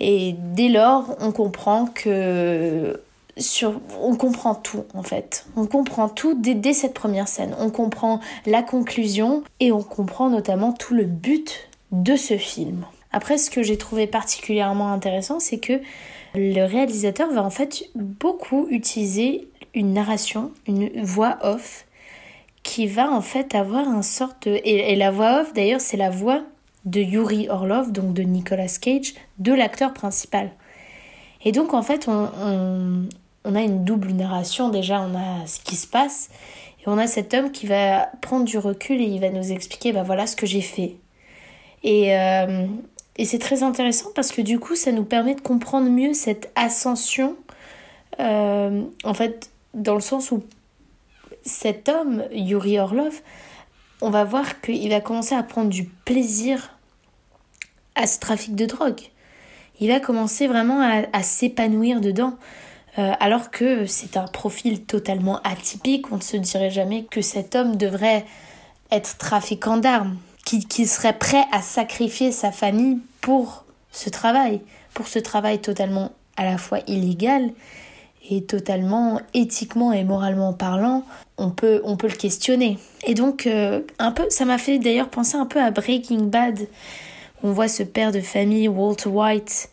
Et 0.00 0.34
dès 0.38 0.70
lors, 0.70 1.16
on 1.20 1.32
comprend 1.32 1.84
que 1.84 2.98
on 4.00 4.16
comprend 4.16 4.54
tout 4.54 4.84
en 4.94 5.02
fait. 5.02 5.46
On 5.56 5.66
comprend 5.66 6.08
tout 6.08 6.34
dès, 6.34 6.72
cette 6.72 6.94
première 6.94 7.28
scène. 7.28 7.54
On 7.58 7.70
comprend 7.70 8.20
la 8.46 8.62
conclusion 8.62 9.42
et 9.60 9.72
on 9.72 9.82
comprend 9.82 10.30
notamment 10.30 10.72
tout 10.72 10.94
le 10.94 11.04
but 11.04 11.68
de 11.92 12.16
ce 12.16 12.36
film. 12.36 12.84
Après, 13.12 13.38
ce 13.38 13.50
que 13.50 13.62
j'ai 13.62 13.78
trouvé 13.78 14.06
particulièrement 14.06 14.92
intéressant, 14.92 15.40
c'est 15.40 15.58
que 15.58 15.80
le 16.34 16.64
réalisateur 16.64 17.30
va 17.32 17.42
en 17.42 17.50
fait 17.50 17.84
beaucoup 17.94 18.66
utiliser 18.70 19.48
une 19.74 19.94
narration, 19.94 20.52
une 20.66 21.02
voix 21.02 21.38
off, 21.42 21.86
qui 22.62 22.86
va 22.86 23.10
en 23.10 23.22
fait 23.22 23.54
avoir 23.54 23.88
un 23.88 24.02
sorte 24.02 24.46
de... 24.46 24.60
Et, 24.64 24.94
la 24.96 25.10
voix 25.10 25.40
off, 25.40 25.54
d'ailleurs, 25.54 25.80
c'est 25.80 25.96
la 25.96 26.10
voix 26.10 26.42
de 26.84 27.00
Yuri 27.00 27.48
Orlov, 27.48 27.92
donc 27.92 28.12
de 28.12 28.22
Nicolas 28.22 28.76
Cage, 28.80 29.14
de 29.38 29.52
l'acteur 29.52 29.94
principal. 29.94 30.50
Et 31.44 31.52
donc, 31.52 31.72
en 31.72 31.82
fait, 31.82 32.08
on, 32.08 32.28
on 32.42 33.08
a 33.54 33.62
une 33.62 33.84
double 33.84 34.12
narration. 34.12 34.68
Déjà, 34.68 35.00
on 35.00 35.14
a 35.14 35.46
ce 35.46 35.60
qui 35.60 35.76
se 35.76 35.86
passe 35.86 36.30
et 36.80 36.88
on 36.88 36.98
a 36.98 37.06
cet 37.06 37.34
homme 37.34 37.50
qui 37.50 37.66
va 37.66 38.10
prendre 38.20 38.44
du 38.44 38.58
recul 38.58 39.00
et 39.00 39.04
il 39.04 39.20
va 39.20 39.30
nous 39.30 39.52
expliquer 39.52 39.92
bah 39.92 40.02
voilà 40.02 40.26
ce 40.26 40.36
que 40.36 40.46
j'ai 40.46 40.60
fait. 40.60 40.96
Et, 41.82 42.16
euh, 42.16 42.66
et 43.16 43.24
c'est 43.24 43.38
très 43.38 43.62
intéressant 43.62 44.10
parce 44.14 44.32
que 44.32 44.42
du 44.42 44.58
coup, 44.58 44.76
ça 44.76 44.92
nous 44.92 45.04
permet 45.04 45.34
de 45.34 45.40
comprendre 45.40 45.90
mieux 45.90 46.12
cette 46.12 46.50
ascension. 46.54 47.36
Euh, 48.20 48.82
en 49.04 49.14
fait, 49.14 49.50
dans 49.74 49.94
le 49.94 50.00
sens 50.00 50.30
où 50.30 50.42
cet 51.44 51.88
homme, 51.88 52.24
Yuri 52.32 52.78
Orlov, 52.78 53.20
on 54.00 54.10
va 54.10 54.24
voir 54.24 54.60
qu'il 54.60 54.88
va 54.90 55.00
commencer 55.00 55.34
à 55.34 55.42
prendre 55.42 55.70
du 55.70 55.84
plaisir 55.84 56.76
à 57.94 58.06
ce 58.06 58.18
trafic 58.18 58.54
de 58.54 58.66
drogue. 58.66 59.00
Il 59.80 59.88
va 59.88 60.00
commencer 60.00 60.46
vraiment 60.46 60.80
à 61.12 61.22
s'épanouir 61.22 62.00
dedans. 62.00 62.36
Euh, 62.98 63.12
alors 63.20 63.50
que 63.50 63.86
c'est 63.86 64.16
un 64.16 64.26
profil 64.26 64.84
totalement 64.84 65.40
atypique. 65.44 66.10
On 66.10 66.16
ne 66.16 66.22
se 66.22 66.36
dirait 66.36 66.70
jamais 66.70 67.04
que 67.04 67.22
cet 67.22 67.54
homme 67.54 67.76
devrait 67.76 68.24
être 68.90 69.18
trafiquant 69.18 69.76
d'armes, 69.76 70.16
qui, 70.44 70.86
serait 70.86 71.16
prêt 71.16 71.44
à 71.52 71.60
sacrifier 71.60 72.32
sa 72.32 72.50
famille 72.50 72.98
pour 73.20 73.64
ce 73.92 74.08
travail, 74.08 74.62
pour 74.94 75.06
ce 75.06 75.18
travail 75.18 75.60
totalement 75.60 76.12
à 76.36 76.44
la 76.44 76.56
fois 76.56 76.78
illégal 76.86 77.50
et 78.30 78.42
totalement 78.42 79.20
éthiquement 79.34 79.92
et 79.92 80.04
moralement 80.04 80.52
parlant, 80.52 81.04
on 81.36 81.50
peut, 81.50 81.80
on 81.84 81.96
peut 81.96 82.08
le 82.08 82.16
questionner. 82.16 82.78
Et 83.06 83.14
donc, 83.14 83.46
euh, 83.46 83.82
un 83.98 84.10
peu, 84.10 84.24
ça 84.30 84.44
m'a 84.44 84.58
fait 84.58 84.78
d'ailleurs 84.78 85.08
penser 85.08 85.36
un 85.36 85.46
peu 85.46 85.60
à 85.60 85.70
Breaking 85.70 86.24
Bad. 86.24 86.66
On 87.42 87.52
voit 87.52 87.68
ce 87.68 87.82
père 87.82 88.10
de 88.10 88.20
famille, 88.20 88.68
Walter 88.68 89.08
White, 89.08 89.70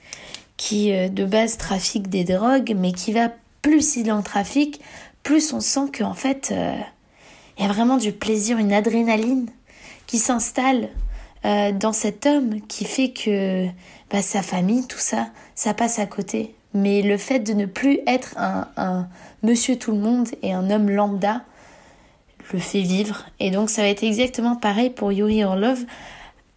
qui 0.57 0.93
euh, 0.93 1.09
de 1.09 1.25
base 1.25 1.57
trafique 1.57 2.09
des 2.09 2.23
drogues, 2.23 2.75
mais 2.77 2.91
qui 2.91 3.13
va 3.13 3.29
plus 3.61 3.95
il 3.95 4.11
en 4.11 4.21
trafic, 4.21 4.79
plus 5.23 5.53
on 5.53 5.59
sent 5.59 5.91
qu'en 5.97 6.13
fait, 6.13 6.49
euh, 6.51 6.75
il 7.57 7.65
y 7.65 7.67
a 7.67 7.71
vraiment 7.71 7.97
du 7.97 8.11
plaisir, 8.11 8.57
une 8.57 8.73
adrénaline 8.73 9.49
qui 10.07 10.19
s'installe 10.19 10.89
euh, 11.45 11.71
dans 11.71 11.93
cet 11.93 12.25
homme 12.25 12.61
qui 12.67 12.85
fait 12.85 13.09
que 13.09 13.65
bah, 14.11 14.21
sa 14.21 14.41
famille, 14.41 14.85
tout 14.87 14.99
ça, 14.99 15.27
ça 15.55 15.73
passe 15.73 15.99
à 15.99 16.05
côté. 16.05 16.53
Mais 16.73 17.01
le 17.01 17.17
fait 17.17 17.39
de 17.39 17.53
ne 17.53 17.65
plus 17.65 17.99
être 18.05 18.37
un, 18.37 18.67
un 18.75 19.07
monsieur 19.43 19.77
tout 19.77 19.91
le 19.91 19.97
monde 19.97 20.27
et 20.41 20.53
un 20.53 20.69
homme 20.69 20.89
lambda 20.89 21.41
le 22.53 22.59
fait 22.59 22.81
vivre. 22.81 23.25
Et 23.39 23.49
donc 23.49 23.69
ça 23.69 23.81
va 23.81 23.87
être 23.87 24.03
exactement 24.03 24.55
pareil 24.55 24.89
pour 24.89 25.11
Yuri 25.11 25.43
Orlov, 25.43 25.79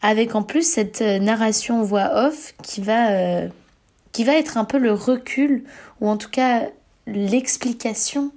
avec 0.02 0.34
en 0.34 0.42
plus 0.42 0.62
cette 0.62 1.00
narration 1.00 1.82
voix 1.82 2.26
off 2.26 2.54
qui 2.62 2.80
va 2.80 3.48
qui 4.12 4.24
va 4.24 4.34
être 4.34 4.56
un 4.56 4.64
peu 4.64 4.78
le 4.78 4.92
recul, 4.92 5.64
ou 6.00 6.08
en 6.08 6.16
tout 6.16 6.30
cas 6.30 6.62
l'explication 7.06 8.32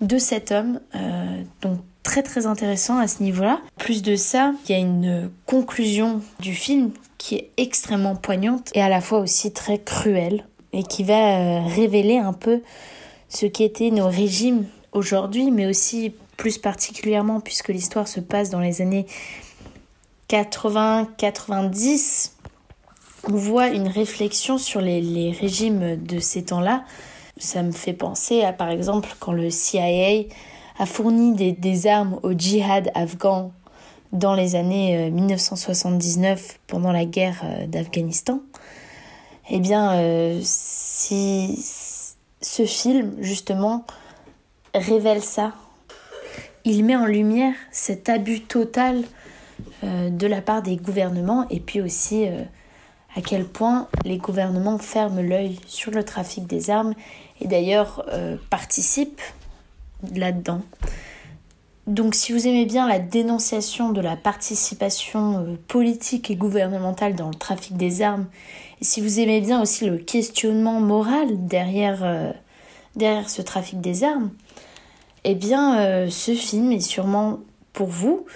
de 0.00 0.18
cet 0.18 0.52
homme. 0.52 0.80
Euh, 0.94 1.42
donc 1.62 1.78
très 2.02 2.22
très 2.22 2.46
intéressant 2.46 2.98
à 2.98 3.08
ce 3.08 3.22
niveau-là. 3.22 3.60
Plus 3.78 4.02
de 4.02 4.14
ça, 4.14 4.52
il 4.64 4.72
y 4.72 4.74
a 4.74 4.78
une 4.78 5.30
conclusion 5.44 6.22
du 6.38 6.54
film 6.54 6.92
qui 7.18 7.34
est 7.34 7.50
extrêmement 7.56 8.14
poignante 8.14 8.70
et 8.74 8.80
à 8.80 8.88
la 8.88 9.00
fois 9.00 9.18
aussi 9.18 9.52
très 9.52 9.78
cruelle 9.78 10.44
et 10.72 10.84
qui 10.84 11.02
va 11.02 11.38
euh, 11.38 11.66
révéler 11.66 12.18
un 12.18 12.32
peu 12.32 12.62
ce 13.28 13.46
qu'étaient 13.46 13.90
nos 13.90 14.08
régimes 14.08 14.66
aujourd'hui, 14.92 15.50
mais 15.50 15.66
aussi 15.66 16.12
plus 16.36 16.58
particulièrement 16.58 17.40
puisque 17.40 17.68
l'histoire 17.68 18.06
se 18.06 18.20
passe 18.20 18.50
dans 18.50 18.60
les 18.60 18.82
années 18.82 19.06
80-90 20.28 22.35
on 23.28 23.36
voit 23.36 23.68
une 23.68 23.88
réflexion 23.88 24.58
sur 24.58 24.80
les, 24.80 25.32
régimes 25.32 25.96
de 25.96 26.20
ces 26.20 26.44
temps-là. 26.44 26.84
Ça 27.38 27.62
me 27.62 27.72
fait 27.72 27.92
penser 27.92 28.42
à, 28.42 28.52
par 28.52 28.70
exemple, 28.70 29.10
quand 29.18 29.32
le 29.32 29.50
CIA 29.50 30.24
a 30.78 30.86
fourni 30.86 31.54
des, 31.54 31.86
armes 31.86 32.18
au 32.22 32.32
djihad 32.32 32.90
afghan 32.94 33.52
dans 34.12 34.34
les 34.34 34.54
années 34.54 35.10
1979 35.10 36.38
euh, 36.38 36.58
pendant 36.66 36.92
la 36.92 37.04
guerre 37.04 37.42
euh, 37.44 37.66
d'Afghanistan. 37.66 38.40
Eh 39.50 39.58
bien, 39.58 39.94
euh, 39.94 40.40
si 40.42 41.64
ce 42.40 42.64
film, 42.64 43.16
justement, 43.20 43.84
révèle 44.74 45.22
ça, 45.22 45.52
il 46.64 46.84
met 46.84 46.96
en 46.96 47.06
lumière 47.06 47.54
cet 47.70 48.08
abus 48.08 48.40
total 48.40 49.02
de 49.82 50.26
la 50.26 50.40
part 50.42 50.62
des 50.62 50.76
gouvernements 50.76 51.46
et 51.48 51.60
puis 51.60 51.80
aussi 51.80 52.26
à 53.16 53.22
quel 53.22 53.46
point 53.46 53.88
les 54.04 54.18
gouvernements 54.18 54.78
ferment 54.78 55.22
l'œil 55.22 55.58
sur 55.66 55.90
le 55.90 56.04
trafic 56.04 56.46
des 56.46 56.70
armes 56.70 56.94
et 57.40 57.48
d'ailleurs 57.48 58.04
euh, 58.12 58.36
participent 58.50 59.22
là-dedans. 60.14 60.60
Donc 61.86 62.14
si 62.14 62.32
vous 62.32 62.46
aimez 62.46 62.66
bien 62.66 62.86
la 62.86 62.98
dénonciation 62.98 63.92
de 63.92 64.00
la 64.02 64.16
participation 64.16 65.38
euh, 65.38 65.56
politique 65.66 66.30
et 66.30 66.36
gouvernementale 66.36 67.14
dans 67.14 67.28
le 67.28 67.34
trafic 67.34 67.76
des 67.76 68.02
armes, 68.02 68.26
et 68.82 68.84
si 68.84 69.00
vous 69.00 69.18
aimez 69.18 69.40
bien 69.40 69.62
aussi 69.62 69.86
le 69.86 69.96
questionnement 69.96 70.80
moral 70.80 71.46
derrière, 71.46 72.04
euh, 72.04 72.32
derrière 72.96 73.30
ce 73.30 73.40
trafic 73.40 73.80
des 73.80 74.04
armes, 74.04 74.30
eh 75.24 75.34
bien 75.34 76.08
ce 76.08 76.34
film 76.34 76.70
est 76.70 76.78
sûrement 76.78 77.40
pour 77.72 77.88
vous, 77.88 78.26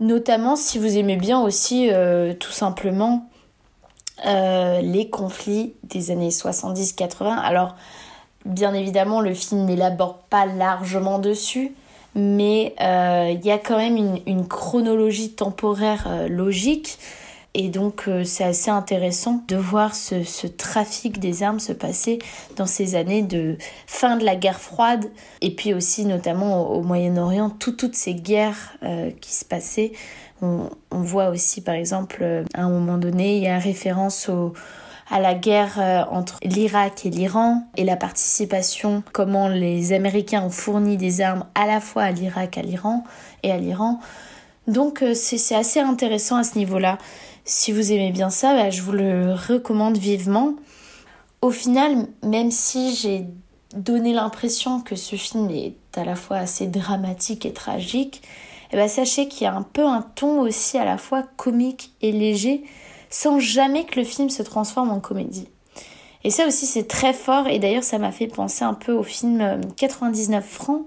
notamment 0.00 0.56
si 0.56 0.80
vous 0.80 0.98
aimez 0.98 1.16
bien 1.16 1.40
aussi 1.40 1.90
tout 2.40 2.50
simplement 2.50 3.28
euh, 4.24 4.80
les 4.80 5.10
conflits 5.10 5.74
des 5.82 6.12
années 6.12 6.28
70-80. 6.28 7.36
Alors, 7.36 7.74
bien 8.44 8.72
évidemment, 8.72 9.20
le 9.20 9.34
film 9.34 9.64
n'élabore 9.64 10.18
pas 10.30 10.46
largement 10.46 11.18
dessus, 11.18 11.72
mais 12.14 12.74
euh, 12.80 13.34
il 13.34 13.44
y 13.44 13.50
a 13.50 13.58
quand 13.58 13.76
même 13.76 14.20
une, 14.26 14.46
chronologie 14.46 15.32
temporaire 15.32 16.06
euh, 16.06 16.28
logique. 16.28 16.98
Et 17.56 17.68
donc 17.68 18.10
c'est 18.24 18.42
assez 18.42 18.70
intéressant 18.70 19.44
de 19.46 19.54
voir 19.54 19.94
ce, 19.94 20.46
trafic 20.48 21.20
des 21.20 21.44
armes 21.44 21.60
se 21.60 21.72
passer 21.72 22.18
dans 22.56 22.66
ces 22.66 22.96
années 22.96 23.22
de 23.22 23.58
fin 23.86 24.16
de 24.16 24.24
la 24.24 24.34
guerre 24.34 24.58
froide 24.58 25.04
et 25.40 25.54
puis 25.54 25.72
aussi 25.72 26.04
notamment 26.04 26.72
au, 26.72 26.82
Moyen-Orient, 26.82 27.50
toutes 27.50 27.94
ces 27.94 28.14
guerres 28.14 28.76
qui 29.20 29.32
se 29.32 29.44
passaient. 29.44 29.92
On, 30.42 30.68
voit 30.90 31.28
aussi 31.28 31.62
par 31.62 31.74
exemple 31.74 32.44
à 32.54 32.62
un 32.62 32.68
moment 32.68 32.98
donné, 32.98 33.36
il 33.38 33.42
y 33.44 33.48
a 33.48 33.58
référence 33.58 34.28
à 35.10 35.20
la 35.20 35.34
guerre 35.34 35.78
euh, 35.78 36.02
entre 36.10 36.38
l'Irak 36.42 37.06
et 37.06 37.10
l'Iran 37.10 37.64
et 37.76 37.84
la 37.84 37.96
participation, 37.96 39.02
comment 39.12 39.48
les 39.48 39.92
Américains 39.92 40.42
ont 40.42 40.50
fourni 40.50 40.96
des 40.96 41.20
armes 41.20 41.44
à 41.54 41.66
la 41.66 41.80
fois 41.80 42.04
à 42.04 42.10
l'Irak, 42.10 42.58
à 42.58 42.62
l'Iran 42.62 43.04
et 43.42 43.52
à 43.52 43.58
l'Iran. 43.58 44.00
Donc 44.66 45.02
euh, 45.02 45.14
c'est 45.14 45.54
assez 45.54 45.80
intéressant 45.80 46.36
à 46.36 46.44
ce 46.44 46.58
niveau-là. 46.58 46.98
Si 47.44 47.72
vous 47.72 47.92
aimez 47.92 48.12
bien 48.12 48.30
ça, 48.30 48.54
bah, 48.54 48.70
je 48.70 48.80
vous 48.80 48.92
le 48.92 49.34
recommande 49.34 49.98
vivement. 49.98 50.54
Au 51.42 51.50
final, 51.50 52.06
même 52.22 52.50
si 52.50 52.94
j'ai 52.94 53.26
donné 53.76 54.14
l'impression 54.14 54.80
que 54.80 54.96
ce 54.96 55.16
film 55.16 55.50
est 55.50 55.74
à 55.94 56.04
la 56.04 56.16
fois 56.16 56.38
assez 56.38 56.66
dramatique 56.66 57.44
et 57.44 57.52
tragique, 57.52 58.22
eh 58.74 58.76
ben, 58.76 58.88
sachez 58.88 59.28
qu'il 59.28 59.44
y 59.44 59.46
a 59.46 59.54
un 59.54 59.62
peu 59.62 59.86
un 59.86 60.02
ton 60.02 60.40
aussi 60.40 60.78
à 60.78 60.84
la 60.84 60.98
fois 60.98 61.22
comique 61.36 61.92
et 62.02 62.10
léger 62.10 62.64
sans 63.08 63.38
jamais 63.38 63.84
que 63.84 64.00
le 64.00 64.04
film 64.04 64.30
se 64.30 64.42
transforme 64.42 64.90
en 64.90 64.98
comédie. 64.98 65.46
Et 66.24 66.30
ça 66.30 66.44
aussi 66.48 66.66
c'est 66.66 66.88
très 66.88 67.12
fort 67.12 67.46
et 67.46 67.60
d'ailleurs 67.60 67.84
ça 67.84 67.98
m'a 67.98 68.10
fait 68.10 68.26
penser 68.26 68.64
un 68.64 68.74
peu 68.74 68.90
au 68.90 69.04
film 69.04 69.60
99 69.76 70.42
euh, 70.42 70.46
francs 70.48 70.82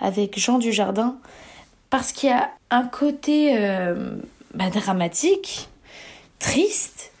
avec 0.00 0.40
Jean 0.40 0.58
Dujardin 0.58 1.18
parce 1.88 2.10
qu'il 2.10 2.30
y 2.30 2.32
a 2.32 2.50
un 2.70 2.82
côté 2.82 3.56
euh, 3.56 4.16
bah, 4.52 4.70
dramatique, 4.70 5.68
triste 6.40 7.12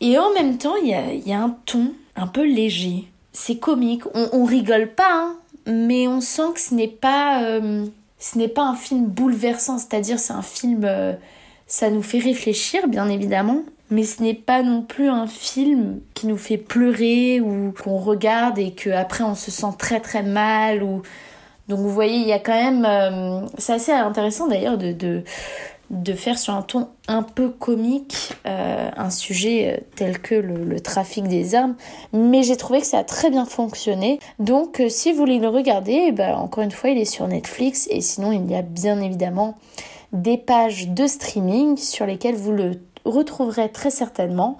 et 0.00 0.18
en 0.18 0.32
même 0.32 0.58
temps 0.58 0.74
il 0.82 0.88
y 0.88 1.32
a, 1.32 1.40
un 1.40 1.56
ton 1.64 1.92
un 2.16 2.26
peu 2.26 2.44
léger. 2.44 3.04
C'est 3.32 3.58
comique, 3.58 4.02
on, 4.14 4.44
rigole 4.44 4.88
pas, 4.88 5.12
hein, 5.12 5.36
mais 5.66 6.08
on 6.08 6.20
sent 6.20 6.54
que 6.54 6.60
ce 6.60 6.74
n'est 6.74 6.88
pas, 6.88 7.44
euh, 7.44 7.86
ce 8.18 8.38
n'est 8.38 8.48
pas 8.48 8.64
un 8.64 8.74
film 8.74 9.06
bouleversant, 9.06 9.78
c'est-à-dire 9.78 10.18
c'est 10.18 10.32
un 10.32 10.42
film 10.42 10.88
ça 11.68 11.90
nous 11.90 12.02
fait 12.02 12.18
réfléchir, 12.18 12.88
bien 12.88 13.08
évidemment, 13.10 13.62
mais 13.90 14.02
ce 14.02 14.22
n'est 14.22 14.34
pas 14.34 14.62
non 14.62 14.82
plus 14.82 15.08
un 15.08 15.26
film 15.26 16.00
qui 16.14 16.26
nous 16.26 16.38
fait 16.38 16.56
pleurer 16.56 17.40
ou 17.40 17.72
qu'on 17.72 17.98
regarde 17.98 18.58
et 18.58 18.72
qu'après 18.72 19.22
on 19.22 19.34
se 19.34 19.50
sent 19.50 19.74
très 19.78 20.00
très 20.00 20.22
mal. 20.22 20.82
Ou... 20.82 21.02
Donc 21.68 21.80
vous 21.80 21.90
voyez, 21.90 22.16
il 22.16 22.26
y 22.26 22.32
a 22.32 22.38
quand 22.38 22.54
même... 22.54 22.86
Euh, 22.86 23.46
c'est 23.58 23.74
assez 23.74 23.92
intéressant 23.92 24.48
d'ailleurs 24.48 24.78
de, 24.78 24.92
de, 24.92 25.22
de, 25.90 26.12
faire 26.14 26.38
sur 26.38 26.54
un 26.54 26.62
ton 26.62 26.88
un 27.06 27.22
peu 27.22 27.48
comique 27.48 28.34
euh, 28.46 28.90
un 28.96 29.10
sujet 29.10 29.74
euh, 29.74 29.84
tel 29.96 30.18
que 30.18 30.34
le, 30.34 30.80
trafic 30.80 31.26
des 31.28 31.54
armes. 31.54 31.76
Mais 32.12 32.42
j'ai 32.42 32.56
trouvé 32.56 32.80
que 32.80 32.86
ça 32.86 32.98
a 32.98 33.04
très 33.04 33.30
bien 33.30 33.44
fonctionné. 33.44 34.18
Donc 34.38 34.82
si 34.88 35.12
vous 35.12 35.18
voulez 35.18 35.38
le 35.38 35.48
regarder, 35.48 36.12
ben, 36.12 36.36
encore 36.36 36.64
une 36.64 36.70
fois, 36.70 36.90
il 36.90 36.98
est 36.98 37.04
sur 37.04 37.26
Netflix. 37.26 37.88
Et 37.90 38.00
sinon, 38.00 38.32
il 38.32 38.50
y 38.50 38.54
a 38.54 38.62
bien 38.62 39.00
évidemment 39.00 39.56
des 40.12 40.38
pages 40.38 40.88
de 40.88 41.06
streaming 41.06 41.76
sur 41.76 42.06
lesquelles 42.06 42.36
vous 42.36 42.52
le 42.52 42.80
retrouverez 43.04 43.70
très 43.70 43.90
certainement. 43.90 44.58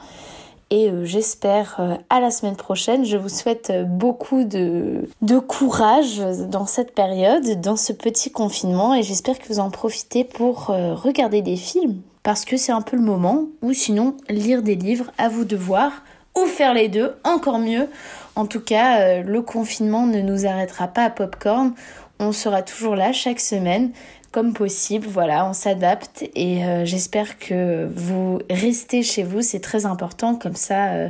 Et 0.70 0.90
euh, 0.90 1.04
j'espère 1.04 1.76
euh, 1.78 1.94
à 2.10 2.20
la 2.20 2.30
semaine 2.30 2.56
prochaine. 2.56 3.04
Je 3.04 3.16
vous 3.16 3.30
souhaite 3.30 3.70
euh, 3.70 3.84
beaucoup 3.84 4.44
de, 4.44 5.08
de 5.22 5.38
courage 5.38 6.18
dans 6.18 6.66
cette 6.66 6.94
période, 6.94 7.60
dans 7.60 7.76
ce 7.76 7.94
petit 7.94 8.30
confinement. 8.30 8.94
Et 8.94 9.02
j'espère 9.02 9.38
que 9.38 9.48
vous 9.48 9.60
en 9.60 9.70
profitez 9.70 10.24
pour 10.24 10.66
regarder 10.66 11.42
des 11.42 11.56
films. 11.56 12.02
Parce 12.22 12.44
que 12.44 12.56
c'est 12.58 12.72
un 12.72 12.82
peu 12.82 12.96
le 12.96 13.02
moment. 13.02 13.46
Ou 13.62 13.72
sinon, 13.72 14.16
lire 14.28 14.62
des 14.62 14.74
livres, 14.74 15.10
à 15.16 15.28
vous 15.28 15.44
de 15.44 15.56
voir. 15.56 15.92
Ou 16.36 16.44
faire 16.44 16.74
les 16.74 16.88
deux, 16.88 17.14
encore 17.24 17.58
mieux. 17.58 17.88
En 18.36 18.46
tout 18.46 18.60
cas, 18.60 19.22
le 19.22 19.42
confinement 19.42 20.06
ne 20.06 20.20
nous 20.20 20.46
arrêtera 20.46 20.86
pas 20.86 21.04
à 21.04 21.10
Popcorn. 21.10 21.72
On 22.20 22.32
sera 22.32 22.62
toujours 22.62 22.96
là 22.96 23.12
chaque 23.12 23.40
semaine 23.40 23.92
comme 24.32 24.52
possible. 24.52 25.06
Voilà, 25.06 25.46
on 25.46 25.52
s'adapte 25.52 26.24
et 26.34 26.64
euh, 26.64 26.84
j'espère 26.84 27.38
que 27.38 27.88
vous 27.94 28.40
restez 28.50 29.02
chez 29.02 29.22
vous, 29.22 29.42
c'est 29.42 29.60
très 29.60 29.86
important. 29.86 30.34
Comme 30.34 30.56
ça, 30.56 30.92
euh, 30.92 31.08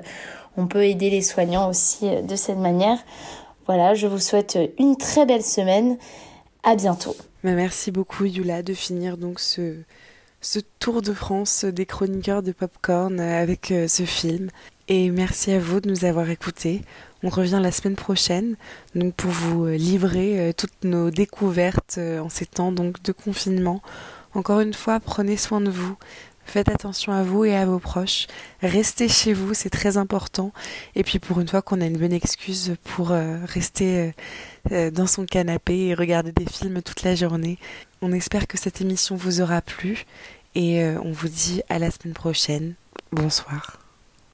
on 0.56 0.66
peut 0.66 0.84
aider 0.84 1.10
les 1.10 1.22
soignants 1.22 1.68
aussi 1.68 2.08
euh, 2.08 2.22
de 2.22 2.36
cette 2.36 2.58
manière. 2.58 2.98
Voilà, 3.66 3.94
je 3.94 4.06
vous 4.06 4.18
souhaite 4.18 4.58
une 4.78 4.96
très 4.96 5.26
belle 5.26 5.44
semaine. 5.44 5.98
À 6.64 6.74
bientôt. 6.74 7.14
Bah, 7.44 7.52
merci 7.52 7.92
beaucoup 7.92 8.24
Yula 8.24 8.62
de 8.62 8.74
finir 8.74 9.16
donc 9.16 9.38
ce, 9.38 9.76
ce 10.40 10.58
tour 10.80 11.02
de 11.02 11.12
France 11.12 11.64
des 11.64 11.86
chroniqueurs 11.86 12.42
de 12.42 12.52
Popcorn 12.52 13.20
avec 13.20 13.72
ce 13.86 14.02
film. 14.02 14.50
Et 14.88 15.10
merci 15.10 15.52
à 15.52 15.60
vous 15.60 15.80
de 15.80 15.88
nous 15.88 16.04
avoir 16.04 16.28
écoutés. 16.30 16.82
On 17.24 17.30
revient 17.30 17.58
la 17.60 17.72
semaine 17.72 17.96
prochaine 17.96 18.54
donc 18.94 19.14
pour 19.14 19.30
vous 19.30 19.64
euh, 19.64 19.76
livrer 19.76 20.38
euh, 20.38 20.52
toutes 20.56 20.84
nos 20.84 21.10
découvertes 21.10 21.96
euh, 21.98 22.20
en 22.20 22.28
ces 22.28 22.46
temps 22.46 22.70
de 22.70 23.12
confinement. 23.12 23.82
Encore 24.34 24.60
une 24.60 24.74
fois, 24.74 25.00
prenez 25.00 25.36
soin 25.36 25.60
de 25.60 25.70
vous. 25.70 25.96
Faites 26.44 26.68
attention 26.68 27.12
à 27.12 27.24
vous 27.24 27.44
et 27.44 27.56
à 27.56 27.66
vos 27.66 27.80
proches. 27.80 28.26
Restez 28.62 29.08
chez 29.08 29.32
vous, 29.32 29.52
c'est 29.52 29.68
très 29.68 29.96
important. 29.96 30.52
Et 30.94 31.02
puis 31.02 31.18
pour 31.18 31.40
une 31.40 31.48
fois 31.48 31.60
qu'on 31.60 31.80
a 31.80 31.86
une 31.86 31.98
bonne 31.98 32.12
excuse 32.12 32.74
pour 32.84 33.08
rester 33.08 34.14
dans 34.70 35.06
son 35.06 35.26
canapé 35.26 35.88
et 35.88 35.94
regarder 35.94 36.32
des 36.32 36.46
films 36.46 36.80
toute 36.80 37.02
la 37.02 37.14
journée, 37.14 37.58
on 38.00 38.12
espère 38.12 38.46
que 38.46 38.56
cette 38.56 38.80
émission 38.80 39.14
vous 39.14 39.42
aura 39.42 39.60
plu 39.60 40.06
et 40.54 40.82
on 41.04 41.12
vous 41.12 41.28
dit 41.28 41.60
à 41.68 41.78
la 41.78 41.90
semaine 41.90 42.14
prochaine. 42.14 42.76
Bonsoir. 43.12 43.88